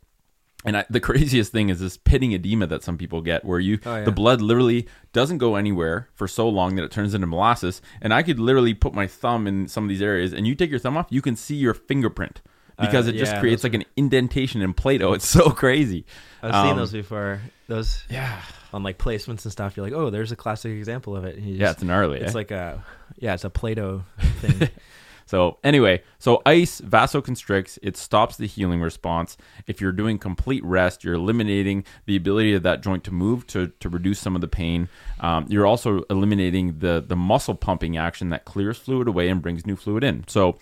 And 0.67 0.77
I, 0.77 0.85
the 0.89 0.99
craziest 1.09 1.51
thing 1.51 1.69
is 1.69 1.79
this 1.79 1.97
pitting 1.97 2.33
edema 2.33 2.67
that 2.67 2.83
some 2.83 2.97
people 2.99 3.21
get, 3.21 3.43
where 3.43 3.59
you 3.59 3.79
Oh, 3.85 3.95
yeah. 3.95 4.03
the 4.03 4.11
blood 4.11 4.41
literally 4.41 4.87
doesn't 5.13 5.39
go 5.39 5.55
anywhere 5.55 6.09
for 6.13 6.27
so 6.27 6.47
long 6.47 6.75
that 6.75 6.83
it 6.83 6.91
turns 6.91 7.15
into 7.15 7.25
molasses. 7.25 7.81
And 8.01 8.13
I 8.13 8.21
could 8.21 8.37
literally 8.39 8.73
put 8.75 8.93
my 8.93 9.07
thumb 9.07 9.47
in 9.47 9.67
some 9.67 9.83
of 9.85 9.89
these 9.89 10.01
areas, 10.03 10.33
and 10.33 10.45
you 10.45 10.53
take 10.53 10.69
your 10.69 10.79
thumb 10.79 10.95
off, 10.97 11.07
you 11.09 11.21
can 11.23 11.35
see 11.35 11.55
your 11.55 11.73
fingerprint 11.73 12.41
because 12.79 13.07
Uh, 13.07 13.11
it 13.11 13.17
just 13.17 13.31
yeah, 13.33 13.39
creates 13.39 13.63
like 13.63 13.73
an 13.73 13.85
indentation 13.95 14.61
in 14.61 14.73
Play-Doh. 14.73 15.13
It's 15.17 15.25
so 15.27 15.49
crazy. 15.49 16.05
I've 16.43 16.53
seen 16.53 16.71
Um, 16.73 16.77
those 16.77 16.91
before. 16.91 17.41
Those 17.67 18.03
Yeah, 18.09 18.39
on 18.71 18.83
like 18.83 18.97
placements 18.99 19.43
and 19.45 19.51
stuff. 19.51 19.75
You're 19.75 19.85
like, 19.85 19.95
oh, 19.95 20.09
there's 20.11 20.31
a 20.31 20.35
classic 20.35 20.73
example 20.73 21.15
of 21.15 21.23
it. 21.25 21.37
You 21.39 21.55
yeah, 21.55 21.71
it's 21.71 21.81
gnarly. 21.81 22.19
it's 22.19 22.35
eh? 22.35 22.37
like 22.37 22.51
a 22.51 22.83
yeah, 23.17 23.33
it's 23.33 23.45
a 23.45 23.49
Play-Doh 23.49 24.03
thing. 24.41 24.69
So 25.27 25.57
anyway, 25.63 26.01
so 26.17 26.41
ice 26.45 26.81
vasoconstricts. 26.81 27.77
It 27.83 27.97
stops 27.97 28.37
the 28.37 28.47
healing 28.47 28.81
response. 28.81 29.37
If 29.67 29.81
you're 29.81 29.91
doing 29.91 30.17
complete 30.17 30.63
rest, 30.63 31.03
you're 31.03 31.15
eliminating 31.15 31.83
the 32.05 32.15
ability 32.15 32.53
of 32.53 32.63
that 32.63 32.81
joint 32.81 33.03
to 33.03 33.11
move 33.11 33.45
to, 33.47 33.67
to 33.67 33.89
reduce 33.89 34.19
some 34.19 34.35
of 34.35 34.41
the 34.41 34.47
pain. 34.47 34.87
Um, 35.19 35.45
you're 35.49 35.67
also 35.67 36.03
eliminating 36.09 36.79
the 36.79 37.03
the 37.05 37.15
muscle 37.15 37.55
pumping 37.55 37.97
action 37.97 38.29
that 38.29 38.45
clears 38.45 38.77
fluid 38.77 39.07
away 39.07 39.27
and 39.29 39.41
brings 39.41 39.67
new 39.67 39.75
fluid 39.75 40.03
in. 40.03 40.23
So, 40.27 40.57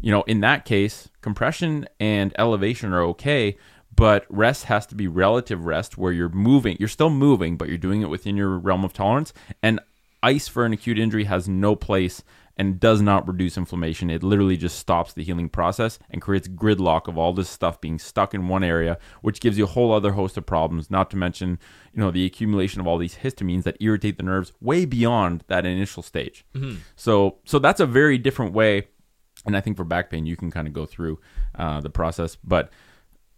you 0.00 0.10
know, 0.10 0.22
in 0.22 0.40
that 0.40 0.64
case, 0.64 1.08
compression 1.20 1.88
and 2.00 2.34
elevation 2.38 2.92
are 2.92 3.02
okay. 3.02 3.56
But 3.94 4.26
rest 4.28 4.64
has 4.64 4.86
to 4.86 4.94
be 4.94 5.08
relative 5.08 5.64
rest 5.64 5.98
where 5.98 6.12
you're 6.12 6.28
moving. 6.28 6.76
You're 6.78 6.88
still 6.88 7.10
moving, 7.10 7.56
but 7.56 7.68
you're 7.68 7.78
doing 7.78 8.02
it 8.02 8.08
within 8.08 8.36
your 8.36 8.56
realm 8.56 8.84
of 8.84 8.92
tolerance. 8.92 9.32
And 9.60 9.80
ice 10.22 10.46
for 10.46 10.64
an 10.64 10.72
acute 10.72 10.98
injury 10.98 11.24
has 11.24 11.48
no 11.48 11.74
place 11.74 12.22
and 12.58 12.80
does 12.80 13.00
not 13.00 13.26
reduce 13.26 13.56
inflammation. 13.56 14.10
It 14.10 14.22
literally 14.22 14.56
just 14.56 14.78
stops 14.78 15.12
the 15.12 15.22
healing 15.22 15.48
process 15.48 15.98
and 16.10 16.20
creates 16.20 16.48
gridlock 16.48 17.06
of 17.06 17.16
all 17.16 17.32
this 17.32 17.48
stuff 17.48 17.80
being 17.80 17.98
stuck 17.98 18.34
in 18.34 18.48
one 18.48 18.64
area, 18.64 18.98
which 19.22 19.40
gives 19.40 19.56
you 19.56 19.64
a 19.64 19.68
whole 19.68 19.92
other 19.92 20.12
host 20.12 20.36
of 20.36 20.44
problems, 20.44 20.90
not 20.90 21.08
to 21.10 21.16
mention, 21.16 21.58
you 21.92 22.00
know, 22.00 22.10
the 22.10 22.26
accumulation 22.26 22.80
of 22.80 22.86
all 22.86 22.98
these 22.98 23.16
histamines 23.16 23.62
that 23.62 23.76
irritate 23.80 24.16
the 24.16 24.24
nerves 24.24 24.52
way 24.60 24.84
beyond 24.84 25.44
that 25.46 25.64
initial 25.64 26.02
stage. 26.02 26.44
So 26.96 27.38
so 27.44 27.58
that's 27.58 27.80
a 27.80 27.86
very 27.86 28.18
different 28.18 28.52
way 28.52 28.88
and 29.46 29.56
I 29.56 29.60
think 29.60 29.76
for 29.76 29.84
back 29.84 30.10
pain 30.10 30.26
you 30.26 30.36
can 30.36 30.50
kind 30.50 30.66
of 30.66 30.72
go 30.72 30.84
through 30.84 31.20
uh, 31.54 31.80
the 31.80 31.90
process, 31.90 32.36
but 32.42 32.70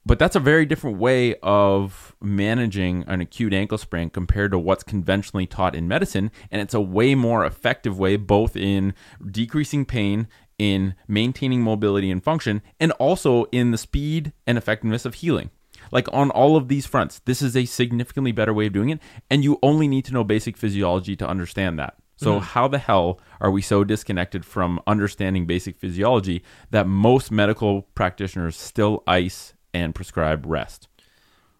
but 0.06 0.18
that's 0.18 0.36
a 0.36 0.40
very 0.40 0.64
different 0.64 0.98
way 0.98 1.34
of 1.42 2.14
managing 2.20 3.04
an 3.06 3.20
acute 3.20 3.52
ankle 3.52 3.78
sprain 3.78 4.10
compared 4.10 4.50
to 4.52 4.58
what's 4.58 4.82
conventionally 4.82 5.46
taught 5.46 5.74
in 5.74 5.86
medicine. 5.86 6.30
And 6.50 6.62
it's 6.62 6.74
a 6.74 6.80
way 6.80 7.14
more 7.14 7.44
effective 7.44 7.98
way 7.98 8.16
both 8.16 8.56
in 8.56 8.94
decreasing 9.30 9.84
pain 9.84 10.26
in 10.58 10.94
maintaining 11.06 11.62
mobility 11.62 12.10
and 12.10 12.22
function 12.22 12.62
and 12.78 12.92
also 12.92 13.44
in 13.46 13.70
the 13.70 13.78
speed 13.78 14.32
and 14.46 14.58
effectiveness 14.58 15.04
of 15.04 15.14
healing. 15.14 15.50
Like 15.90 16.08
on 16.12 16.30
all 16.30 16.56
of 16.56 16.68
these 16.68 16.86
fronts 16.86 17.20
this 17.24 17.42
is 17.42 17.56
a 17.56 17.64
significantly 17.64 18.32
better 18.32 18.52
way 18.54 18.66
of 18.66 18.72
doing 18.72 18.90
it 18.90 19.00
and 19.30 19.44
you 19.44 19.58
only 19.62 19.88
need 19.88 20.04
to 20.06 20.12
know 20.12 20.24
basic 20.24 20.56
physiology 20.56 21.16
to 21.16 21.28
understand 21.28 21.78
that. 21.78 21.96
So 22.16 22.34
mm-hmm. 22.34 22.44
how 22.44 22.68
the 22.68 22.78
hell 22.78 23.18
are 23.40 23.50
we 23.50 23.62
so 23.62 23.82
disconnected 23.84 24.44
from 24.44 24.80
understanding 24.86 25.46
basic 25.46 25.78
physiology 25.78 26.42
that 26.70 26.86
most 26.86 27.30
medical 27.30 27.82
practitioners 27.94 28.56
still 28.56 29.02
ice 29.06 29.54
and 29.74 29.94
prescribe 29.94 30.44
rest? 30.46 30.88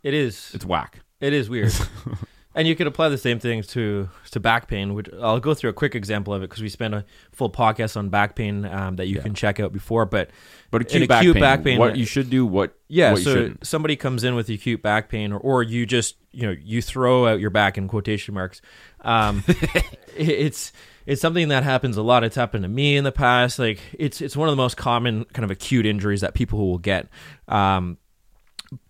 it 0.03 0.15
is. 0.15 0.51
It's 0.55 0.65
whack. 0.65 1.01
It 1.21 1.33
is 1.35 1.51
weird. 1.51 1.73
and 2.55 2.67
you 2.67 2.75
could 2.75 2.87
apply 2.87 3.11
the 3.11 3.19
same 3.19 3.39
things 3.39 3.67
to 3.69 4.09
to 4.31 4.41
back 4.41 4.67
pain. 4.67 4.95
Which 4.95 5.09
I'll 5.21 5.39
go 5.41 5.53
through 5.53 5.71
a 5.71 5.75
quick 5.75 5.95
example 5.95 6.33
of 6.33 6.43
it 6.43 6.49
because 6.49 6.63
we 6.63 6.71
spent 6.71 6.95
a 6.95 7.05
full 7.33 7.51
podcast 7.51 7.97
on 7.99 8.09
back 8.09 8.35
pain 8.35 8.65
um, 8.65 8.97
that 8.97 9.07
you 9.09 9.17
Yeah. 9.17 9.23
can 9.23 9.35
check 9.35 9.61
out 9.61 9.73
before. 9.73 10.07
But 10.07 10.31
But 10.71 10.81
acute, 10.83 11.07
back, 11.09 11.21
acute 11.21 11.35
pain, 11.35 11.41
back 11.43 11.63
pain- 11.65 11.79
what 11.79 11.97
you 11.97 12.07
should 12.07 12.31
do, 12.31 12.47
what 12.47 12.75
yeah, 12.89 13.13
what 13.13 13.23
so 13.23 13.53
somebody 13.63 13.95
comes 13.97 14.25
in 14.25 14.35
with 14.35 14.49
acute 14.49 14.81
back 14.83 15.11
pain, 15.11 15.33
or, 15.33 15.39
or 15.39 15.63
you 15.63 15.85
just 15.85 16.17
you 16.33 16.47
know 16.47 16.55
you 16.59 16.81
throw 16.81 17.27
out 17.27 17.39
your 17.41 17.51
back 17.51 17.77
in 17.77 17.87
quotation 17.89 18.33
marks. 18.33 18.63
Um, 19.03 19.45
it's 20.17 20.73
it's 21.11 21.21
something 21.21 21.49
that 21.49 21.65
happens 21.65 21.97
a 21.97 22.03
lot. 22.03 22.23
It's 22.23 22.37
happened 22.37 22.63
to 22.63 22.69
me 22.69 22.97
in 22.97 23.03
the 23.03 23.11
past. 23.11 23.59
Like 23.59 23.81
it's 23.99 24.21
it's 24.21 24.37
one 24.37 24.49
of 24.49 24.53
the 24.53 24.63
most 24.63 24.77
common 24.77 25.25
kind 25.25 25.43
of 25.43 25.51
acute 25.51 25.85
injuries 25.85 26.21
that 26.21 26.35
people 26.35 26.71
will 26.71 26.79
get. 26.79 27.09
Um, 27.49 27.99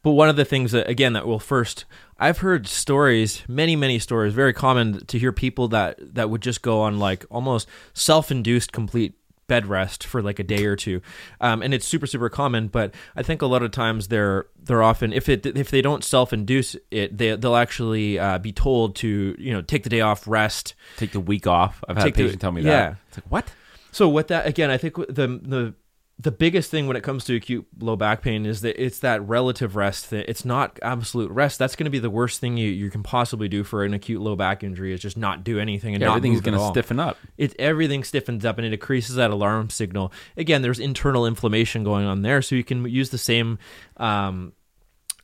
but 0.02 0.10
one 0.10 0.28
of 0.28 0.36
the 0.36 0.44
things 0.44 0.72
that 0.72 0.86
again 0.86 1.14
that 1.14 1.26
will 1.26 1.38
first 1.38 1.86
I've 2.18 2.38
heard 2.38 2.66
stories, 2.66 3.42
many 3.48 3.74
many 3.74 3.98
stories, 3.98 4.34
very 4.34 4.52
common 4.52 5.06
to 5.06 5.18
hear 5.18 5.32
people 5.32 5.68
that 5.68 5.98
that 6.14 6.28
would 6.28 6.42
just 6.42 6.60
go 6.60 6.82
on 6.82 6.98
like 6.98 7.24
almost 7.30 7.66
self-induced 7.94 8.70
complete 8.70 9.14
bed 9.50 9.66
rest 9.66 10.06
for 10.06 10.22
like 10.22 10.38
a 10.38 10.44
day 10.44 10.64
or 10.64 10.76
two, 10.76 11.02
um, 11.40 11.60
and 11.60 11.74
it's 11.74 11.84
super 11.84 12.06
super 12.06 12.28
common. 12.30 12.68
But 12.68 12.94
I 13.16 13.22
think 13.24 13.42
a 13.42 13.46
lot 13.46 13.62
of 13.64 13.72
times 13.72 14.06
they're 14.08 14.46
they're 14.62 14.82
often 14.82 15.12
if 15.12 15.28
it 15.28 15.44
if 15.44 15.70
they 15.70 15.82
don't 15.82 16.04
self-induce 16.04 16.76
it, 16.92 17.18
they 17.18 17.34
they'll 17.34 17.56
actually 17.56 18.18
uh, 18.18 18.38
be 18.38 18.52
told 18.52 18.94
to 18.96 19.34
you 19.38 19.52
know 19.52 19.60
take 19.60 19.82
the 19.82 19.90
day 19.90 20.00
off, 20.00 20.28
rest, 20.28 20.74
Take 20.96 21.10
the 21.12 21.20
week 21.20 21.46
off. 21.48 21.82
I've 21.88 21.96
had 21.96 22.04
Take 22.04 22.14
the- 22.14 22.22
patients 22.24 22.40
tell 22.40 22.52
me 22.52 22.62
yeah. 22.62 22.70
that. 22.70 22.96
It's 23.08 23.18
like 23.18 23.30
what? 23.30 23.52
So 23.92 24.08
what 24.08 24.28
that 24.28 24.46
again, 24.46 24.70
I 24.70 24.76
think 24.78 24.94
the 24.94 25.26
the 25.42 25.74
the 26.22 26.30
biggest 26.30 26.70
thing 26.70 26.86
when 26.86 26.96
it 26.96 27.02
comes 27.02 27.24
to 27.24 27.34
acute 27.34 27.66
low 27.78 27.96
back 27.96 28.20
pain 28.20 28.44
is 28.44 28.60
that 28.60 28.82
it's 28.82 28.98
that 28.98 29.26
relative 29.26 29.74
rest. 29.74 30.10
That 30.10 30.28
it's 30.28 30.44
not 30.44 30.78
absolute 30.82 31.30
rest. 31.30 31.58
That's 31.58 31.76
going 31.76 31.84
to 31.84 31.90
be 31.90 31.98
the 31.98 32.10
worst 32.10 32.40
thing 32.40 32.56
you, 32.56 32.68
you 32.68 32.90
can 32.90 33.02
possibly 33.02 33.48
do 33.48 33.64
for 33.64 33.84
an 33.84 33.94
acute 33.94 34.20
low 34.20 34.36
back 34.36 34.62
injury 34.62 34.92
is 34.92 35.00
just 35.00 35.16
not 35.16 35.44
do 35.44 35.58
anything 35.58 35.94
and 35.94 36.02
Yeah, 36.02 36.08
not 36.08 36.18
everything's 36.18 36.40
going 36.42 36.58
to 36.58 36.66
stiffen 36.68 37.00
up. 37.00 37.16
It 37.38 37.54
everything 37.58 38.04
stiffens 38.04 38.44
up 38.44 38.58
and 38.58 38.66
it 38.66 38.72
increases 38.72 39.16
that 39.16 39.30
alarm 39.30 39.70
signal. 39.70 40.12
Again, 40.36 40.62
there's 40.62 40.78
internal 40.78 41.26
inflammation 41.26 41.84
going 41.84 42.04
on 42.06 42.22
there, 42.22 42.42
so 42.42 42.54
you 42.54 42.64
can 42.64 42.86
use 42.86 43.10
the 43.10 43.18
same. 43.18 43.58
Um, 43.96 44.52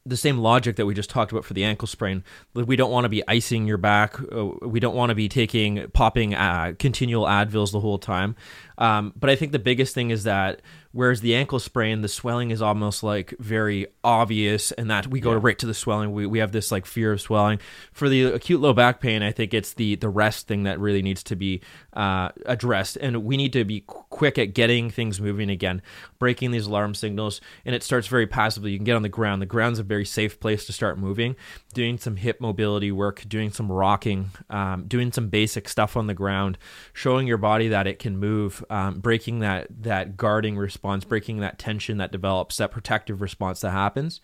the 0.06 0.16
same 0.16 0.38
logic 0.38 0.76
that 0.76 0.86
we 0.86 0.94
just 0.94 1.10
talked 1.10 1.32
about 1.32 1.44
for 1.44 1.52
the 1.52 1.64
ankle 1.64 1.88
sprain. 1.88 2.22
We 2.54 2.76
don't 2.76 2.92
want 2.92 3.04
to 3.04 3.08
be 3.08 3.26
icing 3.26 3.66
your 3.66 3.76
back. 3.76 4.14
uh, 4.32 4.46
We 4.62 4.78
don't 4.78 4.94
want 4.94 5.10
to 5.10 5.14
be 5.16 5.28
taking 5.28 5.88
popping 5.88 6.34
uh, 6.34 6.74
continual 6.78 7.24
Advils 7.24 7.72
the 7.72 7.80
whole 7.80 7.98
time. 7.98 8.36
Um, 8.78 9.12
but 9.16 9.30
I 9.30 9.36
think 9.36 9.52
the 9.52 9.58
biggest 9.58 9.94
thing 9.94 10.10
is 10.10 10.24
that 10.24 10.60
Whereas 10.92 11.20
the 11.20 11.34
ankle 11.34 11.58
sprain, 11.58 12.00
the 12.00 12.08
swelling 12.08 12.50
is 12.50 12.62
almost 12.62 13.02
like 13.02 13.34
very 13.38 13.86
obvious, 14.02 14.72
and 14.72 14.90
that 14.90 15.06
we 15.06 15.20
go 15.20 15.32
Yeah. 15.32 15.40
right 15.42 15.58
to 15.58 15.66
the 15.66 15.74
swelling. 15.74 16.12
We, 16.12 16.24
we 16.24 16.38
have 16.38 16.52
this 16.52 16.72
like 16.72 16.86
fear 16.86 17.12
of 17.12 17.20
swelling. 17.20 17.58
For 17.92 18.08
the 18.08 18.22
acute 18.22 18.62
low 18.62 18.72
back 18.72 18.98
pain, 18.98 19.22
I 19.22 19.30
think 19.30 19.52
it's 19.52 19.74
the 19.74 19.96
the 19.96 20.08
rest 20.08 20.46
thing 20.48 20.62
that 20.62 20.80
really 20.80 21.02
needs 21.02 21.22
to 21.24 21.36
be 21.36 21.60
uh, 21.92 22.30
addressed, 22.46 22.96
and 22.96 23.24
we 23.24 23.36
need 23.36 23.52
to 23.52 23.64
be 23.66 23.84
qu- 23.86 24.04
quick 24.08 24.38
at 24.38 24.54
getting 24.54 24.88
things 24.88 25.20
moving 25.20 25.50
again, 25.50 25.82
breaking 26.18 26.50
these 26.52 26.64
alarm 26.64 26.94
signals. 26.94 27.42
And 27.66 27.74
it 27.74 27.82
starts 27.82 28.06
very 28.06 28.26
passively. 28.26 28.70
You 28.70 28.78
can 28.78 28.84
get 28.86 28.96
on 28.96 29.02
the 29.02 29.10
ground. 29.10 29.42
The 29.42 29.46
ground's 29.46 29.78
a 29.78 29.82
very 29.82 30.06
safe 30.06 30.40
place 30.40 30.64
to 30.64 30.72
start 30.72 30.98
moving. 30.98 31.36
Doing 31.74 31.98
some 31.98 32.16
hip 32.16 32.40
mobility 32.40 32.90
work, 32.90 33.22
doing 33.28 33.50
some 33.50 33.70
rocking, 33.70 34.30
um, 34.48 34.84
doing 34.88 35.12
some 35.12 35.28
basic 35.28 35.68
stuff 35.68 35.94
on 35.94 36.06
the 36.06 36.14
ground, 36.14 36.56
showing 36.94 37.26
your 37.26 37.36
body 37.36 37.68
that 37.68 37.86
it 37.86 37.98
can 37.98 38.16
move, 38.16 38.64
um, 38.70 39.00
breaking 39.00 39.40
that 39.40 39.66
that 39.82 40.16
guarding 40.16 40.56
response, 40.56 41.04
breaking 41.04 41.40
that 41.40 41.58
tension 41.58 41.98
that 41.98 42.12
develops, 42.12 42.56
that 42.56 42.70
protective 42.70 43.20
response 43.20 43.60
that 43.60 43.70
happens, 43.70 44.20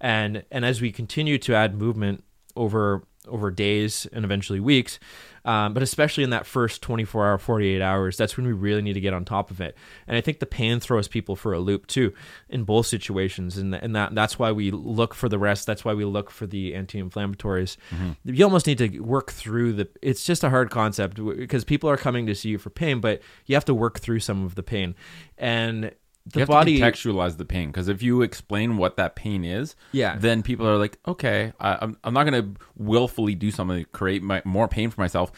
and 0.00 0.44
and 0.50 0.64
as 0.64 0.80
we 0.80 0.92
continue 0.92 1.38
to 1.38 1.54
add 1.54 1.74
movement 1.74 2.24
over 2.54 3.04
over 3.26 3.50
days 3.50 4.06
and 4.12 4.24
eventually 4.24 4.60
weeks, 4.60 4.98
um, 5.44 5.74
but 5.74 5.82
especially 5.82 6.24
in 6.24 6.30
that 6.30 6.44
first 6.44 6.82
24 6.82 7.26
hour, 7.26 7.38
48 7.38 7.80
hours, 7.80 8.16
that's 8.16 8.36
when 8.36 8.46
we 8.46 8.52
really 8.52 8.82
need 8.82 8.94
to 8.94 9.00
get 9.00 9.14
on 9.14 9.24
top 9.24 9.50
of 9.52 9.60
it. 9.60 9.76
And 10.08 10.16
I 10.16 10.20
think 10.20 10.40
the 10.40 10.46
pain 10.46 10.80
throws 10.80 11.06
people 11.06 11.36
for 11.36 11.52
a 11.52 11.60
loop 11.60 11.86
too, 11.86 12.12
in 12.48 12.64
both 12.64 12.86
situations, 12.86 13.56
and 13.56 13.74
and 13.74 13.94
that 13.94 14.14
that's 14.14 14.38
why 14.38 14.50
we 14.50 14.72
look 14.72 15.14
for 15.14 15.28
the 15.28 15.38
rest. 15.38 15.66
That's 15.66 15.84
why 15.84 15.94
we 15.94 16.04
look 16.04 16.30
for 16.30 16.46
the 16.46 16.74
anti-inflammatories. 16.74 17.76
You 18.24 18.44
almost 18.44 18.66
need 18.66 18.78
to 18.78 18.98
work 19.00 19.30
through 19.30 19.74
the. 19.74 19.88
It's 20.02 20.24
just 20.24 20.42
a 20.42 20.50
hard 20.50 20.70
concept 20.70 21.24
because 21.24 21.64
people 21.64 21.88
are 21.88 21.96
coming 21.96 22.26
to 22.26 22.34
see 22.34 22.48
you 22.48 22.58
for 22.58 22.70
pain, 22.70 23.00
but 23.00 23.22
you 23.46 23.54
have 23.54 23.64
to 23.66 23.74
work 23.74 24.00
through 24.00 24.20
some 24.20 24.44
of 24.44 24.56
the 24.56 24.62
pain, 24.64 24.96
and 25.38 25.92
the 26.32 26.38
you 26.38 26.40
have 26.40 26.48
body 26.48 26.78
to 26.78 26.82
contextualize 26.84 27.36
the 27.36 27.44
pain 27.44 27.68
because 27.68 27.88
if 27.88 28.02
you 28.02 28.22
explain 28.22 28.76
what 28.76 28.96
that 28.96 29.14
pain 29.16 29.44
is, 29.44 29.76
Yeah. 29.92 30.16
then 30.18 30.42
people 30.42 30.66
are 30.66 30.76
like, 30.76 30.98
okay, 31.06 31.52
I, 31.60 31.78
I'm 31.80 31.96
I'm 32.04 32.12
not 32.14 32.24
going 32.28 32.42
to 32.54 32.60
willfully 32.76 33.34
do 33.34 33.50
something 33.50 33.78
to 33.78 33.84
create 33.90 34.22
my, 34.22 34.42
more 34.44 34.68
pain 34.68 34.90
for 34.90 35.00
myself, 35.00 35.30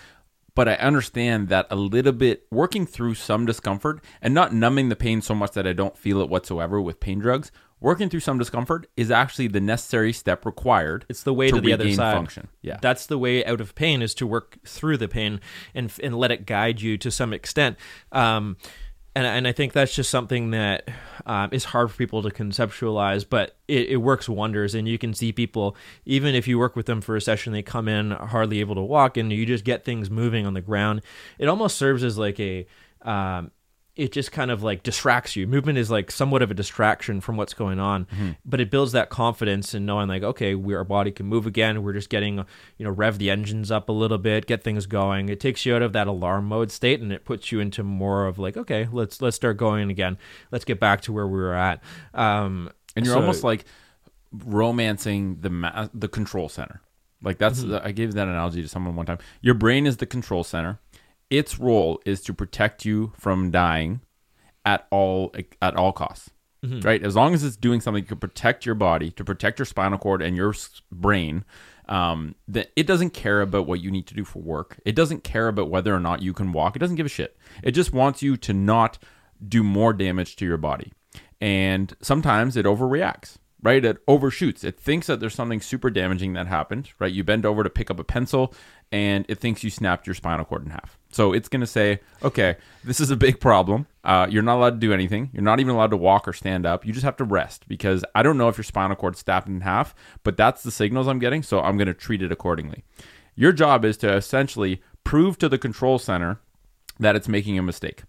but 0.55 0.69
I 0.69 0.75
understand 0.75 1.49
that 1.51 1.67
a 1.71 1.77
little 1.77 2.13
bit 2.13 2.47
working 2.51 2.87
through 2.87 3.15
some 3.15 3.47
discomfort 3.47 4.03
and 4.23 4.33
not 4.35 4.53
numbing 4.55 4.89
the 4.89 4.97
pain 4.97 5.21
so 5.23 5.35
much 5.35 5.53
that 5.53 5.67
I 5.67 5.73
don't 5.73 5.97
feel 5.97 6.21
it 6.21 6.29
whatsoever 6.29 6.81
with 6.81 7.01
pain 7.01 7.19
drugs. 7.19 7.53
Working 7.81 8.09
through 8.09 8.21
some 8.21 8.39
discomfort 8.41 8.89
is 8.97 9.09
actually 9.13 9.47
the 9.47 9.61
necessary 9.61 10.13
step 10.13 10.45
required. 10.45 11.07
It's 11.09 11.23
the 11.23 11.33
way 11.33 11.49
to, 11.53 11.61
the 11.61 11.73
other 11.75 11.93
side. 11.93 12.13
function. 12.13 12.49
Yeah. 12.61 12.79
that's 12.83 13.07
the 13.07 13.19
way 13.19 13.45
out 13.45 13.61
of 13.61 13.77
pain 13.77 14.03
is 14.03 14.15
to 14.15 14.27
work 14.27 14.59
through 14.67 14.97
the 14.97 15.07
pain 15.07 15.41
and 15.77 15.93
and 16.03 16.17
let 16.19 16.33
it 16.33 16.45
guide 16.45 16.81
you 16.81 16.99
to 16.99 17.11
some 17.13 17.33
extent. 17.33 17.77
Um, 18.11 18.57
and 19.15 19.27
and 19.27 19.49
I 19.49 19.53
think 19.53 19.73
that's 19.73 19.95
just 19.95 20.11
something 20.11 20.51
that 20.53 20.89
um, 21.27 21.51
is 21.53 21.65
hard 21.65 21.91
for 21.91 21.97
people 21.97 22.23
to 22.23 22.31
conceptualize, 22.31 23.27
but 23.29 23.57
it, 23.67 23.89
it 23.89 23.97
works 23.97 24.29
wonders. 24.29 24.75
And 24.75 24.87
you 24.87 24.99
can 24.99 25.15
see 25.15 25.33
people, 25.33 25.77
even 26.05 26.35
if 26.35 26.47
you 26.47 26.59
work 26.59 26.77
with 26.77 26.87
them 26.87 27.01
for 27.01 27.17
a 27.17 27.21
session, 27.21 27.53
they 27.53 27.63
come 27.63 27.89
in 27.89 28.11
hardly 28.11 28.61
able 28.61 28.75
to 28.77 28.83
walk, 28.83 29.17
and 29.17 29.33
you 29.33 29.47
just 29.47 29.65
get 29.65 29.85
things 29.85 30.11
moving 30.11 30.47
on 30.47 30.55
the 30.55 30.61
ground. 30.61 31.03
It 31.39 31.49
almost 31.49 31.77
serves 31.77 32.05
as 32.05 32.19
like 32.19 32.39
a 32.41 32.67
um, 33.03 33.51
it 33.99 34.13
just 34.13 34.31
kind 34.33 34.51
of 34.51 34.63
like 34.63 34.83
distracts 34.85 35.35
you. 35.37 35.47
Movement 35.47 35.77
is 35.77 35.91
like 35.91 36.11
somewhat 36.11 36.41
of 36.41 36.51
a 36.51 36.55
distraction 36.55 37.21
from 37.21 37.37
what's 37.37 37.53
going 37.53 37.79
on, 37.81 38.07
but 38.45 38.61
it 38.61 38.71
builds 38.71 38.93
that 38.93 39.11
confidence 39.11 39.75
and 39.75 39.85
knowing 39.85 40.09
like, 40.09 40.23
okay, 40.23 40.55
we, 40.55 40.73
our 40.75 40.85
body 40.85 41.11
can 41.11 41.27
move 41.27 41.47
again. 41.47 41.83
We're 41.83 41.93
just 41.93 42.09
getting, 42.09 42.37
you 42.79 42.85
know, 42.87 42.91
rev 42.91 43.19
the 43.19 43.29
engines 43.29 43.71
up 43.73 43.89
a 43.89 43.93
little 43.93 44.17
bit, 44.17 44.47
get 44.47 44.63
things 44.63 44.87
going. 44.87 45.29
It 45.29 45.41
takes 45.41 45.67
you 45.67 45.75
out 45.75 45.83
of 45.83 45.93
that 45.95 46.07
alarm 46.07 46.47
mode 46.47 46.71
state 46.71 47.01
and 47.01 47.13
it 47.13 47.25
puts 47.25 47.51
you 47.53 47.59
into 47.59 47.83
more 47.83 48.27
of 48.27 48.39
like, 48.39 48.57
okay, 48.57 48.87
let's 48.93 49.21
let's 49.21 49.37
start 49.37 49.57
going 49.57 49.91
again. 49.91 50.17
Let's 50.53 50.65
get 50.65 50.79
back 50.79 51.01
to 51.03 51.13
where 51.13 51.27
we 51.27 51.39
were 51.39 51.55
at. 51.55 51.83
Um, 52.15 52.71
and 52.95 53.05
you're 53.05 53.17
so- 53.17 53.21
almost 53.21 53.43
like 53.45 53.65
romancing 54.45 55.39
the 55.41 55.51
ma- 55.51 55.89
the 55.95 56.09
control 56.09 56.49
center. 56.49 56.81
Like 57.23 57.39
that's 57.39 57.61
Mm-hmm. 57.65 57.85
I 57.87 57.91
gave 57.93 58.13
that 58.15 58.29
analogy 58.29 58.63
to 58.63 58.69
someone 58.69 58.95
one 58.95 59.07
time. 59.07 59.19
Your 59.41 59.55
brain 59.55 59.87
is 59.87 59.97
the 59.97 60.07
control 60.07 60.45
center. 60.45 60.79
Its 61.31 61.59
role 61.59 62.01
is 62.05 62.21
to 62.23 62.35
protect 62.35 62.85
you 62.85 63.13
from 63.17 63.51
dying 63.51 64.01
at 64.65 64.87
all 64.91 65.35
at 65.63 65.77
all 65.77 65.93
costs. 65.93 66.31
Mm-hmm. 66.65 66.81
Right? 66.81 67.03
As 67.05 67.15
long 67.15 67.35
as 67.35 67.45
it's 67.45 67.57
doing 67.57 67.81
something 67.81 68.05
to 68.07 68.17
protect 68.17 68.67
your 68.67 68.75
body, 68.75 69.13
to 69.13 69.25
protect 69.25 69.61
your 69.61 69.67
spinal 69.67 69.99
cord 69.99 70.21
and 70.21 70.37
your 70.37 70.55
brain, 70.91 71.45
um, 71.89 72.35
that 72.49 72.73
it 72.75 72.87
doesn't 72.87 73.11
care 73.11 73.41
about 73.41 73.67
what 73.67 73.81
you 73.81 73.91
need 73.91 74.07
to 74.09 74.15
do 74.15 74.25
for 74.25 74.41
work. 74.41 74.81
It 74.85 74.95
doesn't 74.95 75.25
care 75.25 75.49
about 75.49 75.71
whether 75.71 75.95
or 75.95 76.01
not 76.01 76.21
you 76.21 76.33
can 76.33 76.53
walk. 76.53 76.75
It 76.75 76.81
doesn't 76.81 76.97
give 76.97 77.07
a 77.07 77.11
shit. 77.11 77.37
It 77.63 77.73
just 77.73 77.93
wants 77.93 78.23
you 78.23 78.37
to 78.39 78.53
not 78.53 78.99
do 79.47 79.63
more 79.63 79.93
damage 79.93 80.37
to 80.37 80.45
your 80.45 80.57
body. 80.57 80.93
And 81.41 81.95
sometimes 82.03 82.57
it 82.57 82.67
overreacts, 82.67 83.37
right? 83.63 83.85
It 83.85 83.99
overshoots. 84.09 84.65
It 84.65 84.79
thinks 84.79 85.07
that 85.07 85.21
there's 85.21 85.35
something 85.35 85.61
super 85.61 85.91
damaging 85.91 86.33
that 86.33 86.49
happened, 86.49 86.91
right? 86.99 87.13
You 87.13 87.25
bend 87.25 87.47
over 87.47 87.63
to 87.63 87.71
pick 87.71 87.91
up 87.91 88.01
a 88.01 88.05
pencil 88.05 88.53
and 88.91 89.25
it 89.29 89.39
thinks 89.39 89.63
you 89.63 89.71
snapped 89.71 90.07
your 90.07 90.15
spinal 90.15 90.45
cord 90.45 90.65
in 90.65 90.71
half. 90.71 90.99
So 91.11 91.33
it's 91.33 91.49
going 91.49 91.61
to 91.61 91.67
say, 91.67 92.01
okay, 92.23 92.57
this 92.85 93.01
is 93.01 93.11
a 93.11 93.17
big 93.17 93.41
problem. 93.41 93.87
Uh, 94.05 94.27
you're 94.31 94.43
not 94.43 94.57
allowed 94.57 94.71
to 94.71 94.87
do 94.87 94.93
anything. 94.93 95.31
You're 95.33 95.43
not 95.43 95.61
even 95.61 95.75
allowed 95.75 95.91
to 95.91 95.97
walk 95.97 96.29
or 96.29 96.33
stand 96.33 96.67
up. 96.67 96.87
You 96.87 96.93
just 96.93 97.05
have 97.05 97.17
to 97.17 97.25
rest 97.25 97.69
because 97.69 98.05
I 98.15 98.23
don't 98.23 98.39
know 98.39 98.49
if 98.49 98.57
your 98.57 98.65
spinal 98.65 98.97
cord 98.97 99.17
snapped 99.17 99.49
in 99.49 99.63
half, 99.63 99.95
but 100.23 100.37
that's 100.37 100.63
the 100.63 100.71
signals 100.71 101.09
I'm 101.09 101.19
getting. 101.19 101.43
So 101.43 101.61
I'm 101.61 101.77
going 101.77 101.89
to 101.89 101.95
treat 101.95 102.23
it 102.23 102.33
accordingly. 102.33 102.85
Your 103.35 103.53
job 103.53 103.85
is 103.85 103.97
to 103.99 104.15
essentially 104.15 104.83
prove 105.05 105.39
to 105.39 105.49
the 105.49 105.59
control 105.59 105.99
center 105.99 106.41
that 106.99 107.17
it's 107.17 107.29
making 107.29 107.59
a 107.59 107.63
mistake 107.63 108.03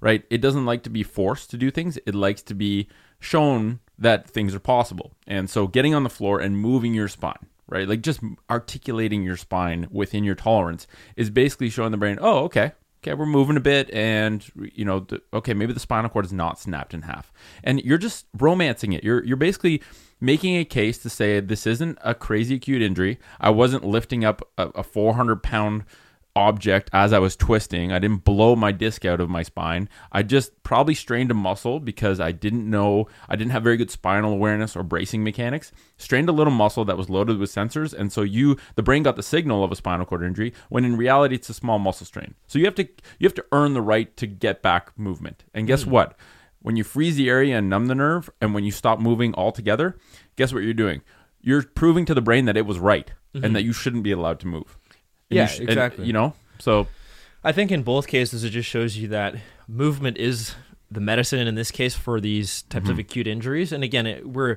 right? 0.00 0.24
It 0.30 0.40
doesn't 0.40 0.66
like 0.66 0.82
to 0.84 0.90
be 0.90 1.02
forced 1.02 1.50
to 1.50 1.56
do 1.56 1.70
things. 1.70 1.98
It 2.06 2.14
likes 2.14 2.42
to 2.42 2.54
be 2.54 2.88
shown 3.20 3.80
that 3.98 4.28
things 4.28 4.54
are 4.54 4.60
possible. 4.60 5.12
And 5.26 5.50
so 5.50 5.66
getting 5.66 5.94
on 5.94 6.04
the 6.04 6.10
floor 6.10 6.40
and 6.40 6.56
moving 6.56 6.94
your 6.94 7.08
spine, 7.08 7.46
right? 7.68 7.88
Like 7.88 8.02
just 8.02 8.20
articulating 8.50 9.22
your 9.22 9.36
spine 9.36 9.86
within 9.90 10.24
your 10.24 10.34
tolerance 10.34 10.86
is 11.16 11.30
basically 11.30 11.70
showing 11.70 11.92
the 11.92 11.98
brain, 11.98 12.18
"Oh, 12.20 12.44
okay. 12.44 12.72
Okay, 13.02 13.14
we're 13.14 13.26
moving 13.26 13.56
a 13.56 13.60
bit 13.60 13.88
and 13.92 14.44
you 14.74 14.84
know, 14.84 15.00
the, 15.00 15.22
okay, 15.32 15.54
maybe 15.54 15.72
the 15.72 15.78
spinal 15.80 16.10
cord 16.10 16.24
is 16.24 16.32
not 16.32 16.58
snapped 16.58 16.94
in 16.94 17.02
half." 17.02 17.32
And 17.62 17.82
you're 17.84 17.98
just 17.98 18.26
romancing 18.36 18.92
it. 18.92 19.04
You're 19.04 19.24
you're 19.24 19.36
basically 19.36 19.82
making 20.20 20.56
a 20.56 20.64
case 20.64 20.98
to 20.98 21.10
say 21.10 21.40
this 21.40 21.66
isn't 21.66 21.98
a 22.02 22.14
crazy 22.14 22.56
acute 22.56 22.82
injury. 22.82 23.18
I 23.40 23.50
wasn't 23.50 23.84
lifting 23.84 24.24
up 24.24 24.42
a, 24.58 24.68
a 24.68 24.82
400 24.82 25.42
pound 25.42 25.84
object 26.36 26.88
as 26.92 27.12
I 27.12 27.18
was 27.18 27.36
twisting. 27.36 27.92
I 27.92 27.98
didn't 27.98 28.24
blow 28.24 28.54
my 28.54 28.72
disc 28.72 29.04
out 29.04 29.20
of 29.20 29.28
my 29.28 29.42
spine. 29.42 29.88
I 30.12 30.22
just 30.22 30.62
probably 30.62 30.94
strained 30.94 31.30
a 31.30 31.34
muscle 31.34 31.80
because 31.80 32.20
I 32.20 32.32
didn't 32.32 32.68
know, 32.68 33.08
I 33.28 33.36
didn't 33.36 33.50
have 33.50 33.64
very 33.64 33.76
good 33.76 33.90
spinal 33.90 34.32
awareness 34.32 34.76
or 34.76 34.82
bracing 34.82 35.24
mechanics. 35.24 35.72
Strained 35.96 36.28
a 36.28 36.32
little 36.32 36.52
muscle 36.52 36.84
that 36.84 36.96
was 36.96 37.10
loaded 37.10 37.38
with 37.38 37.52
sensors. 37.52 37.92
And 37.92 38.12
so 38.12 38.22
you, 38.22 38.56
the 38.76 38.82
brain 38.82 39.02
got 39.02 39.16
the 39.16 39.22
signal 39.22 39.64
of 39.64 39.72
a 39.72 39.76
spinal 39.76 40.06
cord 40.06 40.22
injury 40.22 40.52
when 40.68 40.84
in 40.84 40.96
reality 40.96 41.34
it's 41.34 41.50
a 41.50 41.54
small 41.54 41.78
muscle 41.78 42.06
strain. 42.06 42.34
So 42.46 42.58
you 42.58 42.64
have 42.66 42.76
to, 42.76 42.88
you 43.18 43.26
have 43.26 43.34
to 43.34 43.46
earn 43.52 43.74
the 43.74 43.82
right 43.82 44.16
to 44.16 44.26
get 44.26 44.62
back 44.62 44.96
movement. 44.98 45.44
And 45.54 45.66
guess 45.66 45.82
hmm. 45.82 45.90
what? 45.90 46.16
When 46.60 46.76
you 46.76 46.84
freeze 46.84 47.16
the 47.16 47.28
area 47.28 47.56
and 47.56 47.70
numb 47.70 47.86
the 47.86 47.94
nerve, 47.94 48.28
and 48.40 48.52
when 48.52 48.64
you 48.64 48.72
stop 48.72 48.98
moving 48.98 49.34
altogether, 49.34 49.96
guess 50.36 50.52
what 50.52 50.64
you're 50.64 50.74
doing? 50.74 51.02
You're 51.40 51.62
proving 51.62 52.04
to 52.06 52.14
the 52.14 52.20
brain 52.20 52.46
that 52.46 52.56
it 52.56 52.66
was 52.66 52.78
right 52.78 53.10
and 53.32 53.42
mm-hmm. 53.42 53.52
that 53.54 53.62
you 53.62 53.72
shouldn't 53.72 54.02
be 54.02 54.12
allowed 54.12 54.40
to 54.40 54.46
move. 54.46 54.76
And 55.30 55.36
Yeah, 55.36 55.42
you 55.44 55.48
sh- 55.48 55.58
and, 55.60 55.68
exactly. 55.68 56.06
you 56.06 56.12
know, 56.12 56.34
so 56.58 56.86
I 57.44 57.52
think 57.52 57.70
in 57.70 57.82
both 57.82 58.06
cases, 58.06 58.44
it 58.44 58.50
just 58.50 58.68
shows 58.68 58.96
you 58.96 59.08
that 59.08 59.36
movement 59.68 60.16
is 60.18 60.54
the 60.90 61.00
medicine 61.00 61.46
in 61.46 61.54
this 61.54 61.70
case 61.70 61.94
for 61.94 62.20
these 62.20 62.62
types 62.62 62.84
Mm-hmm. 62.84 62.92
of 62.92 62.98
acute 62.98 63.26
injuries. 63.26 63.72
And 63.72 63.84
again, 63.84 64.06
it, 64.06 64.26
we're 64.28 64.56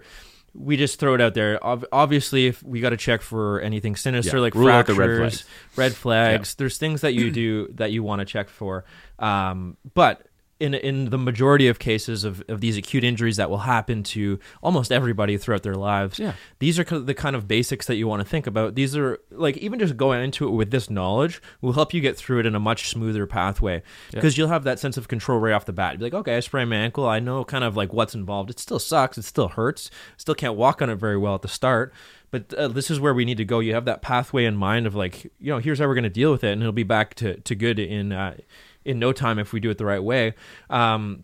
we 0.53 0.75
just 0.75 0.99
throw 0.99 1.13
it 1.13 1.21
out 1.21 1.33
there. 1.33 1.59
Obviously, 1.63 2.47
if 2.47 2.61
we 2.63 2.81
got 2.81 2.89
to 2.89 2.97
check 2.97 3.21
for 3.21 3.61
anything 3.61 3.95
sinister 3.95 4.35
Yeah, 4.37 4.41
like 4.41 4.55
rule 4.55 4.65
fractures, 4.67 4.97
red 4.97 5.17
flags. 5.17 5.45
red 5.77 5.93
flags, 5.95 6.55
there's 6.55 6.77
things 6.77 7.01
that 7.01 7.13
you 7.13 7.31
do 7.31 7.67
that 7.75 7.91
you 7.93 8.03
want 8.03 8.19
to 8.19 8.25
check 8.25 8.49
for. 8.49 8.83
Um, 9.19 9.77
but 9.93 10.25
in 10.61 10.73
in 10.73 11.09
the 11.09 11.17
majority 11.17 11.67
of 11.67 11.79
cases 11.79 12.23
of, 12.23 12.43
of 12.47 12.61
these 12.61 12.77
acute 12.77 13.03
injuries 13.03 13.37
that 13.37 13.49
will 13.49 13.59
happen 13.75 14.03
to 14.03 14.39
almost 14.61 14.91
everybody 14.91 15.37
throughout 15.37 15.63
their 15.63 15.75
lives, 15.75 16.19
Yeah. 16.19 16.33
these 16.59 16.79
are 16.79 16.83
the 16.83 17.13
kind 17.13 17.35
of 17.35 17.47
basics 17.47 17.87
that 17.87 17.95
you 17.95 18.07
want 18.07 18.21
to 18.21 18.27
think 18.27 18.47
about. 18.47 18.75
These 18.75 18.95
are 18.95 19.19
like 19.31 19.57
even 19.57 19.79
just 19.79 19.97
going 19.97 20.23
into 20.23 20.47
it 20.47 20.51
with 20.51 20.71
this 20.71 20.89
knowledge 20.89 21.41
will 21.61 21.73
help 21.73 21.93
you 21.93 22.01
get 22.01 22.15
through 22.15 22.39
it 22.39 22.45
in 22.45 22.55
a 22.55 22.59
much 22.59 22.89
smoother 22.89 23.25
pathway 23.25 23.81
because 24.11 24.37
you'll 24.37 24.47
have 24.49 24.63
that 24.63 24.79
sense 24.79 24.97
of 24.97 25.07
control 25.07 25.39
right 25.39 25.53
off 25.53 25.65
the 25.65 25.73
bat. 25.73 25.93
You'll 25.93 25.99
be 25.99 26.05
like, 26.05 26.13
okay, 26.21 26.37
I 26.37 26.39
sprained 26.41 26.69
my 26.69 26.75
ankle. 26.77 27.07
I 27.07 27.19
know 27.19 27.43
kind 27.43 27.63
of 27.63 27.75
like 27.75 27.91
what's 27.93 28.13
involved. 28.15 28.49
It 28.49 28.59
still 28.59 28.79
sucks. 28.79 29.17
It 29.17 29.23
still 29.25 29.49
hurts. 29.49 29.89
Still 30.17 30.35
can't 30.35 30.55
walk 30.55 30.81
on 30.81 30.89
it 30.89 30.95
very 30.95 31.17
well 31.17 31.35
at 31.35 31.41
the 31.41 31.47
start. 31.47 31.93
But 32.29 32.53
uh, 32.53 32.69
this 32.69 32.89
is 32.89 32.97
where 32.97 33.13
we 33.13 33.25
need 33.25 33.37
to 33.37 33.45
go. 33.45 33.59
You 33.59 33.73
have 33.73 33.83
that 33.85 34.01
pathway 34.01 34.45
in 34.45 34.55
mind 34.55 34.87
of 34.87 34.95
like, 34.95 35.25
you 35.39 35.51
know, 35.51 35.57
here's 35.57 35.79
how 35.79 35.87
we're 35.87 35.95
going 35.95 36.03
to 36.05 36.09
deal 36.09 36.31
with 36.31 36.45
it, 36.45 36.53
and 36.53 36.61
it'll 36.61 36.71
be 36.71 36.83
back 36.83 37.13
to, 37.15 37.37
to 37.41 37.55
good 37.55 37.77
in 37.77 38.13
uh, 38.13 38.37
in 38.85 38.99
no 38.99 39.11
time 39.13 39.39
if 39.39 39.53
we 39.53 39.59
do 39.59 39.69
it 39.69 39.77
the 39.77 39.85
right 39.85 40.03
way. 40.03 40.33
Um, 40.69 41.23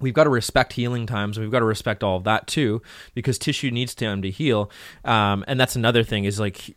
we've 0.00 0.14
got 0.14 0.24
to 0.24 0.30
respect 0.30 0.72
healing 0.72 1.06
times. 1.06 1.38
We've 1.38 1.50
got 1.50 1.60
to 1.60 1.64
respect 1.64 2.02
all 2.02 2.16
of 2.16 2.24
that 2.24 2.46
too, 2.46 2.82
because 3.14 3.38
tissue 3.38 3.70
needs 3.70 3.94
time 3.94 4.22
to 4.22 4.30
heal. 4.30 4.70
Um, 5.04 5.44
and 5.46 5.58
that's 5.58 5.76
another 5.76 6.02
thing 6.02 6.24
is 6.24 6.40
like 6.40 6.76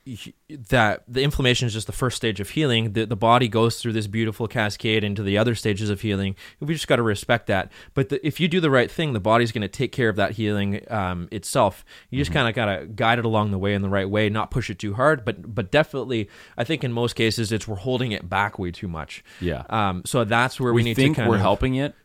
that 0.49 1.03
the 1.07 1.24
inflammation 1.24 1.68
is 1.68 1.74
just 1.74 1.88
the 1.88 1.93
first 1.93 2.18
stage 2.18 2.39
of 2.39 2.51
healing. 2.51 2.93
The, 2.93 3.05
the 3.05 3.15
body 3.15 3.47
goes 3.47 3.82
through 3.82 3.93
this 3.93 4.07
beautiful 4.07 4.47
cascade 4.47 5.03
into 5.03 5.24
the 5.24 5.38
other 5.38 5.55
stages 5.55 5.89
of 5.89 6.01
healing. 6.01 6.36
We 6.59 6.74
just 6.74 6.88
got 6.88 6.97
to 6.97 7.03
respect 7.03 7.47
that. 7.47 7.72
But 7.93 8.09
the, 8.09 8.26
if 8.26 8.39
you 8.39 8.47
do 8.47 8.59
the 8.59 8.72
right 8.72 8.89
thing, 8.89 9.13
the 9.13 9.20
body's 9.20 9.51
going 9.51 9.61
to 9.61 9.68
take 9.68 9.91
care 9.91 10.09
of 10.09 10.15
that 10.18 10.32
healing 10.32 10.82
um, 10.91 11.28
itself. 11.32 11.86
You 12.09 12.20
just 12.20 12.32
kind 12.32 12.47
of 12.47 12.55
got 12.55 12.65
to 12.65 12.86
guide 12.88 13.20
it 13.20 13.26
along 13.26 13.51
the 13.51 13.59
way 13.59 13.74
in 13.74 13.82
the 13.82 13.89
right 13.89 14.09
way, 14.09 14.30
not 14.30 14.51
push 14.51 14.70
it 14.70 14.80
too 14.80 14.93
hard. 14.93 15.26
But 15.26 15.53
but 15.53 15.72
definitely, 15.72 16.30
I 16.57 16.63
think 16.63 16.84
in 16.84 16.91
most 16.91 17.13
cases, 17.13 17.51
it's 17.51 17.68
we're 17.68 17.76
holding 17.76 18.11
it 18.11 18.30
back 18.30 18.59
way 18.59 18.72
too 18.72 18.88
much. 18.88 19.24
Yeah. 19.41 19.63
Um, 19.70 20.03
so 20.05 20.24
that's 20.24 20.59
where 20.59 20.74
we, 20.74 20.82
we, 20.82 20.84
need 20.84 20.95
think 20.95 21.15
to 21.15 21.22
kind 21.22 21.28
of 21.28 21.32
we're 21.32 21.36
of 21.36 21.41
helping 21.41 21.76
it, 21.76 21.95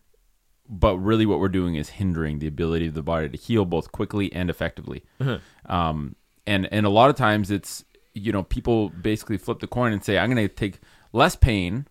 but 0.68 0.96
really 0.98 1.26
what 1.26 1.40
we're 1.40 1.48
doing 1.48 1.74
is 1.74 1.90
hindering 1.90 2.38
the 2.38 2.46
ability 2.46 2.86
of 2.86 2.94
the 2.94 3.02
body 3.02 3.28
to 3.28 3.36
heal 3.36 3.64
both 3.64 3.92
quickly 3.92 4.32
and 4.32 4.48
effectively. 4.50 5.04
Mm-hmm. 5.20 5.72
Um, 5.72 6.16
and 6.46 6.68
and 6.72 6.86
a 6.86 6.90
lot 6.90 7.10
of 7.10 7.16
times 7.16 7.50
it's 7.50 7.84
you 8.14 8.32
know 8.32 8.42
people 8.42 8.88
basically 8.90 9.36
flip 9.36 9.60
the 9.60 9.66
coin 9.66 9.92
and 9.92 10.02
say 10.04 10.18
I'm 10.18 10.32
going 10.32 10.48
to 10.48 10.54
take 10.54 10.80
less 11.12 11.36
pain, 11.36 11.86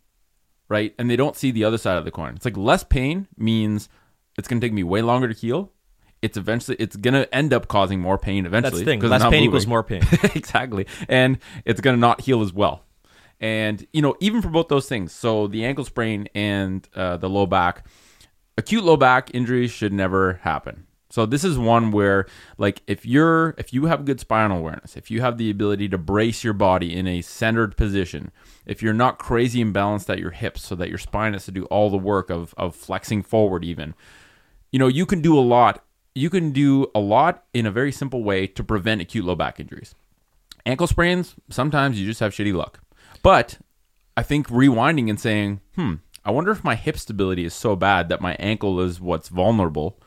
right? 0.69 0.93
And 0.97 1.09
they 1.09 1.15
don't 1.15 1.35
see 1.35 1.51
the 1.51 1.63
other 1.63 1.77
side 1.77 1.97
of 1.97 2.05
the 2.05 2.11
coin. 2.11 2.35
It's 2.35 2.45
like 2.45 2.57
less 2.57 2.83
pain 2.83 3.27
means 3.37 3.89
it's 4.37 4.47
going 4.47 4.59
to 4.59 4.65
take 4.65 4.73
me 4.73 4.83
way 4.83 5.01
longer 5.01 5.27
to 5.27 5.33
heal. 5.33 5.71
It's 6.21 6.37
eventually 6.37 6.77
it's 6.79 6.95
going 6.95 7.15
to 7.15 7.33
end 7.33 7.51
up 7.51 7.67
causing 7.67 7.99
more 7.99 8.17
pain 8.17 8.45
eventually. 8.45 8.83
That's 8.83 8.99
the 9.01 9.07
thing. 9.07 9.09
Less 9.09 9.23
pain 9.23 9.43
equals 9.43 9.65
more 9.65 9.83
pain. 9.83 10.03
exactly. 10.35 10.85
And 11.09 11.39
it's 11.65 11.81
going 11.81 11.95
to 11.95 11.99
not 11.99 12.21
heal 12.21 12.41
as 12.41 12.53
well. 12.53 12.83
And, 13.39 13.87
you 13.91 14.03
know, 14.03 14.15
even 14.19 14.43
for 14.43 14.49
both 14.49 14.67
those 14.67 14.87
things, 14.87 15.11
so 15.11 15.47
the 15.47 15.65
ankle 15.65 15.83
sprain 15.83 16.29
and 16.35 16.87
uh, 16.95 17.17
the 17.17 17.27
low 17.27 17.47
back, 17.47 17.87
acute 18.57 18.83
low 18.83 18.97
back 18.97 19.31
injuries 19.33 19.71
should 19.71 19.93
never 19.93 20.39
happen. 20.43 20.87
So 21.11 21.25
this 21.25 21.43
is 21.43 21.57
one 21.57 21.91
where 21.91 22.25
like 22.57 22.81
if 22.87 23.05
you're 23.05 23.53
if 23.57 23.73
you 23.73 23.85
have 23.85 24.05
good 24.05 24.21
spinal 24.21 24.59
awareness, 24.59 24.95
if 24.95 25.11
you 25.11 25.19
have 25.21 25.37
the 25.37 25.49
ability 25.49 25.89
to 25.89 25.97
brace 25.97 26.43
your 26.43 26.53
body 26.53 26.95
in 26.95 27.05
a 27.05 27.21
centered 27.21 27.75
position, 27.75 28.31
if 28.65 28.81
you're 28.81 28.93
not 28.93 29.19
crazy 29.19 29.63
imbalanced 29.63 30.09
at 30.09 30.19
your 30.19 30.31
hips 30.31 30.63
so 30.63 30.73
that 30.75 30.89
your 30.89 30.97
spine 30.97 31.33
has 31.33 31.45
to 31.45 31.51
do 31.51 31.65
all 31.65 31.89
the 31.89 31.97
work 31.97 32.29
of 32.29 32.53
of 32.55 32.75
flexing 32.75 33.23
forward 33.23 33.65
even, 33.65 33.93
you 34.71 34.79
know, 34.79 34.87
you 34.87 35.05
can 35.05 35.21
do 35.21 35.37
a 35.37 35.41
lot. 35.41 35.83
You 36.15 36.29
can 36.29 36.51
do 36.51 36.89
a 36.95 36.99
lot 36.99 37.43
in 37.53 37.65
a 37.65 37.71
very 37.71 37.91
simple 37.91 38.23
way 38.23 38.47
to 38.47 38.63
prevent 38.63 39.01
acute 39.01 39.25
low 39.25 39.35
back 39.35 39.59
injuries. 39.59 39.93
Ankle 40.65 40.87
sprains, 40.87 41.35
sometimes 41.49 41.99
you 41.99 42.05
just 42.05 42.19
have 42.19 42.33
shitty 42.33 42.53
luck. 42.53 42.79
But 43.23 43.59
I 44.15 44.23
think 44.23 44.47
rewinding 44.47 45.09
and 45.09 45.19
saying, 45.19 45.61
hmm, 45.75 45.95
I 46.23 46.31
wonder 46.31 46.51
if 46.51 46.63
my 46.63 46.75
hip 46.75 46.97
stability 46.97 47.45
is 47.45 47.53
so 47.53 47.75
bad 47.75 48.09
that 48.09 48.21
my 48.21 48.35
ankle 48.35 48.79
is 48.81 49.01
what's 49.01 49.29
vulnerable. 49.29 49.99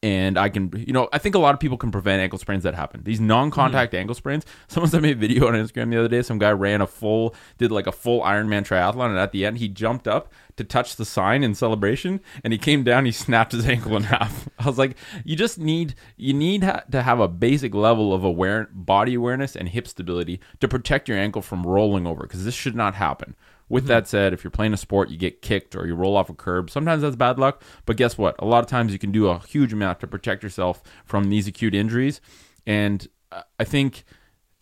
And 0.00 0.38
I 0.38 0.48
can, 0.48 0.72
you 0.86 0.92
know, 0.92 1.08
I 1.12 1.18
think 1.18 1.34
a 1.34 1.40
lot 1.40 1.54
of 1.54 1.60
people 1.60 1.76
can 1.76 1.90
prevent 1.90 2.22
ankle 2.22 2.38
sprains 2.38 2.62
that 2.62 2.76
happen. 2.76 3.02
These 3.02 3.18
non-contact 3.18 3.92
hmm. 3.92 3.98
ankle 3.98 4.14
sprains. 4.14 4.46
Someone 4.68 4.90
sent 4.90 5.02
me 5.02 5.10
a 5.10 5.16
video 5.16 5.48
on 5.48 5.54
Instagram 5.54 5.90
the 5.90 5.98
other 5.98 6.08
day. 6.08 6.22
Some 6.22 6.38
guy 6.38 6.52
ran 6.52 6.80
a 6.80 6.86
full, 6.86 7.34
did 7.56 7.72
like 7.72 7.88
a 7.88 7.92
full 7.92 8.22
Ironman 8.22 8.62
triathlon, 8.62 9.10
and 9.10 9.18
at 9.18 9.32
the 9.32 9.44
end 9.44 9.58
he 9.58 9.66
jumped 9.66 10.06
up 10.06 10.32
to 10.56 10.62
touch 10.62 10.94
the 10.94 11.04
sign 11.04 11.42
in 11.42 11.52
celebration, 11.52 12.20
and 12.44 12.52
he 12.52 12.58
came 12.58 12.84
down, 12.84 13.06
he 13.06 13.12
snapped 13.12 13.50
his 13.50 13.66
ankle 13.66 13.96
in 13.96 14.02
half. 14.04 14.48
I 14.60 14.66
was 14.66 14.78
like, 14.78 14.96
you 15.24 15.34
just 15.34 15.58
need, 15.58 15.96
you 16.16 16.32
need 16.32 16.62
ha- 16.62 16.84
to 16.92 17.02
have 17.02 17.18
a 17.18 17.26
basic 17.26 17.74
level 17.74 18.14
of 18.14 18.22
aware, 18.22 18.68
body 18.72 19.14
awareness 19.14 19.56
and 19.56 19.68
hip 19.68 19.88
stability 19.88 20.38
to 20.60 20.68
protect 20.68 21.08
your 21.08 21.18
ankle 21.18 21.42
from 21.42 21.66
rolling 21.66 22.06
over, 22.06 22.22
because 22.22 22.44
this 22.44 22.54
should 22.54 22.76
not 22.76 22.94
happen. 22.94 23.34
With 23.68 23.86
that 23.86 24.08
said, 24.08 24.32
if 24.32 24.42
you're 24.42 24.50
playing 24.50 24.72
a 24.72 24.78
sport, 24.78 25.10
you 25.10 25.18
get 25.18 25.42
kicked 25.42 25.76
or 25.76 25.86
you 25.86 25.94
roll 25.94 26.16
off 26.16 26.30
a 26.30 26.34
curb. 26.34 26.70
Sometimes 26.70 27.02
that's 27.02 27.16
bad 27.16 27.38
luck, 27.38 27.62
but 27.84 27.96
guess 27.96 28.16
what? 28.16 28.34
A 28.38 28.44
lot 28.44 28.64
of 28.64 28.70
times 28.70 28.92
you 28.92 28.98
can 28.98 29.12
do 29.12 29.28
a 29.28 29.38
huge 29.40 29.72
amount 29.72 30.00
to 30.00 30.06
protect 30.06 30.42
yourself 30.42 30.82
from 31.04 31.28
these 31.28 31.46
acute 31.46 31.74
injuries. 31.74 32.20
And 32.66 33.06
uh, 33.30 33.42
I 33.58 33.64
think, 33.64 34.04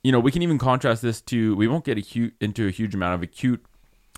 you 0.03 0.11
know, 0.11 0.21
we 0.21 0.33
can 0.33 0.43
even 0.43 0.59
contrast 0.59 1.03
this 1.03 1.21
to 1.23 1.55
we 1.57 1.69
won't 1.69 1.85
get 1.85 1.99
acute 1.99 2.35
into 2.41 2.67
a 2.67 2.71
huge 2.71 2.95
amount 2.95 3.15
of 3.15 3.23
acute 3.23 3.65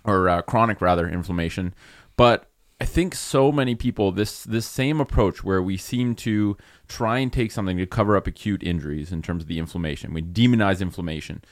or 0.04 0.28
uh, 0.28 0.42
chronic 0.42 0.80
rather 0.80 1.08
inflammation, 1.08 1.74
but 2.16 2.48
I 2.80 2.84
think 2.84 3.14
so 3.14 3.50
many 3.50 3.74
people 3.74 4.12
this 4.12 4.44
this 4.44 4.66
same 4.66 5.00
approach 5.00 5.42
where 5.42 5.60
we 5.60 5.76
seem 5.76 6.14
to 6.16 6.56
try 6.86 7.18
and 7.18 7.32
take 7.32 7.50
something 7.50 7.76
to 7.76 7.86
cover 7.86 8.16
up 8.16 8.26
acute 8.26 8.62
injuries 8.62 9.10
in 9.10 9.20
terms 9.20 9.42
of 9.42 9.48
the 9.48 9.58
inflammation. 9.58 10.14
We 10.14 10.22
demonize 10.22 10.80
inflammation 10.80 11.42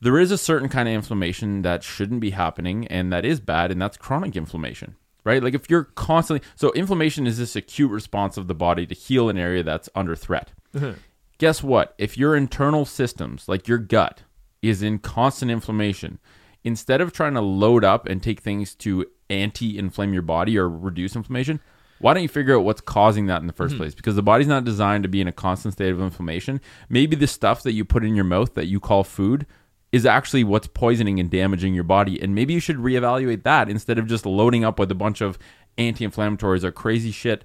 there 0.00 0.18
is 0.18 0.30
a 0.30 0.38
certain 0.38 0.68
kind 0.68 0.88
of 0.88 0.94
inflammation 0.94 1.62
that 1.62 1.82
shouldn't 1.82 2.20
be 2.20 2.30
happening 2.30 2.86
and 2.88 3.12
that 3.12 3.24
is 3.24 3.40
bad 3.40 3.70
and 3.70 3.80
that's 3.80 3.96
chronic 3.96 4.36
inflammation 4.36 4.96
right? 5.24 5.42
Like 5.42 5.54
if 5.54 5.68
you're 5.68 5.84
constantly 5.84 6.46
so 6.56 6.72
inflammation 6.72 7.26
is 7.26 7.38
this 7.38 7.56
acute 7.56 7.90
response 7.90 8.36
of 8.36 8.46
the 8.46 8.54
body 8.54 8.86
to 8.86 8.94
heal 8.94 9.28
an 9.28 9.38
area 9.38 9.62
that's 9.62 9.88
under 9.94 10.16
threat. 10.16 10.52
Uh-huh. 10.74 10.94
Guess 11.38 11.62
what? 11.62 11.94
If 11.98 12.18
your 12.18 12.36
internal 12.36 12.84
systems 12.84 13.48
like 13.48 13.68
your 13.68 13.78
gut 13.78 14.22
is 14.62 14.82
in 14.82 14.98
constant 14.98 15.50
inflammation 15.50 16.18
instead 16.64 17.00
of 17.00 17.12
trying 17.12 17.34
to 17.34 17.40
load 17.40 17.84
up 17.84 18.06
and 18.06 18.22
take 18.22 18.40
things 18.40 18.74
to 18.76 19.06
anti-inflame 19.30 20.12
your 20.12 20.22
body 20.22 20.58
or 20.58 20.68
reduce 20.68 21.16
inflammation 21.16 21.60
why 22.00 22.14
don't 22.14 22.22
you 22.22 22.28
figure 22.28 22.56
out 22.56 22.64
what's 22.64 22.80
causing 22.80 23.26
that 23.26 23.42
in 23.42 23.46
the 23.46 23.52
1st 23.52 23.68
mm-hmm. 23.68 23.76
place? 23.76 23.94
Because 23.94 24.16
the 24.16 24.22
body's 24.22 24.46
not 24.46 24.64
designed 24.64 25.02
to 25.02 25.08
be 25.08 25.20
in 25.20 25.28
a 25.28 25.32
constant 25.32 25.74
state 25.74 25.90
of 25.90 26.00
inflammation. 26.00 26.58
Maybe 26.88 27.14
the 27.14 27.26
stuff 27.26 27.62
that 27.64 27.72
you 27.72 27.84
put 27.84 28.04
in 28.04 28.14
your 28.14 28.24
mouth 28.24 28.54
that 28.54 28.68
you 28.68 28.80
call 28.80 29.04
food 29.04 29.46
is 29.92 30.06
actually 30.06 30.44
what's 30.44 30.66
poisoning 30.68 31.18
and 31.18 31.30
damaging 31.30 31.74
your 31.74 31.84
body. 31.84 32.20
And 32.22 32.34
maybe 32.34 32.54
you 32.54 32.60
should 32.60 32.76
reevaluate 32.76 33.42
that 33.42 33.68
instead 33.68 33.98
of 33.98 34.06
just 34.06 34.24
loading 34.24 34.64
up 34.64 34.78
with 34.78 34.90
a 34.90 34.94
bunch 34.94 35.20
of 35.20 35.38
anti 35.78 36.06
inflammatories 36.06 36.62
or 36.62 36.70
crazy 36.70 37.10
shit, 37.10 37.44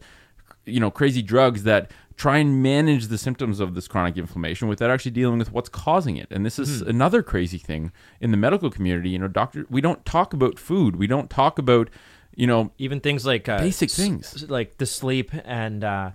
you 0.66 0.80
know, 0.80 0.92
crazy 0.92 1.22
drugs 1.22 1.64
that 1.64 1.90
try 2.18 2.38
and 2.38 2.62
manage 2.64 3.08
the 3.08 3.18
symptoms 3.18 3.60
of 3.60 3.76
this 3.76 3.88
chronic 3.88 4.16
inflammation 4.18 4.68
without 4.68 4.90
actually 4.90 5.12
dealing 5.12 5.38
with 5.38 5.52
what's 5.52 5.70
causing 5.70 6.16
it. 6.18 6.28
And 6.32 6.46
this 6.46 6.58
is 6.58 6.82
another 6.82 7.22
crazy 7.22 7.58
thing 7.58 7.92
in 8.22 8.32
the 8.32 8.38
medical 8.38 8.70
community. 8.70 9.10
You 9.10 9.20
know, 9.20 9.28
doctor, 9.28 9.66
we 9.70 9.82
don't 9.82 10.06
talk 10.06 10.32
about 10.34 10.58
food. 10.58 10.96
We 10.96 11.08
don't 11.08 11.30
talk 11.30 11.60
about, 11.60 11.90
you 12.36 12.48
know, 12.48 12.72
even 12.78 13.00
things 13.02 13.26
like 13.26 13.50
uh, 13.50 13.60
Basic 13.60 13.90
things. 13.92 14.44
s- 14.44 14.50
like 14.50 14.78
the 14.78 14.86
sleep 14.86 15.32
and 15.44 15.84
uh, 15.84 16.12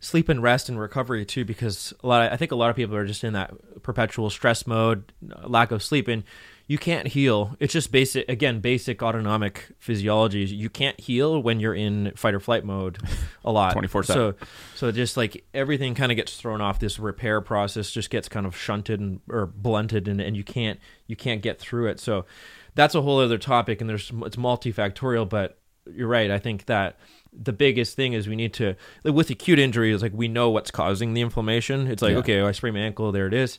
sleep 0.00 0.28
and 0.28 0.42
rest 0.42 0.68
and 0.68 0.78
recovery 0.78 1.24
too 1.24 1.44
because 1.44 1.92
a 2.02 2.06
lot 2.06 2.26
of, 2.26 2.32
I 2.32 2.36
think 2.36 2.52
a 2.52 2.56
lot 2.56 2.70
of 2.70 2.76
people 2.76 2.94
are 2.94 3.06
just 3.06 3.24
in 3.24 3.32
that 3.32 3.82
perpetual 3.82 4.30
stress 4.30 4.66
mode 4.66 5.12
lack 5.42 5.70
of 5.70 5.82
sleep 5.82 6.08
and 6.08 6.22
you 6.68 6.76
can't 6.76 7.08
heal. 7.08 7.56
It's 7.60 7.72
just 7.72 7.90
basic 7.90 8.28
again 8.28 8.60
basic 8.60 9.02
autonomic 9.02 9.70
physiology. 9.78 10.40
You 10.40 10.68
can't 10.68 11.00
heal 11.00 11.42
when 11.42 11.60
you're 11.60 11.74
in 11.74 12.12
fight 12.14 12.34
or 12.34 12.40
flight 12.40 12.64
mode 12.64 12.98
a 13.44 13.50
lot. 13.50 13.74
24/7. 13.76 14.04
so 14.04 14.34
so 14.74 14.92
just 14.92 15.16
like 15.16 15.44
everything 15.54 15.94
kind 15.94 16.12
of 16.12 16.16
gets 16.16 16.36
thrown 16.36 16.60
off. 16.60 16.78
This 16.78 16.98
repair 16.98 17.40
process 17.40 17.90
just 17.90 18.10
gets 18.10 18.28
kind 18.28 18.44
of 18.44 18.54
shunted 18.54 19.00
and 19.00 19.20
or 19.30 19.46
blunted 19.46 20.08
and, 20.08 20.20
and 20.20 20.36
you 20.36 20.44
can't 20.44 20.78
you 21.06 21.16
can't 21.16 21.40
get 21.40 21.58
through 21.58 21.86
it. 21.86 21.98
So 22.00 22.26
that's 22.74 22.94
a 22.94 23.00
whole 23.00 23.18
other 23.18 23.38
topic 23.38 23.80
and 23.80 23.88
there's 23.88 24.12
it's 24.26 24.36
multifactorial 24.36 25.26
but 25.28 25.57
you're 25.94 26.08
right. 26.08 26.30
I 26.30 26.38
think 26.38 26.66
that 26.66 26.98
the 27.32 27.52
biggest 27.52 27.94
thing 27.94 28.14
is 28.14 28.26
we 28.28 28.36
need 28.36 28.54
to 28.54 28.74
like 29.04 29.14
with 29.14 29.30
acute 29.30 29.58
injury 29.58 29.92
is 29.92 30.02
like 30.02 30.12
we 30.14 30.28
know 30.28 30.50
what's 30.50 30.70
causing 30.70 31.14
the 31.14 31.20
inflammation. 31.20 31.86
It's 31.86 32.02
like 32.02 32.12
Yeah. 32.12 32.18
okay 32.18 32.40
i 32.40 32.52
sprained 32.52 32.74
my 32.76 32.82
ankle 32.82 33.12
there 33.12 33.26
it 33.26 33.34
is. 33.34 33.58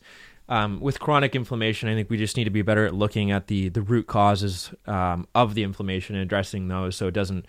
Um, 0.49 0.79
with 0.79 0.99
chronic 0.99 1.35
inflammation 1.35 1.87
i 1.89 1.93
think 1.93 2.09
we 2.09 2.17
just 2.17 2.35
need 2.35 2.45
to 2.45 2.49
be 2.49 2.63
better 2.63 2.83
at 2.83 2.95
looking 2.95 3.29
at 3.29 3.45
the 3.45 3.69
the 3.69 3.83
root 3.83 4.07
causes 4.07 4.73
um, 4.87 5.27
of 5.35 5.53
the 5.53 5.61
inflammation 5.61 6.15
and 6.15 6.23
addressing 6.23 6.67
those 6.67 6.95
so 6.95 7.05
it 7.07 7.13
doesn't 7.13 7.45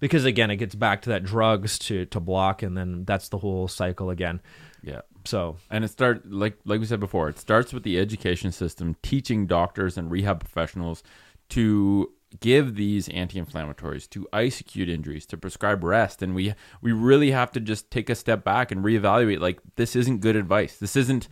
because 0.00 0.26
again 0.26 0.50
it 0.50 0.56
gets 0.56 0.74
back 0.74 1.00
to 1.02 1.08
that 1.08 1.24
drugs 1.24 1.78
to 1.78 2.04
to 2.04 2.20
block 2.20 2.62
and 2.62 2.76
then 2.76 3.06
that's 3.06 3.30
the 3.30 3.38
whole 3.38 3.68
cycle 3.68 4.10
again. 4.10 4.40
Yeah. 4.82 5.00
so. 5.24 5.56
And 5.70 5.82
it 5.84 5.88
start 5.88 6.30
like 6.30 6.58
like 6.66 6.78
we 6.80 6.84
said 6.86 7.00
before 7.00 7.30
it 7.30 7.38
starts 7.38 7.72
with 7.72 7.84
the 7.84 7.98
education 7.98 8.52
system 8.52 8.96
teaching 9.02 9.46
doctors 9.46 9.96
and 9.96 10.10
rehab 10.10 10.40
professionals 10.40 11.02
to 11.50 12.12
give 12.40 12.76
these 12.76 13.08
anti-inflammatories 13.08 14.08
to 14.10 14.28
ice 14.32 14.60
acute 14.60 14.88
injuries 14.88 15.26
to 15.26 15.36
prescribe 15.36 15.84
rest. 15.84 16.22
And 16.22 16.34
we 16.34 16.54
we 16.80 16.92
really 16.92 17.30
have 17.30 17.50
to 17.52 17.60
just 17.60 17.90
take 17.90 18.10
a 18.10 18.14
step 18.14 18.44
back 18.44 18.70
and 18.70 18.84
reevaluate 18.84 19.40
like 19.40 19.60
this 19.76 19.96
isn't 19.96 20.20
good 20.20 20.36
advice. 20.36 20.76
This 20.76 20.96
isn't 20.96 21.28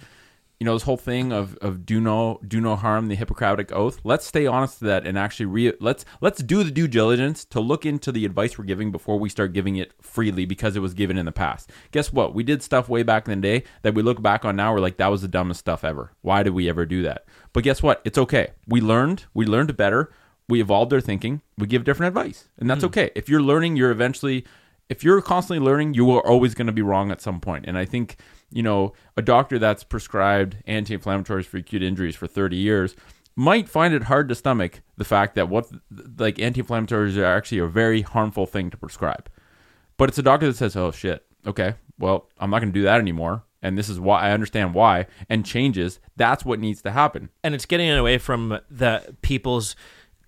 you 0.61 0.66
know 0.66 0.74
this 0.74 0.82
whole 0.82 0.98
thing 0.98 1.32
of 1.32 1.57
of 1.62 1.86
do 1.86 2.01
no 2.01 2.38
do 2.46 2.61
no 2.61 2.76
harm 2.76 3.09
the 3.09 3.14
hippocratic 3.14 3.72
oath. 3.72 3.98
Let's 4.05 4.26
stay 4.26 4.46
honest 4.46 4.80
to 4.80 4.84
that 4.84 5.07
and 5.07 5.18
actually 5.18 5.46
re- 5.46 5.72
let's 5.80 6.05
let's 6.20 6.42
do 6.42 6.62
the 6.62 6.70
due 6.70 6.86
diligence 6.86 7.46
to 7.46 7.61
look 7.61 7.86
into 7.86 8.12
the 8.12 8.26
advice 8.26 8.59
we're 8.59 8.66
giving 8.66 8.92
before 8.92 9.18
we 9.18 9.30
start 9.30 9.55
giving 9.55 9.76
it 9.76 9.92
freely 10.03 10.44
because 10.44 10.76
it 10.76 10.80
was 10.80 10.92
given 10.92 11.16
in 11.16 11.24
the 11.24 11.32
past. 11.32 11.70
Guess 11.92 12.12
what? 12.12 12.34
We 12.34 12.42
did 12.42 12.62
stuff 12.62 12.90
way 12.90 13.03
back 13.03 13.26
in 13.26 13.40
the 13.40 13.48
day 13.48 13.64
that 13.82 13.94
we 13.94 14.03
look 14.03 14.20
back 14.20 14.44
on 14.44 14.55
now 14.55 14.74
we're 14.74 14.80
like 14.80 14.98
that 14.98 15.09
was 15.09 15.22
the 15.22 15.28
dumbest 15.28 15.61
stuff 15.61 15.82
ever. 15.82 16.12
Why 16.20 16.42
did 16.42 16.53
we 16.53 16.68
ever 16.68 16.84
do 16.84 17.03
that? 17.05 17.24
But 17.55 17.64
guess 17.64 17.82
what? 17.82 18.03
It's 18.05 18.18
okay. 18.18 18.51
We 18.66 18.82
learned 18.82 19.24
we 19.32 19.46
learned 19.46 19.74
better 19.78 20.12
we 20.51 20.61
evolved 20.61 20.92
our 20.92 21.01
thinking 21.01 21.40
we 21.57 21.66
give 21.66 21.84
different 21.84 22.09
advice 22.09 22.48
and 22.59 22.68
that's 22.68 22.82
hmm. 22.82 22.86
okay 22.86 23.11
if 23.14 23.28
you're 23.28 23.42
learning 23.42 23.76
you're 23.76 23.90
eventually 23.90 24.44
if 24.90 25.05
you're 25.05 25.22
constantly 25.22 25.64
learning, 25.64 25.94
you 25.94 26.11
are 26.11 26.26
always 26.26 26.53
going 26.53 26.66
to 26.66 26.72
be 26.72 26.82
wrong 26.82 27.12
at 27.12 27.22
some 27.22 27.40
point. 27.40 27.64
And 27.66 27.78
I 27.78 27.84
think, 27.84 28.16
you 28.51 28.62
know, 28.62 28.92
a 29.16 29.22
doctor 29.22 29.59
that's 29.59 29.84
prescribed 29.84 30.57
anti 30.66 30.98
inflammatories 30.98 31.46
for 31.46 31.59
acute 31.59 31.82
injuries 31.82 32.16
for 32.16 32.26
30 32.26 32.57
years 32.57 32.96
might 33.36 33.68
find 33.68 33.94
it 33.94 34.03
hard 34.03 34.28
to 34.28 34.34
stomach 34.34 34.82
the 34.96 35.05
fact 35.05 35.36
that 35.36 35.48
what, 35.48 35.70
like, 36.18 36.40
anti 36.40 36.61
inflammatories 36.61 37.16
are 37.16 37.24
actually 37.24 37.59
a 37.59 37.66
very 37.66 38.03
harmful 38.03 38.46
thing 38.46 38.68
to 38.68 38.76
prescribe. 38.76 39.30
But 39.96 40.09
it's 40.09 40.18
a 40.18 40.22
doctor 40.22 40.48
that 40.48 40.57
says, 40.57 40.74
"Oh 40.74 40.90
shit, 40.90 41.24
okay, 41.46 41.74
well, 41.98 42.28
I'm 42.38 42.51
not 42.51 42.59
going 42.59 42.72
to 42.72 42.78
do 42.78 42.84
that 42.84 43.01
anymore." 43.01 43.44
And 43.62 43.78
this 43.78 43.90
is 43.90 44.01
why 44.01 44.22
I 44.22 44.32
understand 44.32 44.74
why 44.74 45.07
and 45.28 45.44
changes. 45.44 46.01
That's 46.16 46.44
what 46.44 46.59
needs 46.59 46.82
to 46.82 46.90
happen. 46.90 47.28
and 47.44 47.55
it's 47.55 47.66
getting 47.66 47.90
away 47.90 48.18
from 48.18 48.59
the 48.70 49.14
people's 49.22 49.76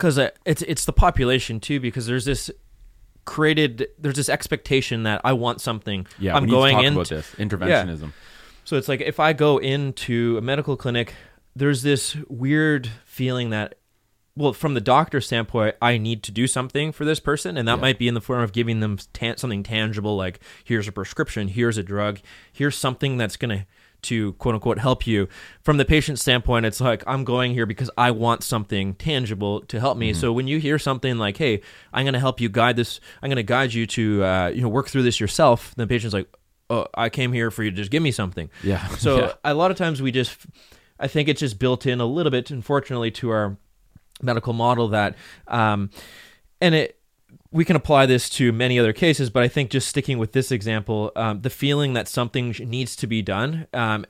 because 0.02 0.18
uh, 0.18 0.30
it's 0.44 0.62
it's 0.62 0.84
the 0.84 0.92
population 0.92 1.60
too 1.60 1.78
because 1.78 2.06
there's 2.06 2.24
this 2.24 2.50
created 3.24 3.86
there's 3.98 4.16
this 4.16 4.28
expectation 4.28 5.04
that 5.04 5.20
I 5.24 5.32
want 5.32 5.60
something 5.60 6.06
Yeah, 6.18 6.34
I'm 6.36 6.42
we 6.42 6.46
need 6.48 6.52
to 6.52 6.56
going 6.56 6.74
talk 6.76 6.84
in 6.84 6.92
about 6.94 7.08
this 7.08 7.30
interventionism. 7.36 8.12
so 8.64 8.76
it's 8.76 8.88
like 8.88 9.00
if 9.00 9.20
I 9.20 9.32
go 9.32 9.58
into 9.58 10.36
a 10.38 10.40
medical 10.40 10.76
clinic 10.76 11.14
there's 11.54 11.82
this 11.82 12.16
weird 12.28 12.90
feeling 13.04 13.50
that 13.50 13.76
well 14.34 14.52
from 14.52 14.74
the 14.74 14.80
doctor's 14.80 15.26
standpoint 15.26 15.76
I 15.80 15.98
need 15.98 16.24
to 16.24 16.32
do 16.32 16.48
something 16.48 16.90
for 16.90 17.04
this 17.04 17.20
person 17.20 17.56
and 17.56 17.68
that 17.68 17.76
Yeah. 17.76 17.80
might 17.82 17.98
be 17.98 18.08
in 18.08 18.14
the 18.14 18.20
form 18.20 18.42
of 18.42 18.52
giving 18.52 18.80
them 18.80 18.98
tan- 19.12 19.36
something 19.36 19.62
tangible 19.62 20.16
like 20.16 20.40
here's 20.64 20.88
a 20.88 20.92
prescription 20.92 21.46
here's 21.46 21.78
a 21.78 21.82
drug 21.84 22.18
here's 22.52 22.76
something 22.76 23.18
that's 23.18 23.36
going 23.36 23.66
to 24.02 24.32
quote 24.34 24.54
unquote 24.54 24.78
help 24.78 25.06
you 25.06 25.28
from 25.62 25.76
the 25.76 25.84
patient 25.84 26.18
standpoint 26.18 26.66
it's 26.66 26.80
like 26.80 27.02
i'm 27.06 27.24
going 27.24 27.52
here 27.54 27.66
because 27.66 27.90
i 27.96 28.10
want 28.10 28.42
something 28.42 28.94
tangible 28.94 29.60
to 29.62 29.78
help 29.80 29.96
me 29.96 30.12
so 30.12 30.32
when 30.32 30.46
you 30.48 30.58
hear 30.58 30.78
something 30.78 31.18
like 31.18 31.36
hey 31.36 31.60
i'm 31.92 32.04
going 32.04 32.12
to 32.14 32.20
help 32.20 32.40
you 32.40 32.48
guide 32.48 32.76
this 32.76 33.00
i'm 33.22 33.28
going 33.28 33.36
to 33.36 33.42
guide 33.42 33.72
you 33.72 33.86
to 33.86 34.24
uh, 34.24 34.48
you 34.48 34.60
know 34.60 34.68
work 34.68 34.88
through 34.88 35.02
this 35.02 35.20
yourself 35.20 35.74
the 35.76 35.86
patient's 35.86 36.14
like 36.14 36.28
oh 36.70 36.86
i 36.94 37.08
came 37.08 37.32
here 37.32 37.50
for 37.50 37.62
you 37.62 37.70
to 37.70 37.76
just 37.76 37.90
give 37.90 38.02
me 38.02 38.10
something 38.10 38.50
Yeah. 38.62 38.86
so 38.88 39.16
Yeah. 39.20 39.32
a 39.44 39.54
lot 39.54 39.70
of 39.70 39.76
times 39.76 40.02
we 40.02 40.10
just 40.12 40.36
i 40.98 41.06
think 41.06 41.28
it's 41.28 41.40
just 41.40 41.58
built 41.58 41.86
in 41.86 42.00
a 42.00 42.06
little 42.06 42.30
bit 42.30 42.50
unfortunately 42.50 43.10
to 43.12 43.30
our 43.30 43.56
medical 44.20 44.52
model 44.52 44.88
that 44.88 45.16
um 45.48 45.90
and 46.60 46.74
it 46.74 46.98
we 47.52 47.64
can 47.64 47.76
apply 47.76 48.06
this 48.06 48.28
to 48.30 48.50
many 48.52 48.78
other 48.78 48.92
cases, 48.92 49.30
but 49.30 49.42
I 49.42 49.48
think 49.48 49.70
just 49.70 49.86
sticking 49.88 50.18
with 50.18 50.32
this 50.32 50.50
example, 50.50 51.12
um, 51.16 51.42
the 51.42 51.50
feeling 51.50 51.92
that 51.92 52.08
something 52.08 52.54
needs 52.66 52.96
to 52.96 53.06
be 53.06 53.20
done 53.22 53.66
um, 53.74 54.04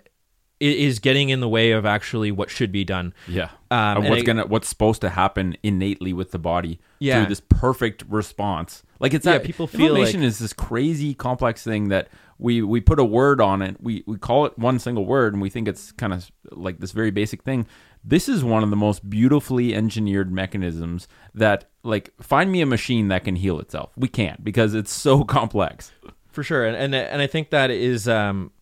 is 0.61 1.01
getting 1.01 1.29
in 1.29 1.41
the 1.41 1.49
way 1.49 1.73
of 1.73 1.85
actually 1.85 2.31
what 2.31 2.49
should 2.49 2.71
be 2.71 2.85
done. 2.85 3.13
Yeah. 3.27 3.49
Um, 3.71 3.97
and 3.99 4.09
what's 4.09 4.23
it- 4.23 4.27
gonna 4.27 4.47
what's 4.47 4.69
supposed 4.69 5.01
to 5.01 5.09
happen 5.11 5.57
innately 5.65 6.13
with 6.13 6.31
the 6.31 6.39
body 6.39 6.79
Yeah. 7.01 7.19
through 7.21 7.31
this 7.31 7.41
perfect 7.41 8.05
response. 8.09 8.85
Like 9.01 9.13
it's 9.13 9.27
Yeah, 9.27 9.33
that 9.39 9.45
people 9.45 9.67
feel 9.67 9.87
inflammation 9.89 10.21
like- 10.21 10.29
is 10.29 10.39
this 10.39 10.53
crazy 10.53 11.15
complex 11.15 11.65
thing 11.65 11.89
that 11.89 12.09
we 12.39 12.63
we 12.63 12.81
put 12.81 13.01
a 13.01 13.05
word 13.05 13.41
on 13.41 13.61
it. 13.61 13.77
We 13.81 14.05
we 14.07 14.19
call 14.19 14.47
it 14.47 14.57
one 14.57 14.79
single 14.79 15.05
word 15.05 15.33
and 15.33 15.43
we 15.43 15.51
think 15.51 15.67
it's 15.67 15.91
kind 15.91 16.13
of 16.13 16.31
like 16.53 16.79
this 16.79 16.93
very 16.93 17.11
basic 17.11 17.43
thing. 17.43 17.67
This 18.05 18.29
is 18.29 18.43
one 18.43 18.63
of 18.63 18.71
the 18.71 18.77
most 18.77 19.09
beautifully 19.09 19.75
engineered 19.75 20.33
mechanisms 20.33 21.07
that 21.35 21.71
like 21.83 22.13
find 22.21 22.51
me 22.51 22.61
a 22.61 22.67
machine 22.67 23.09
that 23.09 23.25
can 23.25 23.37
heal 23.37 23.61
itself. 23.61 23.93
We 23.97 24.09
can't 24.09 24.43
because 24.43 24.75
it's 24.75 24.93
so 24.93 25.25
complex. 25.39 25.93
For 26.31 26.43
sure, 26.43 26.67
and 26.67 26.77
and, 26.77 26.95
and 26.95 27.23
I 27.23 27.27
think 27.27 27.51
that 27.51 27.71
is. 27.71 28.09
Um, 28.09 28.53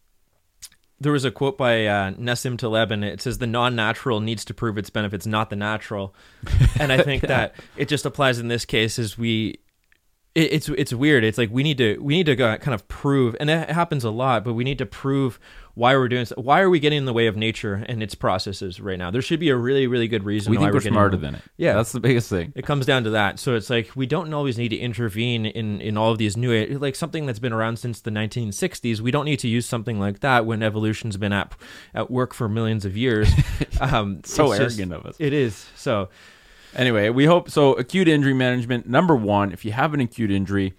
there 1.02 1.12
was 1.12 1.24
a 1.24 1.30
quote 1.30 1.56
by 1.56 1.86
uh, 1.86 2.10
Nassim 2.12 2.58
Taleb, 2.58 2.90
and 2.90 3.04
it 3.04 3.22
says, 3.22 3.38
"The 3.38 3.46
non-natural 3.46 4.20
needs 4.20 4.44
to 4.44 4.54
prove 4.54 4.76
its 4.76 4.90
benefits, 4.90 5.26
not 5.26 5.50
the 5.50 5.56
natural." 5.56 6.14
And 6.78 6.92
I 6.92 7.02
think 7.02 7.22
that 7.22 7.54
it 7.76 7.88
just 7.88 8.06
applies 8.06 8.38
in 8.38 8.48
this 8.48 8.64
case. 8.64 8.98
Is 8.98 9.18
we, 9.18 9.60
it, 10.34 10.52
it's 10.52 10.68
it's 10.68 10.92
weird. 10.92 11.24
It's 11.24 11.38
like 11.38 11.50
we 11.50 11.62
need 11.62 11.78
to 11.78 11.98
we 11.98 12.14
need 12.16 12.26
to 12.26 12.36
go, 12.36 12.56
kind 12.58 12.74
of 12.74 12.86
prove, 12.88 13.34
and 13.40 13.50
it 13.50 13.70
happens 13.70 14.04
a 14.04 14.10
lot. 14.10 14.44
But 14.44 14.54
we 14.54 14.64
need 14.64 14.78
to 14.78 14.86
prove 14.86 15.38
why 15.74 15.94
we're 15.96 16.08
doing. 16.08 16.26
Why 16.36 16.60
are 16.60 16.68
we 16.70 16.78
getting 16.78 16.98
in 16.98 17.04
the 17.04 17.12
way 17.12 17.26
of 17.26 17.36
nature 17.36 17.84
and 17.88 18.02
its 18.02 18.14
processes 18.14 18.80
right 18.80 18.98
now? 18.98 19.10
There 19.10 19.22
should 19.22 19.40
be 19.40 19.48
a 19.48 19.56
really 19.56 19.86
really 19.86 20.08
good 20.08 20.24
reason. 20.24 20.50
We 20.50 20.58
why 20.58 20.64
think 20.64 20.74
we're 20.74 20.80
getting 20.80 20.92
smarter 20.94 21.16
than 21.16 21.34
it. 21.36 21.42
Yeah. 21.56 21.74
That's 21.74 21.92
the 21.92 22.00
biggest 22.00 22.28
thing. 22.28 22.52
it 22.54 22.64
comes 22.64 22.86
down 22.86 23.04
to 23.04 23.10
that. 23.10 23.38
So 23.38 23.54
it's 23.54 23.70
like 23.70 23.90
we 23.96 24.06
don't 24.06 24.32
always 24.34 24.56
need 24.58 24.68
to 24.68 24.76
intervene 24.76 25.46
in 25.46 25.80
in 25.80 25.96
all 25.96 26.12
of 26.12 26.18
these 26.18 26.36
new 26.36 26.78
like 26.78 26.94
something 26.96 27.26
that's 27.26 27.38
been 27.40 27.52
around 27.52 27.78
since 27.78 28.00
the 28.00 28.10
1960s. 28.10 29.00
We 29.00 29.10
don't 29.10 29.24
need 29.24 29.38
to 29.40 29.48
use 29.48 29.66
something 29.66 29.98
like 29.98 30.20
that 30.20 30.46
when 30.46 30.62
evolution's 30.62 31.16
been 31.16 31.32
at 31.32 31.54
at 31.94 32.10
work 32.10 32.34
for 32.34 32.48
millions 32.48 32.84
of 32.84 32.96
years. 32.96 33.28
Um, 33.80 34.20
So 34.24 34.52
it's 34.52 34.58
just- 34.58 34.78
arrogant 34.78 34.92
of 35.00 35.06
us. 35.06 35.16
It 35.18 35.32
is. 35.32 35.66
So 35.74 36.10
Anyway, 36.74 37.08
we 37.08 37.24
hope 37.26 37.50
so. 37.50 37.72
Acute 37.74 38.08
injury 38.08 38.34
management. 38.34 38.88
Number 38.88 39.16
one, 39.16 39.52
if 39.52 39.64
you 39.64 39.72
have 39.72 39.94
an 39.94 40.00
acute 40.00 40.30
injury, 40.30 40.74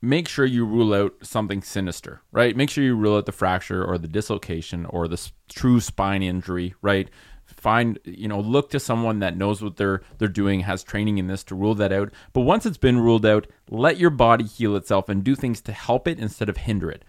make 0.00 0.28
sure 0.28 0.44
you 0.44 0.64
rule 0.64 0.94
out 0.94 1.14
something 1.22 1.62
sinister, 1.62 2.22
right? 2.30 2.56
Make 2.56 2.70
sure 2.70 2.84
you 2.84 2.94
rule 2.94 3.16
out 3.16 3.26
the 3.26 3.32
fracture 3.32 3.84
or 3.84 3.98
the 3.98 4.08
dislocation 4.08 4.86
or 4.86 5.08
the 5.08 5.30
true 5.48 5.80
spine 5.80 6.22
injury, 6.22 6.74
right? 6.80 7.10
Find, 7.46 7.98
you 8.04 8.28
know, 8.28 8.40
look 8.40 8.70
to 8.70 8.80
someone 8.80 9.20
that 9.20 9.36
knows 9.36 9.62
what 9.62 9.76
they're 9.76 10.02
they're 10.18 10.28
doing, 10.28 10.60
has 10.60 10.84
training 10.84 11.18
in 11.18 11.26
this 11.26 11.44
to 11.44 11.54
rule 11.54 11.74
that 11.76 11.92
out. 11.92 12.12
But 12.32 12.42
once 12.42 12.66
it's 12.66 12.76
been 12.76 13.00
ruled 13.00 13.26
out, 13.26 13.46
let 13.70 13.98
your 13.98 14.10
body 14.10 14.44
heal 14.44 14.76
itself 14.76 15.08
and 15.08 15.24
do 15.24 15.34
things 15.34 15.60
to 15.62 15.72
help 15.72 16.06
it 16.06 16.18
instead 16.18 16.48
of 16.48 16.58
hinder 16.58 16.90
it 16.90 17.04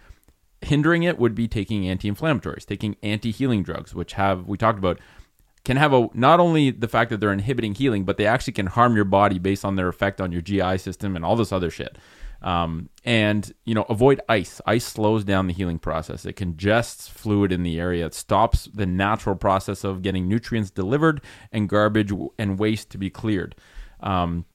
hindering 0.62 1.02
it 1.04 1.18
would 1.18 1.34
be 1.34 1.48
taking 1.48 1.88
anti-inflammatories, 1.88 2.66
taking 2.66 2.96
anti-healing 3.02 3.62
drugs, 3.62 3.94
which 3.94 4.14
have 4.14 4.46
we 4.46 4.56
talked 4.56 4.78
about 4.78 4.98
can 5.68 5.76
have 5.76 5.92
a 5.92 6.08
not 6.14 6.40
only 6.40 6.70
the 6.70 6.88
fact 6.88 7.10
that 7.10 7.20
they're 7.20 7.30
inhibiting 7.30 7.74
healing, 7.74 8.02
but 8.04 8.16
they 8.16 8.24
actually 8.24 8.54
can 8.54 8.64
harm 8.64 8.96
your 8.96 9.04
body 9.04 9.38
based 9.38 9.66
on 9.66 9.76
their 9.76 9.88
effect 9.88 10.18
on 10.18 10.32
your 10.32 10.40
GI 10.40 10.78
system 10.78 11.14
and 11.14 11.26
all 11.26 11.36
this 11.36 11.52
other 11.52 11.70
shit. 11.70 11.98
Um, 12.40 12.88
and 13.04 13.52
you 13.66 13.74
know, 13.74 13.84
avoid 13.90 14.18
ice. 14.30 14.62
Ice 14.64 14.86
slows 14.86 15.24
down 15.24 15.46
the 15.46 15.52
healing 15.52 15.78
process. 15.78 16.24
It 16.24 16.36
congests 16.36 17.06
fluid 17.06 17.52
in 17.52 17.64
the 17.64 17.78
area. 17.78 18.06
It 18.06 18.14
stops 18.14 18.64
the 18.72 18.86
natural 18.86 19.36
process 19.36 19.84
of 19.84 20.00
getting 20.00 20.26
nutrients 20.26 20.70
delivered 20.70 21.20
and 21.52 21.68
garbage 21.68 22.14
and 22.38 22.58
waste 22.58 22.88
to 22.92 22.96
be 22.96 23.10
cleared. 23.10 23.54
Um, 24.00 24.46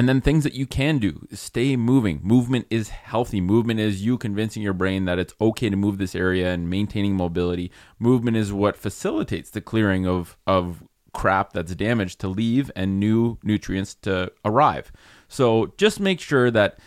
and 0.00 0.08
then 0.08 0.22
things 0.22 0.44
that 0.44 0.54
you 0.54 0.64
can 0.64 0.96
do 0.96 1.28
stay 1.30 1.76
moving. 1.76 2.20
Movement 2.22 2.66
is 2.70 2.88
healthy. 2.88 3.38
Movement 3.38 3.80
is 3.80 4.02
you 4.02 4.16
convincing 4.16 4.62
your 4.62 4.72
brain 4.72 5.04
that 5.04 5.18
it's 5.18 5.34
okay 5.42 5.68
to 5.68 5.76
move 5.76 5.98
this 5.98 6.14
area 6.14 6.54
and 6.54 6.70
maintaining 6.70 7.14
mobility. 7.14 7.70
Movement 7.98 8.34
is 8.34 8.50
what 8.50 8.78
facilitates 8.78 9.50
the 9.50 9.60
clearing 9.60 10.06
of, 10.06 10.38
of 10.46 10.82
crap 11.12 11.52
that's 11.52 11.74
damaged 11.74 12.18
to 12.20 12.28
leave 12.28 12.70
and 12.74 12.98
new 12.98 13.36
nutrients 13.42 13.94
to 13.96 14.32
arrive. 14.42 14.90
So 15.28 15.74
just 15.76 16.00
make 16.00 16.18
sure 16.18 16.50
that, 16.50 16.78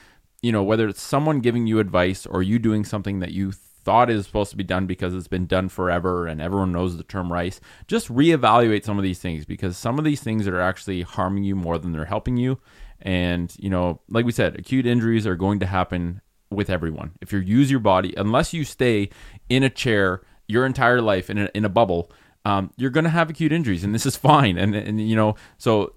you 0.42 0.52
know, 0.52 0.64
whether 0.64 0.88
it's 0.88 1.00
someone 1.00 1.40
giving 1.40 1.68
you 1.68 1.78
advice 1.78 2.26
or 2.26 2.42
you 2.42 2.58
doing 2.58 2.84
something 2.84 3.20
that 3.20 3.32
you 3.32 3.52
thought 3.52 4.10
is 4.10 4.26
supposed 4.26 4.50
to 4.50 4.58
be 4.58 4.64
done 4.64 4.88
because 4.88 5.14
it's 5.14 5.28
been 5.28 5.46
done 5.46 5.70
forever 5.70 6.26
and 6.26 6.42
everyone 6.42 6.72
knows 6.72 6.98
the 6.98 7.04
term 7.04 7.32
rice, 7.32 7.62
just 7.86 8.08
reevaluate 8.08 8.84
some 8.84 8.98
of 8.98 9.04
these 9.04 9.20
things 9.20 9.46
because 9.46 9.78
some 9.78 10.00
of 10.00 10.04
these 10.04 10.24
things 10.24 10.46
that 10.46 10.54
are 10.56 10.62
actually 10.62 11.04
harming 11.04 11.44
you 11.44 11.56
more 11.56 11.78
than 11.78 11.92
they're 11.92 12.06
helping 12.06 12.38
you. 12.38 12.58
And, 13.04 13.54
you 13.60 13.70
know, 13.70 14.00
like 14.10 14.26
we 14.26 14.32
said, 14.32 14.58
acute 14.58 14.86
injuries 14.86 15.28
are 15.28 15.36
going 15.36 15.60
to 15.60 15.66
happen 15.66 16.22
with 16.50 16.70
everyone. 16.70 17.12
If 17.22 17.32
you 17.34 17.40
use 17.40 17.70
your 17.70 17.82
body, 17.82 18.14
unless 18.16 18.54
you 18.54 18.64
stay 18.64 19.10
in 19.50 19.62
a 19.62 19.70
chair 19.70 20.22
your 20.48 20.66
entire 20.66 21.02
life 21.02 21.30
in 21.30 21.38
a, 21.38 21.50
in 21.54 21.66
a 21.66 21.70
bubble, 21.70 22.10
um, 22.46 22.72
you're 22.78 22.90
going 22.90 23.04
to 23.04 23.10
have 23.10 23.30
acute 23.30 23.52
injuries, 23.52 23.84
and 23.84 23.94
this 23.94 24.06
is 24.06 24.16
fine. 24.16 24.58
And, 24.58 24.74
and, 24.74 25.00
you 25.00 25.16
know, 25.16 25.36
so 25.58 25.94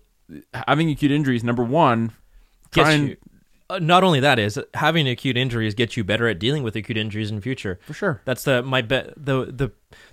having 0.52 0.90
acute 0.90 1.12
injuries, 1.12 1.44
number 1.44 1.64
one, 1.64 2.12
try 2.72 2.92
and. 2.92 3.16
You, 3.68 3.76
uh, 3.76 3.78
not 3.78 4.04
only 4.04 4.20
that 4.20 4.38
is 4.38 4.58
having 4.74 5.08
acute 5.08 5.36
injuries 5.36 5.74
gets 5.74 5.96
you 5.96 6.04
better 6.04 6.28
at 6.28 6.38
dealing 6.38 6.62
with 6.62 6.76
acute 6.76 6.98
injuries 6.98 7.30
in 7.30 7.40
future. 7.40 7.78
For 7.86 7.94
sure. 7.94 8.22
That's 8.24 8.44
the 8.44 8.62
my 8.62 8.82
bet 8.82 9.14
the 9.16 9.46
the 9.46 9.70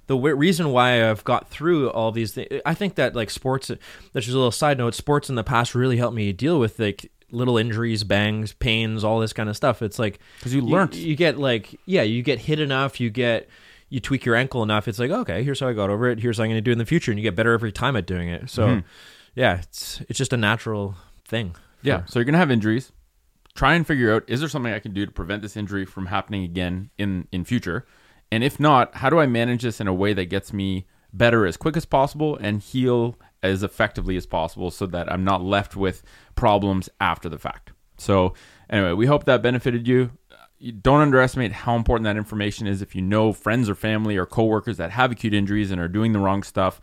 the 0.07 0.15
w- 0.15 0.35
reason 0.35 0.71
why 0.71 1.09
I've 1.09 1.23
got 1.23 1.49
through 1.49 1.89
all 1.89 2.11
these 2.11 2.33
things. 2.33 2.61
I 2.65 2.73
think 2.73 2.95
that 2.95 3.15
like 3.15 3.29
sports. 3.29 3.67
That's 3.67 4.25
just 4.25 4.29
a 4.29 4.37
little 4.37 4.51
side 4.51 4.77
note. 4.77 4.95
Sports 4.95 5.29
in 5.29 5.35
the 5.35 5.43
past 5.43 5.75
really 5.75 5.97
helped 5.97 6.15
me 6.15 6.31
deal 6.33 6.59
with 6.59 6.79
like 6.79 7.11
little 7.31 7.57
injuries, 7.57 8.03
bangs, 8.03 8.53
pains, 8.53 9.03
all 9.03 9.19
this 9.19 9.33
kind 9.33 9.49
of 9.49 9.55
stuff. 9.55 9.81
It's 9.81 9.99
like 9.99 10.19
because 10.39 10.53
you 10.53 10.61
learnt. 10.61 10.95
You, 10.95 11.15
get 11.15 11.37
like 11.37 11.79
yeah, 11.85 12.03
you 12.03 12.21
get 12.23 12.39
hit 12.39 12.59
enough. 12.59 12.99
You 12.99 13.09
get 13.09 13.49
you 13.89 13.99
tweak 13.99 14.25
your 14.25 14.35
ankle 14.35 14.63
enough. 14.63 14.87
It's 14.87 14.99
like 14.99 15.11
okay, 15.11 15.43
here's 15.43 15.59
how 15.59 15.67
I 15.67 15.73
got 15.73 15.89
over 15.89 16.09
it. 16.09 16.19
Here's 16.19 16.37
how 16.37 16.43
I'm 16.43 16.49
going 16.49 16.57
to 16.57 16.61
do 16.61 16.71
it 16.71 16.73
in 16.73 16.79
the 16.79 16.85
future, 16.85 17.11
and 17.11 17.19
you 17.19 17.23
get 17.23 17.35
better 17.35 17.53
every 17.53 17.71
time 17.71 17.95
at 17.95 18.05
doing 18.05 18.29
it. 18.29 18.49
So 18.49 18.81
yeah, 19.35 19.59
it's 19.59 20.01
it's 20.09 20.17
just 20.17 20.33
a 20.33 20.37
natural 20.37 20.95
thing. 21.25 21.55
Yeah. 21.81 22.05
So 22.05 22.19
you're 22.19 22.25
gonna 22.25 22.37
have 22.37 22.51
injuries. 22.51 22.91
Try 23.55 23.75
and 23.75 23.85
figure 23.85 24.13
out 24.13 24.23
is 24.27 24.39
there 24.39 24.49
something 24.49 24.73
I 24.73 24.79
can 24.79 24.93
do 24.93 25.05
to 25.05 25.11
prevent 25.11 25.41
this 25.41 25.55
injury 25.55 25.85
from 25.85 26.07
happening 26.07 26.43
again 26.43 26.89
in 26.97 27.27
in 27.31 27.45
future, 27.45 27.85
and 28.31 28.43
if 28.43 28.59
not, 28.59 28.95
how 28.95 29.09
do 29.09 29.19
I 29.19 29.27
manage 29.27 29.61
this 29.61 29.79
in 29.79 29.87
a 29.87 29.93
way 29.93 30.13
that 30.13 30.25
gets 30.25 30.51
me 30.51 30.87
better 31.13 31.45
as 31.45 31.55
quick 31.55 31.77
as 31.77 31.85
possible 31.85 32.35
and 32.37 32.61
heal 32.61 33.15
as 33.43 33.61
effectively 33.61 34.17
as 34.17 34.25
possible, 34.25 34.71
so 34.71 34.87
that 34.87 35.11
I'm 35.11 35.23
not 35.23 35.43
left 35.43 35.75
with 35.75 36.01
problems 36.35 36.89
after 36.99 37.29
the 37.29 37.37
fact. 37.37 37.71
So 37.97 38.33
anyway, 38.69 38.93
we 38.93 39.05
hope 39.05 39.25
that 39.25 39.43
benefited 39.43 39.87
you. 39.87 40.11
Don't 40.81 41.01
underestimate 41.01 41.51
how 41.51 41.75
important 41.75 42.05
that 42.05 42.17
information 42.17 42.67
is. 42.67 42.81
If 42.81 42.95
you 42.95 43.01
know 43.01 43.33
friends 43.33 43.69
or 43.69 43.75
family 43.75 44.17
or 44.17 44.25
coworkers 44.25 44.77
that 44.77 44.91
have 44.91 45.11
acute 45.11 45.33
injuries 45.33 45.71
and 45.71 45.79
are 45.79 45.89
doing 45.89 46.13
the 46.13 46.19
wrong 46.19 46.41
stuff, 46.41 46.79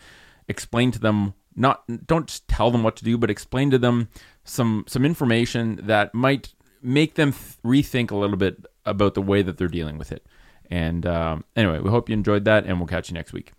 explain 0.48 0.90
to 0.92 0.98
them 0.98 1.34
not 1.56 1.82
don't 2.06 2.28
just 2.28 2.46
tell 2.46 2.70
them 2.70 2.82
what 2.84 2.94
to 2.96 3.04
do 3.04 3.18
but 3.18 3.28
explain 3.30 3.70
to 3.70 3.78
them 3.78 4.08
some 4.44 4.84
some 4.86 5.04
information 5.04 5.80
that 5.82 6.14
might 6.14 6.54
make 6.82 7.14
them 7.14 7.32
th- 7.32 7.56
rethink 7.64 8.10
a 8.10 8.16
little 8.16 8.36
bit 8.36 8.64
about 8.84 9.14
the 9.14 9.22
way 9.22 9.42
that 9.42 9.58
they're 9.58 9.68
dealing 9.68 9.98
with 9.98 10.12
it. 10.12 10.26
And 10.70 11.04
um, 11.06 11.44
anyway 11.56 11.80
we 11.80 11.90
hope 11.90 12.08
you 12.08 12.14
enjoyed 12.14 12.44
that 12.44 12.64
and 12.64 12.78
we'll 12.78 12.86
catch 12.86 13.10
you 13.10 13.14
next 13.14 13.32
week 13.32 13.52